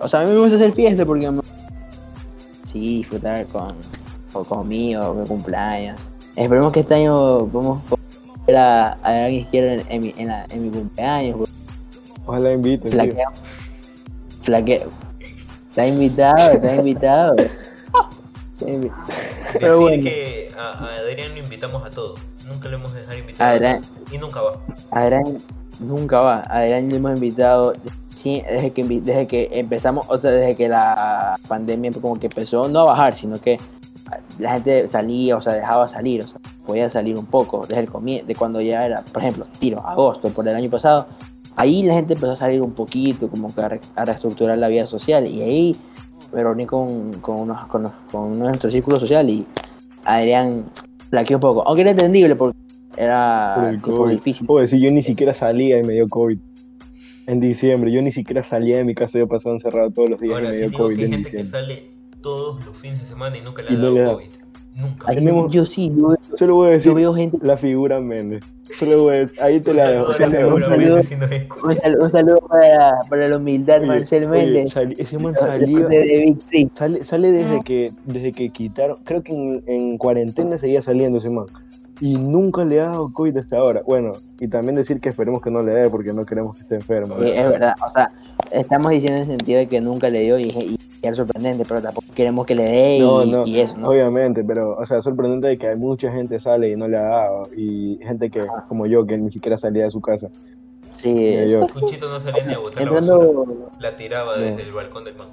o 0.01 0.09
sea, 0.09 0.21
a 0.21 0.25
mí 0.25 0.31
me 0.33 0.39
gusta 0.39 0.57
hacer 0.57 0.73
fiesta 0.73 1.05
porque 1.05 1.31
me- 1.31 1.43
sí, 2.65 2.99
disfrutar 2.99 3.45
con, 3.47 3.75
con 4.33 4.45
conmigo, 4.45 5.13
mi 5.15 5.27
cumpleaños. 5.27 6.11
Esperemos 6.37 6.73
que 6.73 6.81
este 6.81 6.95
año 6.95 7.47
podamos 7.47 7.83
ver 8.47 8.57
a, 8.57 8.89
a 9.03 9.25
alguien 9.25 9.45
que 9.45 9.51
quiera 9.51 9.73
en, 9.75 9.85
en 9.89 10.01
mi, 10.03 10.15
en, 10.17 10.29
la- 10.29 10.47
en 10.51 10.63
mi 10.63 10.71
cumpleaños. 10.71 11.37
porque 11.39 11.51
Ojalá 12.27 12.53
inviten, 12.53 12.91
tío. 12.91 13.01
Flaqueo. 13.01 13.31
Flaqueo. 14.43 14.91
Está 15.71 15.87
invitado, 15.87 16.51
está 16.53 16.75
invitado. 16.77 17.37
Está 18.59 18.71
invi- 18.71 18.91
Decir 19.07 19.61
Pero 19.61 19.81
bueno. 19.81 20.03
que 20.03 20.49
a, 20.57 20.63
a 20.85 20.95
Adrián 20.97 21.33
lo 21.33 21.39
invitamos 21.39 21.85
a 21.87 21.91
todo. 21.91 22.15
Nunca 22.47 22.69
le 22.71 22.77
hemos 22.77 22.95
dejado 22.95 23.19
invitado. 23.19 23.51
Adrián. 23.55 23.85
Y 24.11 24.17
nunca 24.19 24.41
va. 24.41 24.57
Adrián 24.93 25.39
nunca 25.79 26.21
va. 26.21 26.41
Adrián 26.49 26.89
lo 26.89 26.97
hemos 26.97 27.15
invitado 27.17 27.75
sí, 28.15 28.43
desde 28.49 28.71
que 28.73 28.83
desde 28.85 29.27
que 29.27 29.51
empezamos, 29.53 30.07
o 30.09 30.19
sea, 30.19 30.31
desde 30.31 30.57
que 30.57 30.69
la 30.71 31.39
pandemia 31.49 31.91
como 31.93 32.19
que 32.19 32.29
empezó 32.29 32.67
no 32.69 32.81
a 32.81 32.85
bajar, 32.85 33.15
sino 33.15 33.39
que 33.39 33.61
la 34.39 34.53
gente 34.53 34.89
salía, 34.89 35.37
o 35.37 35.41
sea, 35.43 35.53
dejaba 35.53 35.87
salir, 35.87 36.23
o 36.23 36.27
sea, 36.27 36.41
podía 36.67 36.91
salir 36.91 37.17
un 37.17 37.27
poco 37.27 37.65
desde 37.67 37.81
el 37.83 37.89
comienzo, 37.89 38.27
de 38.27 38.35
cuando 38.35 38.61
ya 38.61 38.85
era, 38.87 39.03
por 39.03 39.23
ejemplo, 39.23 39.47
tiro, 39.59 39.87
agosto, 39.87 40.29
por 40.31 40.47
el 40.49 40.55
año 40.57 40.69
pasado, 40.71 41.07
ahí 41.57 41.83
la 41.85 41.95
gente 41.95 42.15
empezó 42.15 42.33
a 42.33 42.37
salir 42.37 42.61
un 42.61 42.73
poquito, 42.73 43.31
como 43.31 43.55
que 43.55 43.61
a, 43.63 43.69
re- 43.69 43.81
a 43.95 44.05
reestructurar 44.05 44.59
la 44.59 44.69
vida 44.69 44.87
social, 44.87 45.27
y 45.29 45.43
ahí 45.43 45.77
me 46.33 46.43
reuní 46.43 46.67
con, 46.67 47.13
con, 47.21 47.41
unos, 47.41 47.65
con, 47.67 47.91
con 48.11 48.39
nuestro 48.39 48.71
círculo 48.71 48.99
social 49.01 49.31
y 49.31 49.47
Adrián 50.05 50.65
flaqueó 51.11 51.37
un 51.37 51.41
poco, 51.41 51.63
aunque 51.67 51.83
era 51.83 51.93
entendible 51.93 52.35
porque 52.37 52.59
era 52.97 53.53
Por 53.57 53.65
el 53.69 53.77
tipo 53.83 53.97
COVID. 53.99 54.13
difícil. 54.15 54.47
Oye, 54.51 54.69
sí, 54.69 54.81
yo 54.81 54.91
ni 54.91 55.03
siquiera 55.03 55.33
salía 55.35 55.79
y 55.79 55.83
me 55.85 55.93
dio 55.95 56.09
COVID. 56.09 56.39
En 57.29 57.41
diciembre, 57.41 57.91
yo 57.93 58.01
ni 58.03 58.13
siquiera 58.13 58.43
salía 58.43 58.77
de 58.77 58.85
mi 58.85 58.95
casa, 58.95 59.19
yo 59.19 59.27
pasaba 59.27 59.55
encerrado 59.55 59.91
todos 59.91 60.11
los 60.11 60.21
días 60.21 60.35
Ahora 60.35 60.47
y 60.47 60.49
me 60.49 60.55
sí 60.55 60.61
dio 60.61 60.71
digo 60.71 60.83
COVID 60.85 60.97
que 60.97 61.01
hay 61.03 61.07
en 61.07 61.13
gente 61.13 61.31
que 61.31 61.37
diciembre. 61.39 61.67
sale 61.75 61.91
todos 62.23 62.65
los 62.65 62.77
fines 62.77 63.01
de 63.01 63.07
semana 63.07 63.37
y 63.37 63.41
nunca 63.43 63.63
le 63.63 63.69
ha 63.71 63.73
no 63.73 63.95
dado. 63.95 64.17
COVID. 64.17 64.27
Nunca. 64.77 65.13
Tenemos- 65.13 65.53
yo 65.53 65.65
sí, 65.67 65.91
yo, 65.97 66.15
Solo 66.37 66.55
voy 66.57 66.69
a 66.69 66.71
decir 66.73 66.91
yo 66.91 66.95
veo 66.95 67.15
gente. 67.15 67.39
la 67.41 67.57
figura 67.57 68.01
Méndez. 68.01 68.43
Solo 68.79 69.05
voy 69.05 69.15
a 69.15 69.19
decir, 69.21 69.41
ahí 69.41 69.61
te 69.61 69.71
Un 69.71 69.77
la 69.77 69.89
dejo. 69.91 70.07
la 70.19 70.27
un 70.27 70.33
saludo. 70.63 70.71
Méndez 70.77 71.07
si 71.07 71.17
nos 71.17 71.27
Un 71.29 71.33
escucha. 71.33 71.81
saludo, 71.81 72.05
un 72.05 72.11
saludo 72.13 72.39
para, 72.49 72.99
para 73.09 73.29
la 73.29 73.37
humildad, 73.37 73.79
Oye, 73.79 73.87
Marcel 73.87 74.25
oye, 74.29 74.53
Méndez. 74.65 74.77
ese 74.99 75.19
man 75.19 75.35
salió, 75.39 75.89
sale, 76.75 77.05
sale 77.05 77.33
desde 77.33 77.63
que 77.63 77.93
desde 78.07 78.33
que 78.33 78.51
quitaron, 78.51 78.99
creo 79.05 79.23
que 79.23 79.33
en, 79.33 79.63
en 79.67 79.99
cuarentena 79.99 80.59
seguía 80.59 80.83
saliendo 80.83 81.19
ese 81.19 81.31
man. 81.31 81.47
Y 82.01 82.17
nunca 82.17 82.63
le 82.65 82.79
ha 82.81 82.89
dado 82.89 83.11
COVID 83.13 83.39
hasta 83.39 83.57
ahora. 83.57 83.83
Bueno, 83.87 84.13
y 84.39 84.49
también 84.49 84.75
decir 84.75 85.01
que 85.01 85.09
esperemos 85.09 85.41
que 85.41 85.51
no 85.51 85.61
le 85.63 85.73
dé 85.73 85.89
porque 85.89 86.13
no 86.13 86.27
queremos 86.27 86.55
que 86.57 86.61
esté 86.63 86.75
enfermo. 86.75 87.15
Sí, 87.23 87.31
es 87.31 87.49
verdad, 87.49 87.73
o 87.87 87.91
sea, 87.91 88.11
estamos 88.51 88.93
diciendo 88.93 89.17
en 89.17 89.23
el 89.23 89.29
sentido 89.29 89.59
de 89.61 89.67
que 89.69 89.81
nunca 89.81 90.11
le 90.11 90.21
dio 90.21 90.39
y, 90.39 90.43
y 90.49 90.76
es 91.03 91.17
sorprendente, 91.17 91.65
pero 91.69 91.83
tampoco 91.83 92.07
queremos 92.15 92.47
que 92.47 92.55
le 92.55 92.65
dé 92.65 92.97
y, 92.97 93.01
No, 93.01 93.25
no, 93.25 93.47
y 93.47 93.61
eso, 93.61 93.77
¿no? 93.77 93.89
obviamente, 93.89 94.43
pero, 94.45 94.77
o 94.77 94.87
sea, 94.87 95.03
sorprendente 95.03 95.49
de 95.49 95.59
que 95.59 95.69
hay 95.69 95.77
mucha 95.77 96.11
gente 96.13 96.41
sale 96.41 96.71
y 96.71 96.77
no 96.77 96.89
le 96.89 96.97
ha 96.97 97.03
dado, 97.03 97.49
y 97.57 97.99
gente 98.03 98.31
que, 98.31 98.47
como 98.69 98.87
yo, 98.87 99.07
que 99.07 99.17
ni 99.19 99.31
siquiera 99.31 99.59
salía 99.59 99.85
de 99.85 99.91
su 99.91 100.01
casa. 100.01 100.29
Sí, 100.91 101.51
yo- 101.51 101.67
Funchito 101.69 102.09
no 102.09 102.19
salía 102.19 102.45
ni 102.47 102.55
a 102.55 102.59
botar 102.59 102.85
la 102.85 102.91
basura. 102.91 103.17
entrando... 103.17 103.71
La 103.81 103.97
tiraba 103.97 104.39
desde 104.39 104.63
el 104.63 104.73
balcón 104.73 105.05
del 105.05 105.15
man. 105.17 105.29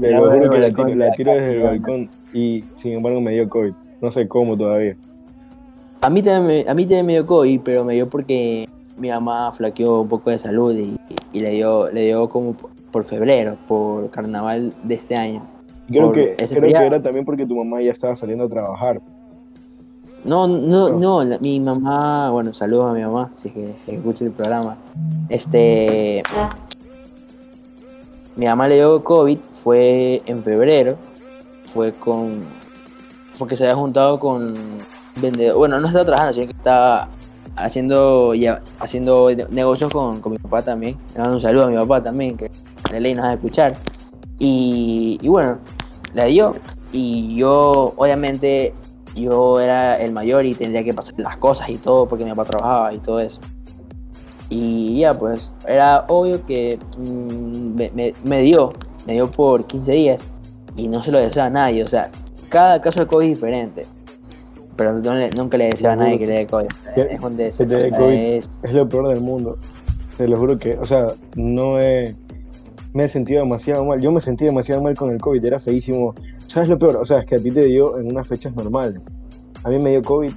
Te 0.00 0.10
lo 0.12 0.30
juro 0.30 0.50
que 0.50 0.58
la 0.58 0.68
tiro, 0.68 0.94
la 0.94 1.10
tiro 1.12 1.32
desde 1.32 1.52
el 1.54 1.62
balcón 1.62 2.10
y 2.32 2.64
sin 2.76 2.92
embargo 2.94 3.20
me 3.20 3.32
dio 3.32 3.48
COVID. 3.48 3.72
No 4.02 4.10
sé 4.10 4.28
cómo 4.28 4.56
todavía. 4.56 4.96
A 6.02 6.10
mí 6.10 6.22
también 6.22 6.64
me, 6.64 6.70
a 6.70 6.74
mí 6.74 6.82
también 6.84 7.06
me 7.06 7.12
dio 7.14 7.26
COVID, 7.26 7.60
pero 7.64 7.84
me 7.84 7.94
dio 7.94 8.08
porque 8.08 8.66
mi 8.96 9.08
mamá 9.08 9.52
flaqueó 9.52 10.02
un 10.02 10.08
poco 10.08 10.28
de 10.30 10.38
salud 10.38 10.74
y, 10.76 10.96
y 11.32 11.40
le 11.40 11.50
dio 11.52 11.90
le 11.90 12.02
dio 12.06 12.28
como 12.28 12.54
por, 12.90 13.04
febrero, 13.04 13.56
por 13.68 14.10
carnaval 14.10 14.74
de 14.82 14.94
este 14.94 15.14
año. 15.16 15.42
Creo 15.88 16.12
que, 16.12 16.36
creo 16.36 16.80
era 16.82 17.02
también 17.02 17.24
porque 17.24 17.44
tu 17.46 17.56
mamá 17.56 17.82
ya 17.82 17.90
estaba 17.92 18.14
saliendo 18.16 18.44
a 18.44 18.48
trabajar. 18.48 19.00
No, 20.24 20.46
no, 20.46 20.90
No. 20.90 20.98
no, 20.98 21.24
la- 21.24 21.38
mi 21.38 21.58
mamá, 21.60 22.30
bueno, 22.30 22.52
saludos 22.54 22.90
a 22.90 22.94
mi 22.94 23.02
mamá, 23.02 23.30
si 23.36 23.48
es 23.48 23.54
que, 23.54 23.72
si 23.84 23.92
escucha 23.92 24.24
el 24.24 24.32
programa. 24.32 24.76
Este, 25.28 26.22
mi 28.36 28.46
mamá 28.46 28.68
le 28.68 28.76
dio 28.76 29.02
COVID, 29.02 29.38
fue 29.64 30.22
en 30.26 30.42
febrero, 30.42 30.96
fue 31.74 31.92
con, 31.92 32.44
porque 33.38 33.56
se 33.56 33.64
había 33.64 33.76
juntado 33.76 34.20
con 34.20 34.54
vendedor, 35.20 35.56
bueno, 35.56 35.80
no 35.80 35.86
estaba 35.86 36.04
trabajando, 36.04 36.34
sino 36.34 36.46
que 36.46 36.52
estaba 36.52 37.08
haciendo, 37.56 38.34
ya, 38.34 38.60
haciendo 38.78 39.28
negocios 39.50 39.90
con, 39.90 40.20
con 40.20 40.32
mi 40.32 40.38
papá 40.38 40.62
también. 40.62 40.96
Le 41.14 41.20
mando 41.20 41.36
un 41.36 41.42
saludo 41.42 41.64
a 41.64 41.68
mi 41.68 41.76
papá 41.76 42.02
también, 42.02 42.36
que 42.36 42.50
de 42.90 43.00
ley 43.00 43.14
nos 43.14 43.24
va 43.24 43.30
a 43.30 43.34
escuchar. 43.34 43.76
Y, 44.38 45.18
y 45.22 45.28
bueno, 45.28 45.58
la 46.14 46.24
dio, 46.24 46.54
y 46.92 47.36
yo, 47.36 47.92
obviamente, 47.96 48.72
yo 49.14 49.60
era 49.60 49.96
el 50.00 50.12
mayor 50.12 50.44
y 50.46 50.54
tendría 50.54 50.82
que 50.84 50.94
pasar 50.94 51.14
las 51.18 51.36
cosas 51.36 51.68
y 51.68 51.76
todo 51.78 52.06
porque 52.08 52.24
mi 52.24 52.30
papá 52.30 52.44
trabajaba 52.44 52.94
y 52.94 52.98
todo 52.98 53.20
eso. 53.20 53.40
Y 54.48 54.98
ya, 54.98 55.14
pues 55.14 55.52
era 55.68 56.04
obvio 56.08 56.44
que 56.44 56.78
mm, 56.98 57.74
me, 57.76 58.14
me- 58.24 58.40
dio, 58.40 58.70
me 59.06 59.12
dio 59.12 59.30
por 59.30 59.64
15 59.66 59.92
días 59.92 60.22
y 60.76 60.88
no 60.88 61.02
se 61.02 61.12
lo 61.12 61.18
deseaba 61.20 61.46
a 61.46 61.50
nadie. 61.50 61.84
O 61.84 61.86
sea, 61.86 62.10
cada 62.48 62.80
caso 62.80 63.00
de 63.00 63.06
COVID 63.06 63.26
es 63.28 63.34
diferente. 63.34 63.86
Pero 64.76 64.94
no 64.94 65.14
le- 65.14 65.30
nunca 65.30 65.56
le 65.58 65.66
deseaba 65.66 65.92
a 65.92 65.96
nadie 65.96 66.18
que 66.18 66.26
le 66.26 66.32
dé 66.32 66.46
COVID. 66.46 66.66
Es 67.50 67.56
te 67.68 67.76
o 67.76 67.80
sea, 67.90 67.98
COVID. 67.98 68.12
es- 68.14 68.50
Es 68.62 68.72
lo 68.72 68.88
peor 68.88 69.08
del 69.08 69.20
mundo. 69.20 69.56
Te 70.16 70.26
lo 70.26 70.36
juro 70.36 70.58
que, 70.58 70.76
o 70.78 70.84
sea, 70.86 71.14
no 71.36 71.78
he, 71.78 72.16
me 72.92 73.04
he 73.04 73.08
sentido 73.08 73.40
demasiado 73.40 73.84
mal. 73.84 74.00
Yo 74.00 74.12
me 74.12 74.20
sentí 74.20 74.44
demasiado 74.44 74.82
mal 74.82 74.94
con 74.96 75.10
el 75.10 75.18
COVID, 75.18 75.44
era 75.44 75.58
feísimo. 75.58 76.14
¿Sabes 76.46 76.68
lo 76.68 76.78
peor? 76.78 76.96
O 76.96 77.04
sea, 77.04 77.20
es 77.20 77.26
que 77.26 77.36
a 77.36 77.38
ti 77.38 77.50
te 77.50 77.64
dio 77.64 77.98
en 77.98 78.06
unas 78.06 78.26
fechas 78.28 78.54
normales. 78.54 79.04
A 79.62 79.70
mí 79.70 79.78
me 79.78 79.90
dio 79.90 80.02
COVID 80.02 80.32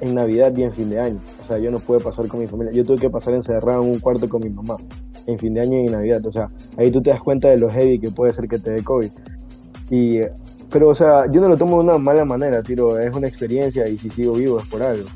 en 0.00 0.14
Navidad 0.14 0.54
y 0.56 0.62
en 0.62 0.72
fin 0.72 0.90
de 0.90 1.00
año. 1.00 1.20
O 1.40 1.44
sea, 1.44 1.58
yo 1.58 1.70
no 1.70 1.78
pude 1.78 2.00
pasar 2.00 2.28
con 2.28 2.40
mi 2.40 2.46
familia. 2.46 2.72
Yo 2.72 2.84
tuve 2.84 2.98
que 2.98 3.10
pasar 3.10 3.34
encerrado 3.34 3.82
en 3.82 3.90
un 3.90 3.98
cuarto 3.98 4.28
con 4.28 4.42
mi 4.42 4.50
mamá 4.50 4.76
en 5.26 5.38
fin 5.38 5.54
de 5.54 5.60
año 5.60 5.78
y 5.78 5.86
en 5.86 5.92
Navidad. 5.92 6.24
O 6.26 6.32
sea, 6.32 6.50
ahí 6.76 6.90
tú 6.90 7.02
te 7.02 7.10
das 7.10 7.20
cuenta 7.20 7.48
de 7.48 7.58
lo 7.58 7.70
heavy 7.70 7.98
que 7.98 8.10
puede 8.10 8.32
ser 8.32 8.48
que 8.48 8.58
te 8.58 8.72
dé 8.72 8.82
COVID. 8.82 9.10
Y, 9.90 10.20
pero, 10.70 10.88
o 10.88 10.94
sea, 10.94 11.30
yo 11.30 11.40
no 11.40 11.48
lo 11.48 11.56
tomo 11.56 11.78
de 11.78 11.84
una 11.84 11.98
mala 11.98 12.24
manera, 12.24 12.62
tiro. 12.62 12.98
Es 12.98 13.14
una 13.14 13.28
experiencia 13.28 13.88
y 13.88 13.98
si 13.98 14.10
sigo 14.10 14.32
vivo 14.32 14.58
es 14.58 14.66
por 14.68 14.82
algo. 14.82 15.08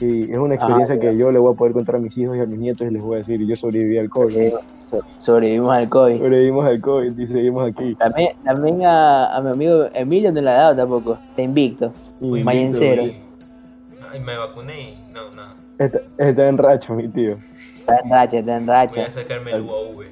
Y 0.00 0.30
es 0.30 0.38
una 0.38 0.54
experiencia 0.54 0.94
ya. 0.94 1.00
que 1.00 1.16
yo 1.16 1.32
le 1.32 1.38
voy 1.38 1.52
a 1.52 1.56
poder 1.56 1.72
contar 1.72 1.96
a 1.96 1.98
mis 1.98 2.16
hijos 2.16 2.36
y 2.36 2.40
a 2.40 2.46
mis 2.46 2.58
nietos 2.58 2.86
y 2.88 2.92
les 2.92 3.02
voy 3.02 3.16
a 3.16 3.18
decir, 3.18 3.40
yo 3.46 3.56
sobreviví 3.56 3.98
al 3.98 4.08
COVID. 4.08 4.36
eh, 4.36 4.52
so- 4.88 5.00
sobrevivimos 5.18 5.70
al 5.74 5.88
COVID. 5.88 6.18
Sobrevivimos 6.18 6.64
al 6.64 6.80
COVID 6.80 7.18
y 7.18 7.26
seguimos 7.28 7.62
aquí. 7.64 7.94
También, 7.96 8.28
también 8.44 8.84
a, 8.84 9.36
a 9.36 9.42
mi 9.42 9.50
amigo 9.50 9.88
Emilio 9.94 10.30
no 10.32 10.40
le 10.40 10.50
ha 10.50 10.54
dado 10.54 10.76
tampoco. 10.76 11.18
Está 11.30 11.42
invicto. 11.42 11.92
Fui 12.20 12.38
Y 12.38 12.42
invicto, 12.42 12.60
invicto 12.60 12.78
cero. 12.80 13.02
y- 13.06 13.28
Ay, 14.12 14.20
me 14.20 14.36
vacuné 14.38 14.80
y 14.92 15.12
no, 15.12 15.30
nada. 15.36 15.54
está, 15.78 16.00
está 16.16 16.48
en 16.48 16.56
racha, 16.58 16.94
mi 16.94 17.08
tío. 17.08 17.36
Está 17.78 17.96
en 18.02 18.10
racha, 18.10 18.38
está 18.38 18.56
en 18.56 18.66
Voy 18.66 18.74
racha. 18.74 19.04
a 19.06 19.10
sacarme 19.10 19.50
el 19.52 19.62
UAV. 19.62 20.04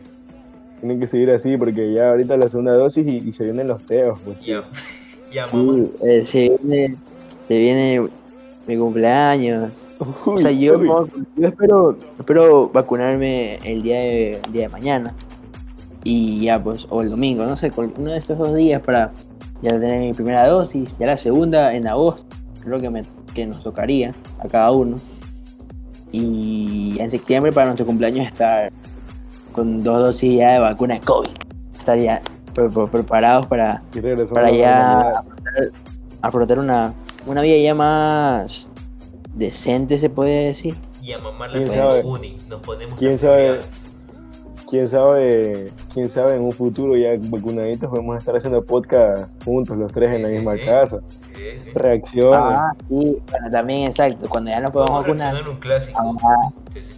Tienen 0.80 1.00
que 1.00 1.06
seguir 1.06 1.30
así 1.30 1.56
porque 1.56 1.92
ya 1.94 2.10
ahorita 2.10 2.36
la 2.36 2.48
segunda 2.48 2.74
dosis 2.74 3.06
y, 3.06 3.18
y 3.28 3.32
se 3.32 3.44
vienen 3.44 3.68
los 3.68 3.82
teos. 3.86 4.18
Pues, 4.22 4.38
Ya, 4.44 4.62
ya, 5.32 5.46
mamá. 5.52 5.74
Sí, 5.74 5.92
eh, 6.06 6.24
se 6.26 6.38
viene, 6.60 6.96
se 7.38 7.58
viene 7.58 8.08
mi 8.66 8.76
cumpleaños. 8.76 9.86
O 10.24 10.38
sea, 10.38 10.50
yo, 10.50 10.78
uy. 10.78 10.88
no- 10.88 11.06
yo 11.36 11.48
espero, 11.48 11.98
espero 12.18 12.68
vacunarme 12.68 13.56
el 13.64 13.82
día 13.82 13.96
de, 13.98 14.32
el 14.46 14.52
día 14.52 14.62
de 14.62 14.68
mañana. 14.68 15.14
Y 16.04 16.42
ya 16.44 16.62
pues, 16.62 16.86
o 16.90 17.02
el 17.02 17.10
domingo, 17.10 17.44
no 17.44 17.56
sé, 17.56 17.70
uno 17.76 18.10
de 18.10 18.18
estos 18.18 18.38
dos 18.38 18.54
días 18.54 18.80
para 18.82 19.10
ya 19.62 19.70
tener 19.70 20.00
mi 20.00 20.12
primera 20.12 20.46
dosis, 20.46 20.96
ya 20.98 21.06
la 21.06 21.16
segunda 21.16 21.74
en 21.74 21.86
agosto, 21.88 22.24
creo 22.62 22.78
que, 22.80 22.90
me, 22.90 23.02
que 23.34 23.46
nos 23.46 23.62
tocaría 23.62 24.14
a 24.38 24.46
cada 24.48 24.70
uno. 24.70 24.96
Y 26.12 26.96
en 27.00 27.10
septiembre 27.10 27.52
para 27.52 27.66
nuestro 27.66 27.86
cumpleaños 27.86 28.28
estar 28.28 28.70
con 29.52 29.80
dos 29.80 29.98
dosis 29.98 30.38
ya 30.38 30.52
de 30.54 30.58
vacuna 30.60 30.94
de 30.94 31.00
COVID. 31.00 31.30
Estar 31.78 31.98
ya 31.98 32.20
pre- 32.54 32.68
pre- 32.68 32.86
preparados 32.86 33.46
para, 33.48 33.82
para 34.34 34.50
ya 34.50 35.12
afrontar 36.22 36.58
una, 36.58 36.94
una 37.26 37.42
vida 37.42 37.56
ya 37.58 37.74
más 37.74 38.70
decente, 39.34 39.98
se 39.98 40.08
puede 40.10 40.46
decir. 40.46 40.76
Y 41.02 41.12
a 41.12 41.18
mamá 41.18 41.46
la 41.48 41.54
¿Quién 41.54 41.64
hacemos 41.70 41.94
sabe? 41.94 42.04
uni. 42.06 42.38
Nos 42.48 42.60
ponemos 42.60 42.98
¿Quién 42.98 43.18
sabe? 43.18 43.60
quién 44.68 44.88
sabe, 44.88 45.70
quién 45.94 46.10
sabe 46.10 46.34
en 46.34 46.42
un 46.42 46.52
futuro 46.52 46.96
ya 46.96 47.10
vacunaditos 47.28 47.88
podemos 47.88 48.16
estar 48.18 48.34
haciendo 48.36 48.64
podcast 48.64 49.40
juntos 49.44 49.76
los 49.76 49.92
tres 49.92 50.08
Sí, 50.10 50.16
en 50.16 50.22
la 50.22 50.28
sí, 50.28 50.34
misma 50.34 50.54
sí. 50.54 50.64
casa. 50.64 50.98
Sí, 51.08 51.58
sí. 51.58 51.70
Reacciones. 51.72 52.34
Ah, 52.58 52.72
sí, 52.88 53.18
bueno, 53.30 53.50
también 53.52 53.82
exacto. 53.86 54.28
Cuando 54.28 54.50
ya 54.50 54.60
nos 54.60 54.72
podemos 54.72 55.02
vacunar, 55.02 55.48
un 55.48 55.56
clásico. 55.58 56.16
ah, 56.24 56.50
Sí, 56.74 56.80
sí. 56.82 56.94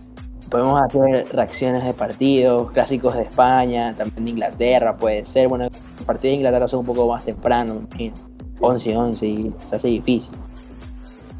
podemos 0.49 0.81
hacer 0.81 1.27
reacciones 1.31 1.85
de 1.85 1.93
partidos, 1.93 2.71
clásicos 2.71 3.15
de 3.15 3.25
España, 3.25 3.95
también 3.99 4.25
de 4.25 4.31
Inglaterra, 4.31 4.97
puede 4.97 5.27
ser. 5.27 5.49
Bueno, 5.49 5.65
los 5.65 6.07
partidos 6.07 6.33
de 6.33 6.37
Inglaterra 6.37 6.69
son 6.69 6.81
un 6.81 6.87
poco 6.87 7.07
más 7.13 7.23
temprano, 7.25 7.75
me 7.75 7.81
imagino. 7.81 8.28
11 8.61 8.97
11 8.97 9.27
y 9.27 9.55
se 9.65 9.77
hace 9.77 9.89
difícil. 9.89 10.33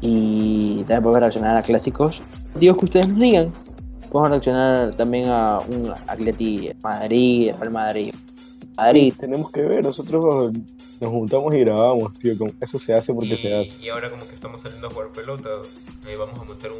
Y 0.01 0.77
también 0.83 1.03
podemos 1.03 1.19
reaccionar 1.19 1.57
a 1.57 1.61
clásicos. 1.61 2.21
Dios 2.55 2.77
que 2.77 2.85
ustedes 2.85 3.09
nos 3.09 3.19
digan. 3.19 3.51
Podemos 4.11 4.29
reaccionar 4.31 4.93
también 4.95 5.29
a 5.29 5.59
un 5.59 5.93
Atleti 6.07 6.69
Madrid, 6.83 7.51
Real 7.59 7.71
Madrid. 7.71 8.13
Madrid. 8.77 9.13
Tenemos 9.19 9.51
que 9.51 9.61
ver, 9.63 9.83
nosotros 9.83 10.53
nos 11.01 11.11
juntamos 11.11 11.53
y 11.53 11.59
grabamos, 11.59 12.13
tío. 12.19 12.33
Eso 12.61 12.79
se 12.79 12.93
hace 12.93 13.13
porque 13.13 13.35
se 13.37 13.53
hace. 13.55 13.71
Y, 13.81 13.85
y 13.85 13.89
ahora 13.89 14.09
como 14.09 14.25
que 14.27 14.33
estamos 14.33 14.61
saliendo 14.61 14.87
a 14.87 14.89
jugar 14.91 15.09
pelota, 15.11 15.49
ahí 16.07 16.15
vamos 16.17 16.39
a 16.39 16.43
montar 16.45 16.71
un, 16.71 16.79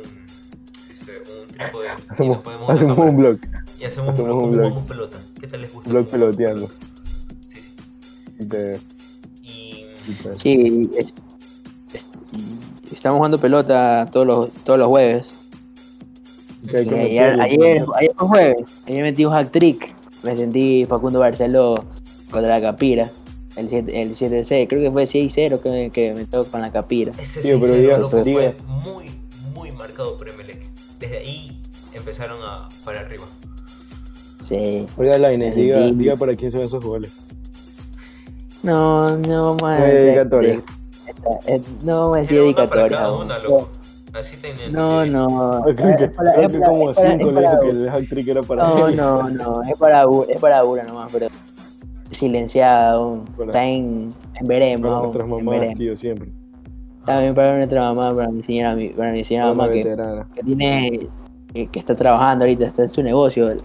este, 0.93 1.11
un 1.41 1.47
trípode 1.47 1.87
y 1.87 2.09
Hacemos, 2.09 2.37
nos 2.37 2.43
ponemos 2.43 2.67
la 2.69 2.73
hacemos 2.75 2.97
un 2.97 3.17
blog, 3.17 3.37
y 3.79 3.83
hacemos, 3.83 4.09
hacemos 4.09 4.31
un 4.31 4.37
blog, 4.37 4.37
un 4.37 4.41
¿cómo 4.41 4.51
blog. 4.51 4.63
jugamos 4.69 4.87
pelota. 4.89 5.19
¿Qué 5.39 5.47
tal 5.47 5.61
les 5.61 5.73
gusta? 5.73 5.89
blog 5.89 6.07
peloteando. 6.07 6.67
pelota? 6.67 6.85
Sí, 7.45 7.61
sí. 7.61 7.73
de- 8.39 8.79
Sí, 10.35 10.89
es- 10.97 11.13
es- 11.93 12.07
estamos 12.93 13.17
jugando 13.17 13.39
pelota 13.39 14.07
todos 14.11 14.25
los, 14.27 14.49
todos 14.63 14.79
los 14.79 14.87
jueves. 14.87 15.35
que 16.69 16.77
hay 16.77 16.85
Y 16.85 16.89
que 16.89 16.99
ayer, 16.99 17.41
ayer, 17.41 17.85
ayer 17.95 18.11
fue 18.17 18.27
jueves, 18.27 18.55
ayer 18.85 19.03
metí 19.03 19.25
un 19.25 19.31
hack 19.33 19.51
trick. 19.51 19.95
Me 20.23 20.35
sentí 20.35 20.85
Facundo 20.85 21.19
Barceló 21.19 21.75
contra 22.29 22.49
la 22.49 22.61
Capira. 22.61 23.11
El 23.55 23.69
7, 23.69 24.01
el 24.01 24.15
7C, 24.15 24.67
creo 24.67 24.81
que 24.81 24.91
fue 24.91 25.05
6-0 25.07 25.59
que, 25.61 25.89
que 25.91 26.13
me 26.13 26.25
tocó 26.25 26.51
con 26.51 26.61
la 26.61 26.71
Capira. 26.71 27.13
ese 27.17 27.41
Tío, 27.41 27.59
pero 27.59 27.73
6-0 27.73 27.81
diga- 27.81 27.97
loco, 27.99 28.17
diga- 28.23 28.53
fue 28.53 28.93
muy, 28.93 29.05
muy 29.53 29.71
marcado 29.71 30.17
por 30.17 30.29
Emelec. 30.29 30.61
Desde 30.99 31.17
ahí 31.19 31.61
empezaron 31.93 32.37
a 32.43 32.69
para 32.85 32.99
arriba. 33.01 33.25
Sí. 34.47 34.85
Oiga, 34.97 35.17
Lainez, 35.17 35.55
diga, 35.55 35.79
diga 35.91 36.15
para 36.15 36.35
quién 36.35 36.51
son 36.51 36.61
esos 36.61 36.83
goles. 36.83 37.11
No, 38.63 39.17
no 39.17 39.43
vamos 39.43 39.63
a 39.63 39.77
No 39.79 39.83
hay 39.85 39.91
dedicatoria. 39.93 40.61
No 41.83 41.99
vamos 42.01 42.17
a 42.17 42.19
decir 42.21 42.37
Era 42.37 42.45
una 42.47 42.69
para 42.69 42.81
dedicatoria. 42.83 43.19
Así 44.13 44.37
No, 44.71 45.05
no. 45.05 45.61
Creo 45.75 45.97
que, 45.97 46.09
creo 46.11 46.49
como 46.65 46.93
cinco 46.93 47.31
le 47.31 47.41
dijo 47.41 47.59
que 47.61 47.69
el 47.69 47.89
hack 47.91 48.09
trick 48.09 48.27
era 48.27 48.41
para 48.43 48.63
No, 48.63 48.89
no, 48.91 49.29
no, 49.29 49.61
es 49.61 49.77
para, 49.77 50.07
u- 50.07 50.25
es 50.27 50.39
para 50.39 50.63
una 50.63 50.83
nomás, 50.83 51.11
pero. 51.11 51.27
Para- 53.37 53.49
Está 53.49 53.65
en, 53.65 54.13
en 54.39 54.47
veremos. 54.47 54.89
Para 54.89 55.01
nuestras 55.03 55.27
mamás, 55.27 55.59
tío, 55.77 55.95
siempre. 55.97 56.31
También 57.05 57.35
para 57.35 57.55
nuestra 57.57 57.81
mamá, 57.93 58.15
para 58.15 58.29
mi 58.29 58.43
señora, 58.43 58.75
para 58.97 59.11
mi 59.11 59.23
señora 59.23 59.47
mamá 59.47 59.67
que, 59.71 59.83
tiene, 60.43 61.07
que, 61.53 61.67
que 61.67 61.79
está 61.79 61.95
trabajando 61.95 62.45
ahorita, 62.45 62.65
está 62.65 62.81
en 62.83 62.89
su 62.89 63.01
negocio. 63.03 63.49
La 63.49 63.55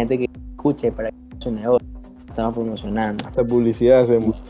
gente 0.00 0.18
que 0.18 0.28
escuche 0.52 0.92
para 0.92 1.10
que 1.10 1.16
su 1.40 1.50
negocio. 1.50 1.86
Estamos 2.34 2.54
promocionando. 2.54 3.24
Hasta 3.28 3.44
publicidad 3.44 4.02
hacemos. 4.02 4.42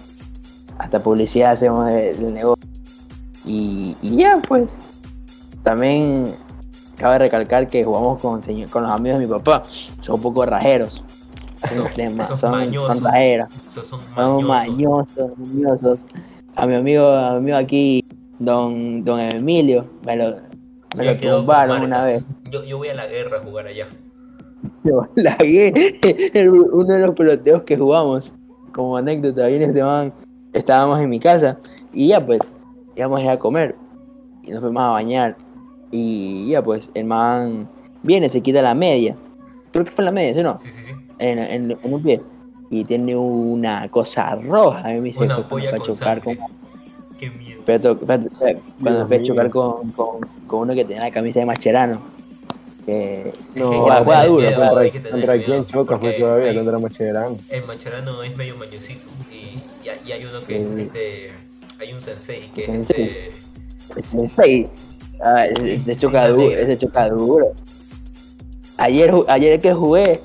Hasta 0.79 1.03
publicidad 1.03 1.53
hacemos 1.53 1.85
de- 1.93 2.15
del 2.15 2.33
negocio. 2.33 2.67
Y, 3.45 3.95
y 4.01 4.17
ya, 4.17 4.41
pues. 4.49 4.79
También 5.63 6.35
cabe 6.97 7.19
recalcar 7.19 7.69
que 7.69 7.85
jugamos 7.85 8.23
con, 8.23 8.41
señor- 8.43 8.71
con 8.71 8.85
los 8.85 8.91
amigos 8.91 9.19
de 9.19 9.27
mi 9.27 9.31
papá. 9.31 9.65
Son 10.01 10.15
un 10.15 10.23
poco 10.23 10.47
rajeros. 10.47 11.05
Son, 11.69 11.87
son 12.27 12.37
son, 12.39 12.51
mañosos. 12.53 12.97
son 12.97 13.05
rajeros, 13.05 13.49
Son, 13.69 13.85
son 13.85 14.01
son 14.01 14.15
mañosos. 14.17 14.49
mañosos, 14.49 15.39
mañosos. 15.39 16.07
A 16.57 16.67
mi 16.67 16.75
amigo, 16.77 17.07
a 17.07 17.33
mi 17.33 17.37
amigo 17.37 17.57
aquí, 17.59 18.03
don, 18.39 19.05
don 19.05 19.21
Emilio, 19.21 19.87
me 20.07 20.17
lo, 20.17 20.37
me 20.97 21.05
lo 21.05 21.17
tumbaron 21.19 21.83
una 21.83 22.05
vez. 22.05 22.25
Yo, 22.51 22.65
yo 22.65 22.79
voy 22.79 22.89
a 22.89 22.95
la 22.95 23.07
guerra 23.07 23.39
a 23.39 23.41
jugar 23.41 23.67
allá. 23.67 23.89
Lagué 25.17 25.73
en 26.35 26.51
uno 26.51 26.85
de 26.95 27.07
los 27.07 27.15
peloteos 27.15 27.63
que 27.63 27.77
jugamos. 27.77 28.33
Como 28.73 28.97
anécdota, 28.97 29.47
viene 29.47 29.67
este 29.67 29.83
man, 29.83 30.13
estábamos 30.53 31.01
en 31.01 31.09
mi 31.09 31.21
casa 31.21 31.59
y 31.93 32.09
ya 32.09 32.25
pues, 32.25 32.51
íbamos 32.97 33.23
a 33.27 33.39
comer 33.39 33.77
y 34.43 34.51
nos 34.51 34.61
fuimos 34.61 34.83
a 34.83 34.89
bañar. 34.91 35.37
Y 35.93 36.51
ya 36.51 36.63
pues, 36.63 36.91
el 36.95 37.05
man 37.05 37.69
viene, 38.03 38.29
se 38.29 38.41
quita 38.41 38.61
la 38.63 38.75
media. 38.75 39.17
Creo 39.73 39.85
que 39.85 39.93
fue 39.93 40.05
la 40.05 40.11
media, 40.11 40.35
¿sí 40.35 40.41
o 40.41 40.43
no? 40.43 40.59
Sí, 40.59 40.69
sí, 40.71 40.83
sí. 40.83 40.93
En, 41.19 41.39
en- 41.39 41.71
en 41.71 41.79
un 41.83 42.03
pie. 42.03 42.21
Y 42.71 42.85
tiene 42.85 43.15
una 43.17 43.89
cosa 43.91 44.35
roja. 44.35 44.81
A 44.81 44.89
mí 44.89 44.95
me 44.97 45.01
dice 45.05 45.23
Una 45.23 45.47
polla 45.47 45.71
para 45.71 45.83
chocar 45.83 46.21
sangre. 46.23 46.37
con. 46.37 47.17
Qué 47.17 47.31
miedo. 47.31 47.63
pero 47.65 47.81
pero 47.81 48.01
cuando 48.83 49.07
fue 49.07 49.17
a 49.19 49.23
chocar 49.23 49.51
con, 49.51 49.93
con, 49.93 50.21
con 50.49 50.61
uno 50.61 50.75
que 50.75 50.85
tenía 50.85 51.03
la 51.03 51.11
camisa 51.13 51.39
de 51.39 51.47
Macherano. 51.47 52.01
Que 52.87 53.33
No, 53.55 53.71
que 53.71 53.91
juega, 54.05 54.27
duro, 54.27 54.41
miedo, 54.43 54.61
¿Contra, 54.61 54.83
que 54.85 54.91
tener 54.99 55.11
contra 55.13 55.35
miedo, 55.35 55.47
quién 55.47 55.67
choca 55.67 55.95
porque 55.99 56.11
fue 56.11 56.21
todavía? 56.21 56.51
hay- 56.51 56.57
Contra 56.57 56.79
Macherano. 56.79 57.39
El 57.49 57.65
macharano 57.65 58.23
es 58.23 58.37
medio 58.37 58.57
mañosito 58.57 59.07
y, 59.33 59.37
y, 59.87 59.89
hay- 59.89 60.01
y 60.07 60.13
hay 60.13 60.25
uno 60.27 60.41
que 60.45 60.59
Sí. 60.59 60.83
este 60.83 61.31
hay 61.81 61.93
un 61.95 62.01
sensei 62.03 62.51
que 62.55 62.63
Sensei. 62.63 63.05
este 63.05 63.31
Ese 64.01 64.09
sensei, 64.09 64.69
ah, 65.23 65.47
ese, 65.47 65.79
Sí, 65.95 65.97
choca 65.97 66.29
duro, 66.29 66.49
negra. 66.49 66.61
ese 66.63 66.79
choca 66.79 67.09
duro. 67.09 67.53
Ayer, 68.77 69.13
ayer 69.29 69.61
que 69.61 69.73
jugué, 69.73 70.21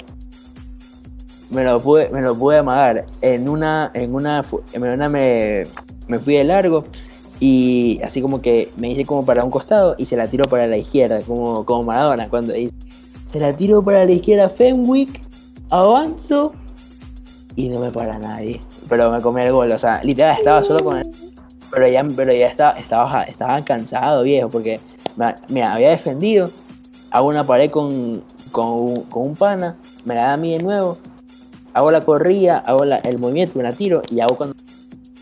me 1.50 1.64
lo 1.64 1.82
pude, 1.82 2.10
me 2.10 2.22
lo 2.22 2.36
pude 2.38 2.58
amagar. 2.58 3.06
En 3.22 3.48
una, 3.48 3.92
en 3.94 4.14
una, 4.16 4.44
en 4.74 4.84
una 4.84 5.10
me, 5.10 5.64
me 6.08 6.20
fui 6.20 6.36
de 6.36 6.44
largo 6.44 6.84
y 7.40 8.02
así 8.04 8.22
como 8.22 8.42
que 8.42 8.72
me 8.78 8.90
hice 8.90 9.06
como 9.06 9.26
para 9.26 9.44
un 9.44 9.52
costado 9.52 9.96
y 9.98 10.06
se 10.06 10.18
la 10.18 10.28
tiro 10.28 10.46
para 10.46 10.68
la 10.68 10.78
izquierda, 10.78 11.22
como, 11.22 11.66
como 11.66 11.84
Maradona 11.84 12.30
cuando 12.30 12.54
dice, 12.54 12.74
se 13.32 13.40
la 13.40 13.54
tiro 13.54 13.84
para 13.84 14.06
la 14.06 14.12
izquierda 14.12 14.50
Fenwick, 14.50 15.22
avanzo 15.70 16.52
y 17.56 17.70
no 17.70 17.80
me 17.80 17.92
para 17.92 18.18
nadie. 18.18 18.60
Pero 18.88 19.12
me 19.12 19.22
comí 19.22 19.42
el 19.42 19.52
gol, 19.52 19.72
o 19.72 19.80
sea, 19.80 20.04
literal 20.04 20.38
estaba 20.38 20.64
solo 20.64 20.84
con 20.84 20.98
él. 20.98 21.12
Pero 21.72 21.88
ya, 21.88 22.04
pero 22.16 22.34
ya 22.34 22.48
estaba, 22.48 22.80
estaba, 22.80 23.24
estaba 23.24 23.62
cansado, 23.64 24.24
viejo, 24.24 24.50
porque 24.50 24.80
me, 25.50 25.64
había 25.64 25.90
defendido, 25.90 26.50
hago 27.12 27.28
una 27.28 27.44
pared 27.44 27.70
con, 27.70 28.24
con, 28.52 28.96
con 29.04 29.28
un 29.28 29.34
pana, 29.36 29.78
me 30.06 30.16
la 30.16 30.22
da 30.22 30.34
a 30.34 30.38
mí 30.38 30.58
de 30.58 30.64
nuevo, 30.64 30.98
hago 31.74 31.92
la 31.92 32.02
corrida, 32.02 32.60
hago 32.66 32.84
el 32.84 33.20
movimiento, 33.20 33.58
me 33.58 33.64
la 33.64 33.74
tiro 33.74 34.02
y 34.10 34.20
hago 34.20 34.36
cuando 34.36 34.56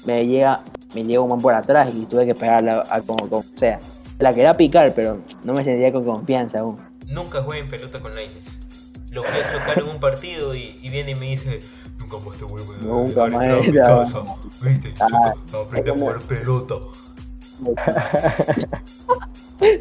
me 0.05 0.26
llega, 0.26 0.61
me 0.93 1.03
llega 1.03 1.21
un 1.21 1.29
man 1.29 1.39
por 1.39 1.53
atrás 1.53 1.91
y 1.93 2.05
tuve 2.05 2.25
que 2.25 2.35
pegarla 2.35 2.83
a 2.89 3.01
como, 3.01 3.29
como 3.29 3.45
sea. 3.55 3.79
La 4.19 4.33
quería 4.33 4.53
picar, 4.55 4.93
pero 4.95 5.19
no 5.43 5.53
me 5.53 5.63
sentía 5.63 5.91
con 5.91 6.03
confianza 6.03 6.59
aún. 6.59 6.79
nunca 7.07 7.41
jueguen 7.41 7.69
pelota 7.69 7.99
con 7.99 8.15
Lainez. 8.15 8.57
Lo 9.11 9.23
fui 9.23 9.39
a 9.39 9.51
chocar 9.51 9.79
en 9.79 9.88
un 9.88 9.99
partido 9.99 10.53
y, 10.53 10.77
y 10.81 10.89
viene 10.89 11.11
y 11.11 11.15
me 11.15 11.27
dice, 11.27 11.61
nunca 11.99 12.17
más 12.17 12.38
te 12.38 12.43
vuelvo 12.43 12.73
a 12.73 12.77
Nunca 12.77 13.25
más 13.27 13.45
entrar 13.45 13.51
a 13.51 13.61
mi 13.61 13.71
casa. 13.71 14.23
¿Viste? 14.61 14.93
Ah, 14.99 15.33
Choca, 15.49 15.59
aprende 15.59 15.91
a 15.91 15.93
jugar 15.93 16.21
pelota. 16.21 16.75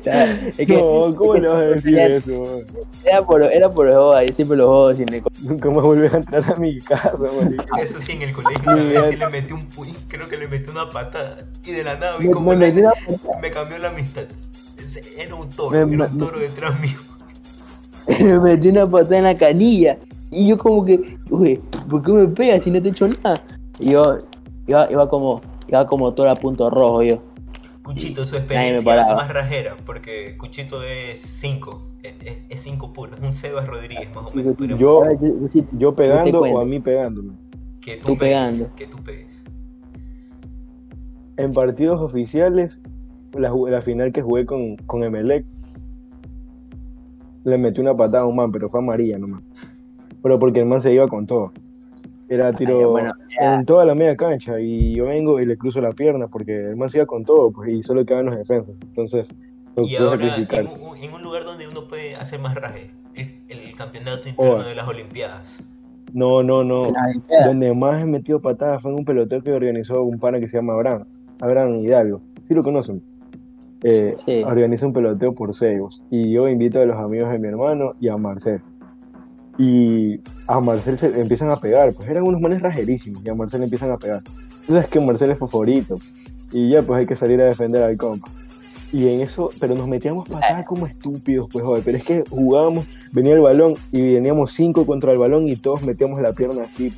Sea, 0.06 0.52
es 0.56 0.66
que- 0.68 0.76
No, 0.76 1.12
¿cómo 1.16 1.34
le 1.34 1.48
vas 1.48 1.56
a 1.56 1.62
decir 1.62 1.94
ya- 1.96 2.06
eso? 2.06 2.60
Era 3.04 3.22
por, 3.26 3.42
era 3.42 3.72
por 3.72 3.92
joda, 3.92 4.22
yo 4.22 4.32
siempre 4.34 4.56
lo 4.56 4.68
jodo 4.68 4.94
sin 4.94 5.12
el 5.12 5.20
Nunca 5.40 5.68
más 5.68 5.82
vuelves 5.82 6.14
a 6.14 6.18
entrar 6.18 6.44
a 6.52 6.54
mi 6.54 6.78
casa, 6.80 7.18
marico. 7.40 7.64
Eso 7.76 8.00
sí, 8.00 8.12
en 8.12 8.22
el 8.22 8.32
colegio 8.32 8.72
una 8.72 8.84
vez 8.84 9.06
sí 9.06 9.16
le 9.16 9.28
metí 9.30 9.52
un 9.52 9.66
puño, 9.66 9.94
creo 10.06 10.28
que 10.28 10.36
le 10.36 10.46
metí 10.46 10.70
una 10.70 10.88
patada 10.90 11.38
y 11.64 11.72
de 11.72 11.82
la 11.82 11.94
nada 11.96 12.18
vi 12.18 12.28
Me- 12.28 12.30
como 12.34 12.54
me 12.54 12.72
me 12.72 13.50
cambió 13.50 13.78
la 13.78 13.88
amistad. 13.88 14.26
Era 15.18 15.34
un 15.34 15.50
toro, 15.50 15.70
Me- 15.72 15.78
era 15.94 16.04
un 16.06 16.16
me- 16.16 16.24
toro 16.24 16.38
detrás 16.38 16.78
mío. 16.78 16.98
me 18.06 18.38
metí 18.38 18.68
una 18.68 18.88
patada 18.88 19.18
en 19.18 19.24
la 19.24 19.36
canilla. 19.36 19.98
Y 20.30 20.46
yo 20.46 20.56
como 20.56 20.84
que, 20.84 21.18
uy, 21.30 21.60
¿por 21.90 22.00
qué 22.02 22.12
me 22.12 22.28
pegas 22.28 22.62
si 22.62 22.70
no 22.70 22.80
te 22.80 22.88
he 22.88 22.90
hecho 22.92 23.08
nada? 23.08 23.34
Y 23.80 23.90
yo 23.90 24.18
iba, 24.68 24.88
iba 24.88 25.08
como, 25.08 25.40
iba 25.66 25.84
como 25.84 26.14
todo 26.14 26.30
a 26.30 26.34
punto 26.34 26.70
rojo 26.70 27.02
yo. 27.02 27.20
Cuchito, 27.94 28.24
su 28.24 28.36
experiencia 28.36 28.82
más 29.14 29.32
rajera, 29.32 29.76
porque 29.86 30.36
Cuchito 30.36 30.82
es 30.82 31.20
5, 31.20 31.82
es 32.48 32.60
5 32.60 32.92
puro, 32.92 33.14
es 33.14 33.22
un 33.22 33.34
Sebas 33.34 33.66
Rodríguez 33.68 34.08
más 34.14 34.26
o 34.26 34.34
menos. 34.34 34.56
Yo- 34.58 35.02
yo- 35.20 35.48
yo- 35.52 35.64
¿Yo 35.72 35.94
pegando 35.94 36.40
o 36.40 36.58
a 36.60 36.64
mí 36.64 36.80
pegándome? 36.80 37.34
que 37.80 37.96
tú, 37.98 38.08
tú 38.08 38.16
pegues, 38.18 38.50
pegando. 38.50 38.74
que 38.76 38.86
tú 38.88 38.96
pegues. 39.04 39.44
En 41.36 41.52
partidos 41.52 42.00
oficiales, 42.00 42.80
la 43.34 43.82
final 43.82 44.12
que 44.12 44.22
jugué 44.22 44.46
con, 44.46 44.76
con 44.78 45.04
Emelec, 45.04 45.44
le 47.44 47.58
metí 47.58 47.80
una 47.80 47.96
patada 47.96 48.24
a 48.24 48.26
un 48.26 48.34
man, 48.34 48.50
pero 48.50 48.68
fue 48.68 48.80
amarilla 48.80 49.18
nomás. 49.18 49.42
Pero 50.22 50.40
porque 50.40 50.58
el 50.58 50.66
man 50.66 50.80
se 50.80 50.92
iba 50.92 51.06
con 51.06 51.26
todo. 51.28 51.52
Era 52.28 52.52
tiro 52.52 52.78
Ay, 52.78 52.84
bueno, 52.86 53.12
era- 53.38 53.54
en 53.54 53.64
toda 53.66 53.84
la 53.84 53.94
media 53.94 54.16
cancha 54.16 54.58
y 54.60 54.94
yo 54.96 55.04
vengo 55.06 55.38
y 55.40 55.46
le 55.46 55.56
cruzo 55.56 55.80
la 55.80 55.92
pierna 55.92 56.26
porque 56.28 56.56
el 56.70 56.76
man 56.76 56.90
se 56.90 56.98
iba 56.98 57.06
con 57.06 57.24
todo 57.24 57.50
pues, 57.52 57.70
y 57.70 57.82
solo 57.82 58.04
quedaban 58.04 58.26
los 58.26 58.36
defensas. 58.36 58.74
Entonces, 58.82 59.28
lo 59.76 59.84
Y 59.84 59.94
ahora, 59.96 60.24
en 60.36 60.66
un, 60.66 60.96
en 60.96 61.12
un 61.14 61.22
lugar 61.22 61.44
donde 61.44 61.68
uno 61.68 61.86
puede 61.86 62.16
hacer 62.16 62.40
más 62.40 62.54
raje, 62.54 62.90
el, 63.14 63.40
el 63.48 63.74
campeonato 63.76 64.28
interno 64.28 64.54
Oh. 64.56 64.62
de 64.62 64.74
las 64.74 64.88
Olimpiadas. 64.88 65.62
No, 66.12 66.42
no, 66.42 66.64
no. 66.64 66.92
Donde 67.46 67.74
más 67.74 68.02
he 68.02 68.06
metido 68.06 68.40
patadas 68.40 68.80
fue 68.82 68.90
en 68.92 68.98
un 68.98 69.04
peloteo 69.04 69.42
que 69.42 69.52
organizó 69.52 70.02
un 70.02 70.18
pana 70.18 70.40
que 70.40 70.48
se 70.48 70.56
llama 70.56 70.72
Abraham, 70.72 71.04
Abraham 71.40 71.74
Hidalgo. 71.80 72.22
¿Sí 72.44 72.54
lo 72.54 72.62
conocen? 72.62 73.02
Eh, 73.82 74.12
Sí. 74.16 74.42
Organiza 74.42 74.86
un 74.86 74.92
peloteo 74.94 75.34
por 75.34 75.54
Seibos. 75.54 76.02
Y 76.10 76.32
yo 76.32 76.48
invito 76.48 76.80
a 76.80 76.86
los 76.86 76.96
amigos 76.96 77.30
de 77.30 77.38
mi 77.38 77.48
hermano 77.48 77.92
y 78.00 78.08
a 78.08 78.16
Marcel. 78.16 78.62
Y 79.58 80.20
a 80.46 80.60
Marcel 80.60 80.98
se 80.98 81.06
empiezan 81.20 81.50
a 81.50 81.56
pegar, 81.56 81.92
pues 81.92 82.08
eran 82.08 82.26
unos 82.26 82.40
manes 82.40 82.62
rajerísimos 82.62 83.24
y 83.24 83.28
a 83.28 83.34
Marcel 83.34 83.60
le 83.60 83.64
empiezan 83.64 83.90
a 83.90 83.96
pegar. 83.96 84.22
Tú 84.66 84.72
sabes 84.72 84.88
que 84.88 85.00
Marcel 85.00 85.30
es 85.30 85.38
favorito. 85.38 85.98
Y 86.52 86.70
ya, 86.70 86.82
pues 86.82 87.00
hay 87.00 87.06
que 87.06 87.16
salir 87.16 87.40
a 87.40 87.46
defender 87.46 87.82
al 87.82 87.96
compa. 87.96 88.28
Y 88.92 89.08
en 89.08 89.20
eso, 89.20 89.50
pero 89.58 89.74
nos 89.74 89.88
metíamos 89.88 90.28
patadas 90.28 90.64
como 90.64 90.86
estúpidos, 90.86 91.48
pues 91.52 91.64
joder. 91.64 91.82
Pero 91.84 91.98
es 91.98 92.04
que 92.04 92.24
jugábamos, 92.30 92.86
venía 93.12 93.34
el 93.34 93.40
balón 93.40 93.74
y 93.90 94.14
veníamos 94.14 94.52
cinco 94.52 94.86
contra 94.86 95.12
el 95.12 95.18
balón 95.18 95.48
y 95.48 95.56
todos 95.56 95.82
metíamos 95.82 96.20
la 96.20 96.32
pierna 96.32 96.64
así. 96.64 96.94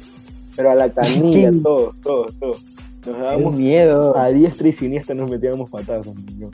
Pero 0.54 0.70
a 0.70 0.74
la 0.74 0.90
canilla, 0.90 1.50
todos, 1.62 1.96
todos, 2.02 2.34
todos. 2.38 2.62
Nos 3.06 3.18
dábamos 3.18 3.56
miedo. 3.56 4.16
a 4.18 4.28
diestra 4.28 4.68
y 4.68 4.72
siniestra, 4.72 5.14
nos 5.14 5.30
metíamos 5.30 5.70
patadas. 5.70 6.06
amigo. 6.06 6.50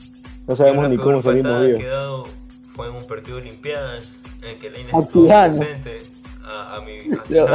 No 0.47 0.55
sabemos 0.55 0.89
ni 0.89 0.97
cómo 0.97 1.21
salimos 1.21 1.67
vivos. 1.67 1.83
he 1.83 1.87
dado 1.87 2.27
fue 2.67 2.87
en 2.87 2.95
un 2.95 3.07
partido 3.07 3.37
de 3.37 3.43
Olimpiadas 3.43 4.21
en 4.41 4.49
el 4.49 4.57
que 4.57 4.69
Leines 4.69 4.93
A 4.93 4.99
estuvo 4.99 5.27
presente 5.27 6.14
a, 6.45 6.75
a 6.77 6.81
mi 6.81 6.91
a 7.39 7.53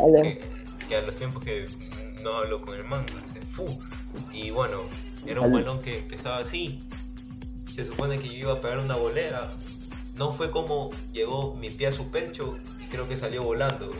Vale. 0.00 0.22
que, 0.22 0.40
que 0.88 0.96
a 0.96 1.02
los 1.02 1.16
tiempos 1.16 1.44
que 1.44 1.66
no 2.22 2.32
hablo 2.34 2.60
con 2.62 2.74
el 2.74 2.84
man, 2.84 3.04
hace 3.24 3.40
fu. 3.42 3.78
Y 4.32 4.50
bueno, 4.50 4.78
era 5.26 5.40
un 5.40 5.52
balón 5.52 5.80
que, 5.80 6.06
que 6.06 6.14
estaba 6.14 6.38
así. 6.38 6.80
Se 7.70 7.84
supone 7.84 8.18
que 8.18 8.28
yo 8.28 8.34
iba 8.34 8.52
a 8.52 8.60
pegar 8.60 8.78
una 8.78 8.96
volea. 8.96 9.50
No 10.18 10.30
fue 10.32 10.50
como 10.50 10.90
llegó 11.12 11.54
mi 11.54 11.70
pie 11.70 11.86
a 11.86 11.92
su 11.92 12.10
pecho 12.10 12.58
y 12.84 12.88
creo 12.90 13.08
que 13.08 13.16
salió 13.16 13.42
volando. 13.44 13.90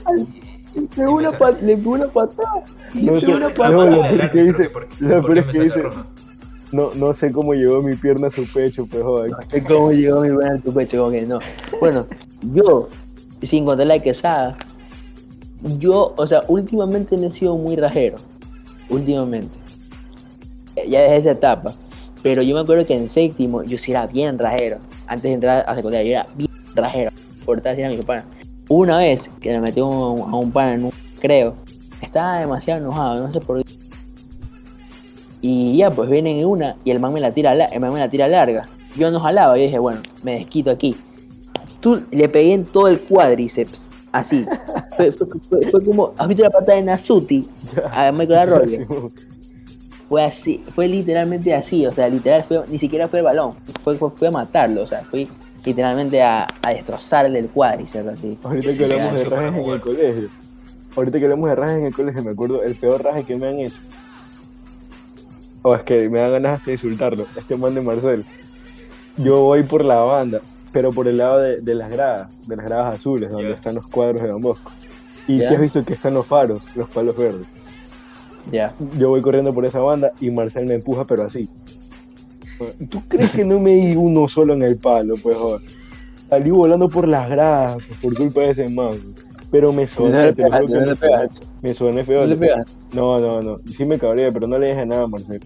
Le 0.74 0.82
pegó 0.94 1.12
una, 1.16 1.32
pat- 1.32 1.62
una 1.62 2.06
patada. 2.08 2.64
Le 2.94 3.02
No 3.02 3.12
pegó 3.12 3.20
sé, 3.20 3.26
una 3.34 3.48
no, 3.48 3.54
patada. 3.54 3.86
reclamando 3.86 3.96
lo 3.96 4.02
peor 4.18 4.30
que 4.30 4.42
dice- 4.42 4.70
lo 5.00 5.22
peor 5.22 5.52
que. 5.52 5.92
No, 6.72 6.90
no 6.94 7.12
sé 7.12 7.30
cómo 7.32 7.52
llegó 7.54 7.82
mi 7.82 7.96
pierna 7.96 8.28
a 8.28 8.30
su 8.30 8.46
pecho, 8.46 8.86
pues 8.86 9.02
joder. 9.02 9.32
Es 9.52 9.62
como 9.64 9.92
llegó 9.92 10.20
mi 10.22 10.30
buena 10.30 10.54
en 10.54 10.62
tu 10.62 10.72
pecho, 10.72 10.98
como 10.98 11.10
que 11.10 11.22
no. 11.22 11.38
Bueno, 11.80 12.06
yo, 12.42 12.88
sin 13.46 13.64
contar 13.64 13.86
la 13.86 13.98
quesada, 13.98 14.56
yo, 15.78 16.14
o 16.16 16.26
sea, 16.26 16.42
últimamente 16.48 17.16
no 17.16 17.28
he 17.28 17.32
sido 17.32 17.56
muy 17.56 17.76
rajero. 17.76 18.16
Últimamente. 18.88 19.58
Eh, 20.76 20.88
Ya 20.88 21.02
desde 21.02 21.16
esa 21.16 21.30
etapa. 21.32 21.74
Pero 22.22 22.42
yo 22.42 22.54
me 22.54 22.60
acuerdo 22.60 22.86
que 22.86 22.94
en 22.94 23.08
séptimo 23.08 23.62
yo 23.64 23.76
sí 23.78 23.90
era 23.90 24.06
bien 24.06 24.38
rajero. 24.38 24.78
Antes 25.06 25.24
de 25.24 25.32
entrar 25.32 25.64
a 25.66 25.74
secundaria, 25.74 26.04
yo 26.04 26.10
era 26.12 26.26
bien 26.36 26.50
rajero. 26.74 27.10
Por 27.44 27.58
estar 27.58 27.72
así 27.72 27.82
a 27.82 27.88
mi 27.88 27.96
pana. 27.98 28.24
Una 28.68 28.98
vez 28.98 29.30
que 29.40 29.50
le 29.52 29.60
metí 29.60 29.80
un- 29.80 30.20
a 30.20 30.36
un 30.36 30.50
pana 30.52 30.74
en 30.74 30.84
un 30.84 30.92
creo, 31.20 31.54
estaba 32.00 32.38
demasiado 32.38 32.80
enojado, 32.80 33.26
no 33.26 33.32
sé 33.32 33.40
por 33.40 33.62
qué. 33.62 33.72
Y 35.40 35.76
ya, 35.76 35.90
pues 35.90 36.08
vienen 36.08 36.38
en 36.38 36.46
una 36.46 36.76
y 36.84 36.90
el 36.92 37.00
man 37.00 37.12
me 37.12 37.20
la 37.20 37.32
tira, 37.32 37.52
el 37.52 37.80
man 37.80 37.92
me 37.92 37.98
la 37.98 38.08
tira 38.08 38.28
larga. 38.28 38.62
Yo 38.96 39.10
no 39.10 39.18
jalaba, 39.18 39.56
yo 39.56 39.64
dije, 39.64 39.78
bueno, 39.78 40.00
me 40.22 40.34
desquito 40.34 40.70
aquí. 40.70 40.96
Tú 41.82 42.02
le 42.12 42.28
pegué 42.28 42.54
en 42.54 42.64
todo 42.64 42.88
el 42.88 43.00
cuádriceps, 43.00 43.90
así. 44.12 44.46
Fue, 44.96 45.10
fue- 45.12 45.26
fue- 45.48 45.70
fue 45.70 45.84
como, 45.84 46.14
¿has 46.18 46.28
visto 46.28 46.42
la 46.44 46.50
pata 46.50 46.74
de 46.74 46.82
Nasuti? 46.82 47.46
A 47.92 48.12
Michael 48.12 48.38
Arroyo. 48.38 49.10
Fue 50.08 50.22
así, 50.22 50.62
fue 50.72 50.88
literalmente 50.88 51.54
así, 51.54 51.86
o 51.86 51.90
sea, 51.90 52.06
literal, 52.06 52.44
fue, 52.44 52.62
ni 52.68 52.78
siquiera 52.78 53.08
fue 53.08 53.20
el 53.20 53.24
balón, 53.24 53.54
fue, 53.82 53.96
fue, 53.96 54.10
fue 54.10 54.28
a 54.28 54.30
matarlo, 54.30 54.82
o 54.82 54.86
sea, 54.86 55.02
fue 55.10 55.26
literalmente 55.64 56.20
a, 56.22 56.46
a 56.62 56.70
destrozarle 56.74 57.38
el 57.38 57.48
cuádriceps 57.48 58.08
así. 58.08 58.36
Ahorita 58.44 58.76
que 58.76 58.84
hablamos 58.84 59.14
de 59.14 59.24
rajes 59.24 59.54
en 59.64 59.70
el 59.70 59.80
colegio. 59.80 60.28
Ahorita 60.94 61.18
que 61.18 61.24
hablamos 61.24 61.48
de 61.48 61.54
rajes 61.56 61.78
en 61.78 61.86
el 61.86 61.94
colegio, 61.94 62.22
me 62.24 62.30
acuerdo 62.32 62.62
el 62.62 62.76
peor 62.76 63.02
raje 63.02 63.24
que 63.24 63.36
me 63.36 63.48
han 63.48 63.58
hecho. 63.60 63.80
O 65.62 65.74
es 65.74 65.82
que 65.84 66.10
me 66.10 66.20
dan 66.20 66.32
ganas 66.32 66.62
de 66.66 66.72
insultarlo. 66.72 67.26
Este 67.34 67.56
man 67.56 67.74
de 67.74 67.80
Marcel. 67.80 68.26
Yo 69.16 69.40
voy 69.40 69.62
por 69.62 69.82
la 69.82 69.96
banda, 69.96 70.42
pero 70.72 70.90
por 70.90 71.06
el 71.06 71.18
lado 71.18 71.38
de, 71.38 71.60
de 71.60 71.74
las 71.74 71.90
gradas, 71.90 72.28
de 72.46 72.56
las 72.56 72.66
gradas 72.66 72.94
azules, 72.96 73.30
donde 73.30 73.52
están 73.52 73.74
los 73.74 73.86
cuadros 73.86 74.22
de 74.22 74.28
Don 74.28 74.40
Bosco. 74.40 74.72
Y 75.28 75.38
si 75.38 75.44
has 75.44 75.60
visto 75.60 75.84
que 75.84 75.94
están 75.94 76.14
los 76.14 76.26
faros, 76.26 76.62
los 76.74 76.88
palos 76.88 77.16
verdes. 77.16 77.46
Ya. 78.50 78.74
Yo 78.98 79.10
voy 79.10 79.22
corriendo 79.22 79.54
por 79.54 79.64
esa 79.64 79.78
banda 79.78 80.12
y 80.20 80.30
Marcel 80.30 80.66
me 80.66 80.74
empuja, 80.74 81.04
pero 81.06 81.24
así. 81.24 81.48
¿Tú 82.88 83.02
crees 83.08 83.30
que 83.30 83.44
no 83.44 83.58
me 83.58 83.72
di 83.72 83.96
uno 83.96 84.28
solo 84.28 84.54
en 84.54 84.62
el 84.62 84.76
palo? 84.76 85.16
Pues 85.22 85.36
joder. 85.36 85.60
salí 86.28 86.50
volando 86.50 86.88
por 86.88 87.06
las 87.06 87.28
gradas 87.28 87.84
pues, 87.86 87.98
por 88.00 88.14
culpa 88.14 88.40
de 88.40 88.50
ese 88.50 88.68
man. 88.68 89.14
Pero 89.50 89.72
me 89.72 89.86
soné, 89.86 90.32
no 90.32 90.96
me 91.60 91.74
soné. 91.74 92.04
feo. 92.04 92.26
No, 92.92 93.20
no, 93.20 93.42
no. 93.42 93.60
Sí 93.76 93.84
me 93.84 93.98
cabré, 93.98 94.32
pero 94.32 94.46
no 94.46 94.58
le 94.58 94.68
dije 94.68 94.86
nada 94.86 95.02
a 95.02 95.06
Marcel. 95.06 95.40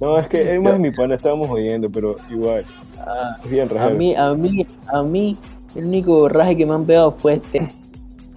No, 0.00 0.18
es 0.18 0.28
que 0.28 0.40
él 0.54 0.60
más 0.60 0.78
mi 0.78 0.90
pana 0.90 1.14
estábamos 1.14 1.48
oyendo, 1.50 1.90
pero 1.90 2.16
igual. 2.30 2.64
Ah, 2.98 3.36
Es 3.44 3.50
bien 3.50 3.68
a 3.78 3.88
mí, 3.90 4.14
a 4.14 4.34
mí, 4.34 4.66
a 4.86 5.02
mí, 5.02 5.36
el 5.74 5.84
único 5.86 6.28
raje 6.28 6.56
que 6.56 6.66
me 6.66 6.74
han 6.74 6.84
pegado 6.84 7.12
fue 7.12 7.34
este, 7.34 7.70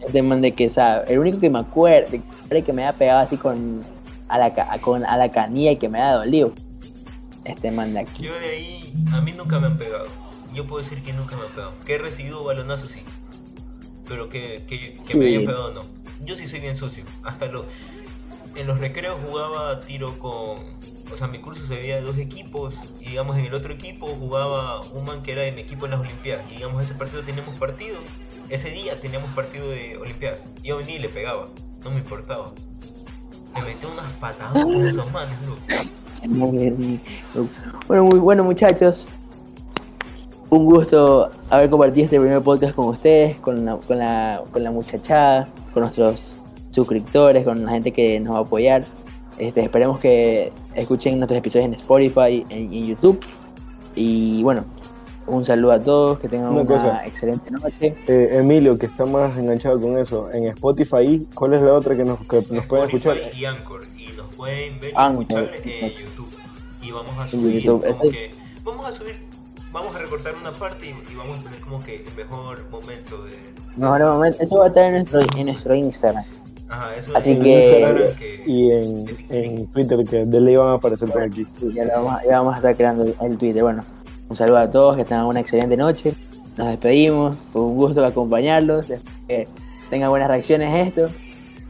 este 0.05 0.22
man 0.22 0.41
de 0.41 0.53
Quesada. 0.53 1.03
El 1.08 1.20
único 1.20 1.39
que 1.39 1.49
me 1.49 1.60
acuerdo, 1.60 2.10
que 2.49 2.74
me 2.74 2.84
había 2.84 2.97
pegado 2.97 3.20
así 3.20 3.38
con 3.38 3.82
a 4.30 4.38
la, 4.38 4.53
con, 4.82 5.05
a 5.05 5.18
la 5.18 5.30
canilla 5.32 5.72
y 5.72 5.78
que 5.78 5.89
me 5.89 5.99
había 6.01 6.18
dolido. 6.18 6.53
Este 7.45 7.72
man 7.72 7.93
de 7.93 8.01
aquí. 8.01 8.24
Yo 8.24 8.34
de 8.39 8.49
ahí, 8.49 8.93
a 9.14 9.22
mí 9.22 9.32
nunca 9.32 9.60
me 9.60 9.68
han 9.68 9.78
pegado. 9.78 10.08
Yo 10.53 10.66
puedo 10.68 10.84
decir 10.84 11.01
que 11.01 11.14
nunca 11.14 11.38
me 11.38 11.43
han 11.43 11.49
pegado. 11.51 11.74
Que 11.86 11.95
he 11.95 11.97
recibido 11.97 12.43
balonazos, 12.43 12.91
sí. 12.91 13.01
Pero 14.08 14.28
que, 14.28 14.64
que, 14.68 14.95
que 14.95 15.12
Sí. 15.14 15.18
me 15.18 15.28
hayan 15.28 15.45
pegado, 15.45 15.72
no. 15.74 15.82
Yo 16.26 16.36
sí 16.36 16.45
soy 16.45 16.60
bien 16.60 16.76
sucio. 16.76 17.05
Hasta 17.24 17.45
lo, 17.47 17.66
en 18.55 18.68
los 18.68 18.80
recreos 18.80 19.16
jugaba 19.26 19.80
tiro 19.82 20.18
con... 20.20 20.58
O 21.12 21.18
sea, 21.18 21.28
mi 21.28 21.39
curso 21.39 21.66
se 21.66 21.76
veía 21.76 22.01
dos 22.01 22.18
equipos. 22.18 22.76
Y 22.99 23.10
digamos, 23.10 23.38
en 23.38 23.45
el 23.45 23.53
otro 23.53 23.74
equipo 23.74 24.08
jugaba 24.08 24.82
un 24.93 25.05
man 25.05 25.24
que 25.24 25.32
era 25.32 25.41
de 25.41 25.51
mi 25.51 25.62
equipo 25.62 25.86
en 25.86 25.91
las 25.91 25.99
Olimpiadas. 25.99 26.45
Y 26.51 26.55
digamos, 26.55 26.82
ese 26.82 26.93
partido 26.93 27.24
teníamos 27.24 27.55
partido. 27.55 27.97
Ese 28.49 28.70
día 28.72 28.99
teníamos 28.99 29.34
partido 29.34 29.70
de 29.70 29.97
Olimpiadas. 29.97 30.45
Yo 30.64 30.78
venía 30.78 30.95
y 30.95 30.99
le 30.99 31.10
pegaba. 31.10 31.47
No 31.84 31.91
me 31.91 31.97
importaba. 31.97 32.51
Le 33.55 33.62
metí 33.62 33.86
unas 33.86 34.12
patadas 34.14 34.64
con 34.64 34.88
esos 34.88 35.12
manes, 35.12 35.36
loco. 35.41 35.62
Bueno, 37.88 38.03
muy 38.03 38.20
bueno 38.20 38.43
muchachos. 38.43 39.08
Un 40.49 40.66
gusto 40.66 41.30
haber 41.49 41.70
compartido 41.70 42.05
este 42.05 42.20
primer 42.20 42.41
podcast 42.41 42.76
con 42.76 42.88
ustedes, 42.88 43.36
con 43.38 43.66
la, 43.66 43.78
con 43.78 43.99
la, 43.99 44.43
con 44.51 44.64
la 44.64 44.72
muchachada, 44.72 45.47
con 45.74 45.82
nuestros 45.82 46.38
suscriptores, 46.72 47.43
con 47.43 47.66
la 47.66 47.72
gente 47.72 47.91
que 47.91 48.20
nos 48.20 48.34
va 48.36 48.39
a 48.39 48.41
apoyar. 48.41 48.86
Este, 49.38 49.62
esperemos 49.62 49.99
que 49.99 50.51
escuchen 50.78 51.17
nuestros 51.19 51.39
episodios 51.39 51.67
en 51.67 51.73
Spotify 51.75 52.45
y 52.49 52.53
en, 52.53 52.73
en 52.73 52.88
YouTube. 52.88 53.19
Y 53.95 54.43
bueno, 54.43 54.65
un 55.28 55.43
saludo 55.43 55.73
a 55.73 55.82
todos, 55.82 56.19
que 56.19 56.30
tengan 56.30 56.53
Una 56.53 56.61
una, 56.61 56.75
cosa. 56.78 57.05
excelente 57.05 57.51
noche. 57.51 57.95
Eh, 58.07 58.30
Emilio, 58.32 58.78
que 58.78 58.86
está 58.86 59.05
más 59.05 59.36
enganchado 59.36 59.80
con 59.80 59.97
eso, 59.97 60.30
en 60.32 60.45
Spotify, 60.45 61.28
¿cuál 61.36 61.53
es 61.53 61.61
la 61.61 61.73
otra 61.73 61.95
que 61.95 62.05
nos, 62.05 62.19
que 62.28 62.43
nos 62.49 62.65
pueden 62.65 62.86
escuchar? 62.86 63.17
Y 63.36 63.45
Anchor 63.45 63.82
y 63.97 64.15
nos 64.15 64.34
pueden 64.36 64.80
ver 64.80 64.91
y 64.91 64.93
Anchor, 64.95 65.43
escuchar 65.43 65.55
en 65.55 65.69
exacto. 65.69 65.99
YouTube 65.99 66.30
y 66.82 66.91
vamos 66.91 67.17
a 67.17 67.28
subir 67.28 67.61
YouTube, 67.61 67.86
como 67.86 68.09
que 68.09 68.32
vamos 68.63 68.86
a 68.86 68.91
subir 68.93 69.15
vamos 69.73 69.95
a 69.95 69.99
recortar 69.99 70.34
una 70.36 70.51
parte 70.51 70.86
y, 70.88 71.11
y 71.11 71.15
vamos 71.15 71.38
a 71.38 71.41
poner 71.41 71.59
como 71.59 71.82
que 71.82 72.05
el 72.07 72.13
mejor 72.15 72.69
momento 72.69 73.23
de 73.25 73.32
Mejor 73.75 74.01
momento, 74.05 74.41
eso 74.41 74.57
va 74.57 74.65
a 74.65 74.67
estar 74.69 74.86
en 74.86 74.93
nuestro, 74.93 75.19
en 75.38 75.45
nuestro 75.47 75.75
Instagram. 75.75 76.23
Ajá, 76.70 76.95
eso 76.95 77.15
Así 77.15 77.32
es 77.32 77.39
que- 77.39 78.15
que- 78.18 78.43
Y 78.45 78.72
en, 78.72 79.05
en 79.30 79.68
Twitter, 79.68 80.03
que 80.05 80.26
de 80.26 80.41
ley 80.41 80.55
van 80.55 80.68
a 80.70 80.74
aparecer 80.74 81.09
por 81.09 81.22
aquí. 81.22 81.45
Sí, 81.59 81.70
ya, 81.74 81.86
lo 81.86 81.91
vamos, 82.03 82.13
a- 82.20 82.24
ya 82.26 82.38
vamos 82.39 82.53
a 82.53 82.57
estar 82.57 82.76
creando 82.76 83.03
el, 83.03 83.15
el 83.22 83.38
Twitter. 83.38 83.63
Bueno, 83.63 83.84
un 84.30 84.36
saludo 84.36 84.57
a 84.57 84.70
todos, 84.70 84.97
que 84.97 85.05
tengan 85.05 85.26
una 85.28 85.39
excelente 85.39 85.78
noche. 85.78 86.13
Nos 86.57 86.68
despedimos, 86.68 87.36
fue 87.53 87.61
un 87.61 87.76
gusto 87.78 88.03
acompañarlos, 88.03 88.82
espero 88.89 89.01
que 89.28 89.47
tengan 89.89 90.09
buenas 90.09 90.28
reacciones 90.28 90.74
a 90.74 90.80
esto. 90.82 91.09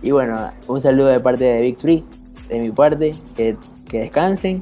Y 0.02 0.12
bueno, 0.12 0.50
un 0.68 0.80
saludo 0.82 1.08
de 1.08 1.20
parte 1.20 1.44
de 1.44 1.62
Victory, 1.62 2.04
de 2.50 2.60
mi 2.60 2.72
parte, 2.72 3.14
que, 3.36 3.56
que 3.90 4.00
descansen 4.00 4.62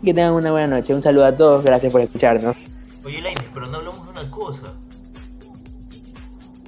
y 0.00 0.06
que 0.06 0.14
tengan 0.14 0.32
una 0.34 0.52
buena 0.52 0.68
noche. 0.68 0.94
Un 0.94 1.02
saludo 1.02 1.24
a 1.26 1.36
todos, 1.36 1.64
gracias 1.64 1.90
por 1.92 2.00
escucharnos. 2.00 2.56
Oye 3.04 3.20
Laines, 3.20 3.44
pero 3.52 3.66
no 3.66 3.78
hablamos 3.78 4.04
de 4.06 4.12
una 4.20 4.30
cosa 4.30 4.72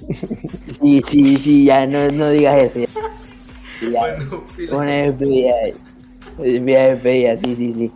Sí, 0.81 1.01
sí, 1.01 1.37
sí, 1.39 1.65
ya 1.65 1.85
no, 1.87 2.09
no 2.11 2.29
digas 2.29 2.57
eso. 2.75 2.79
Ya, 2.79 2.85
Ya, 3.91 3.99
bueno 3.99 4.53
pila- 4.55 4.77
una 4.77 4.91
despedida, 5.03 5.53
una 6.37 6.79
despedida, 6.87 7.37
sí, 7.37 7.55
sí, 7.55 7.73
sí. 7.73 7.93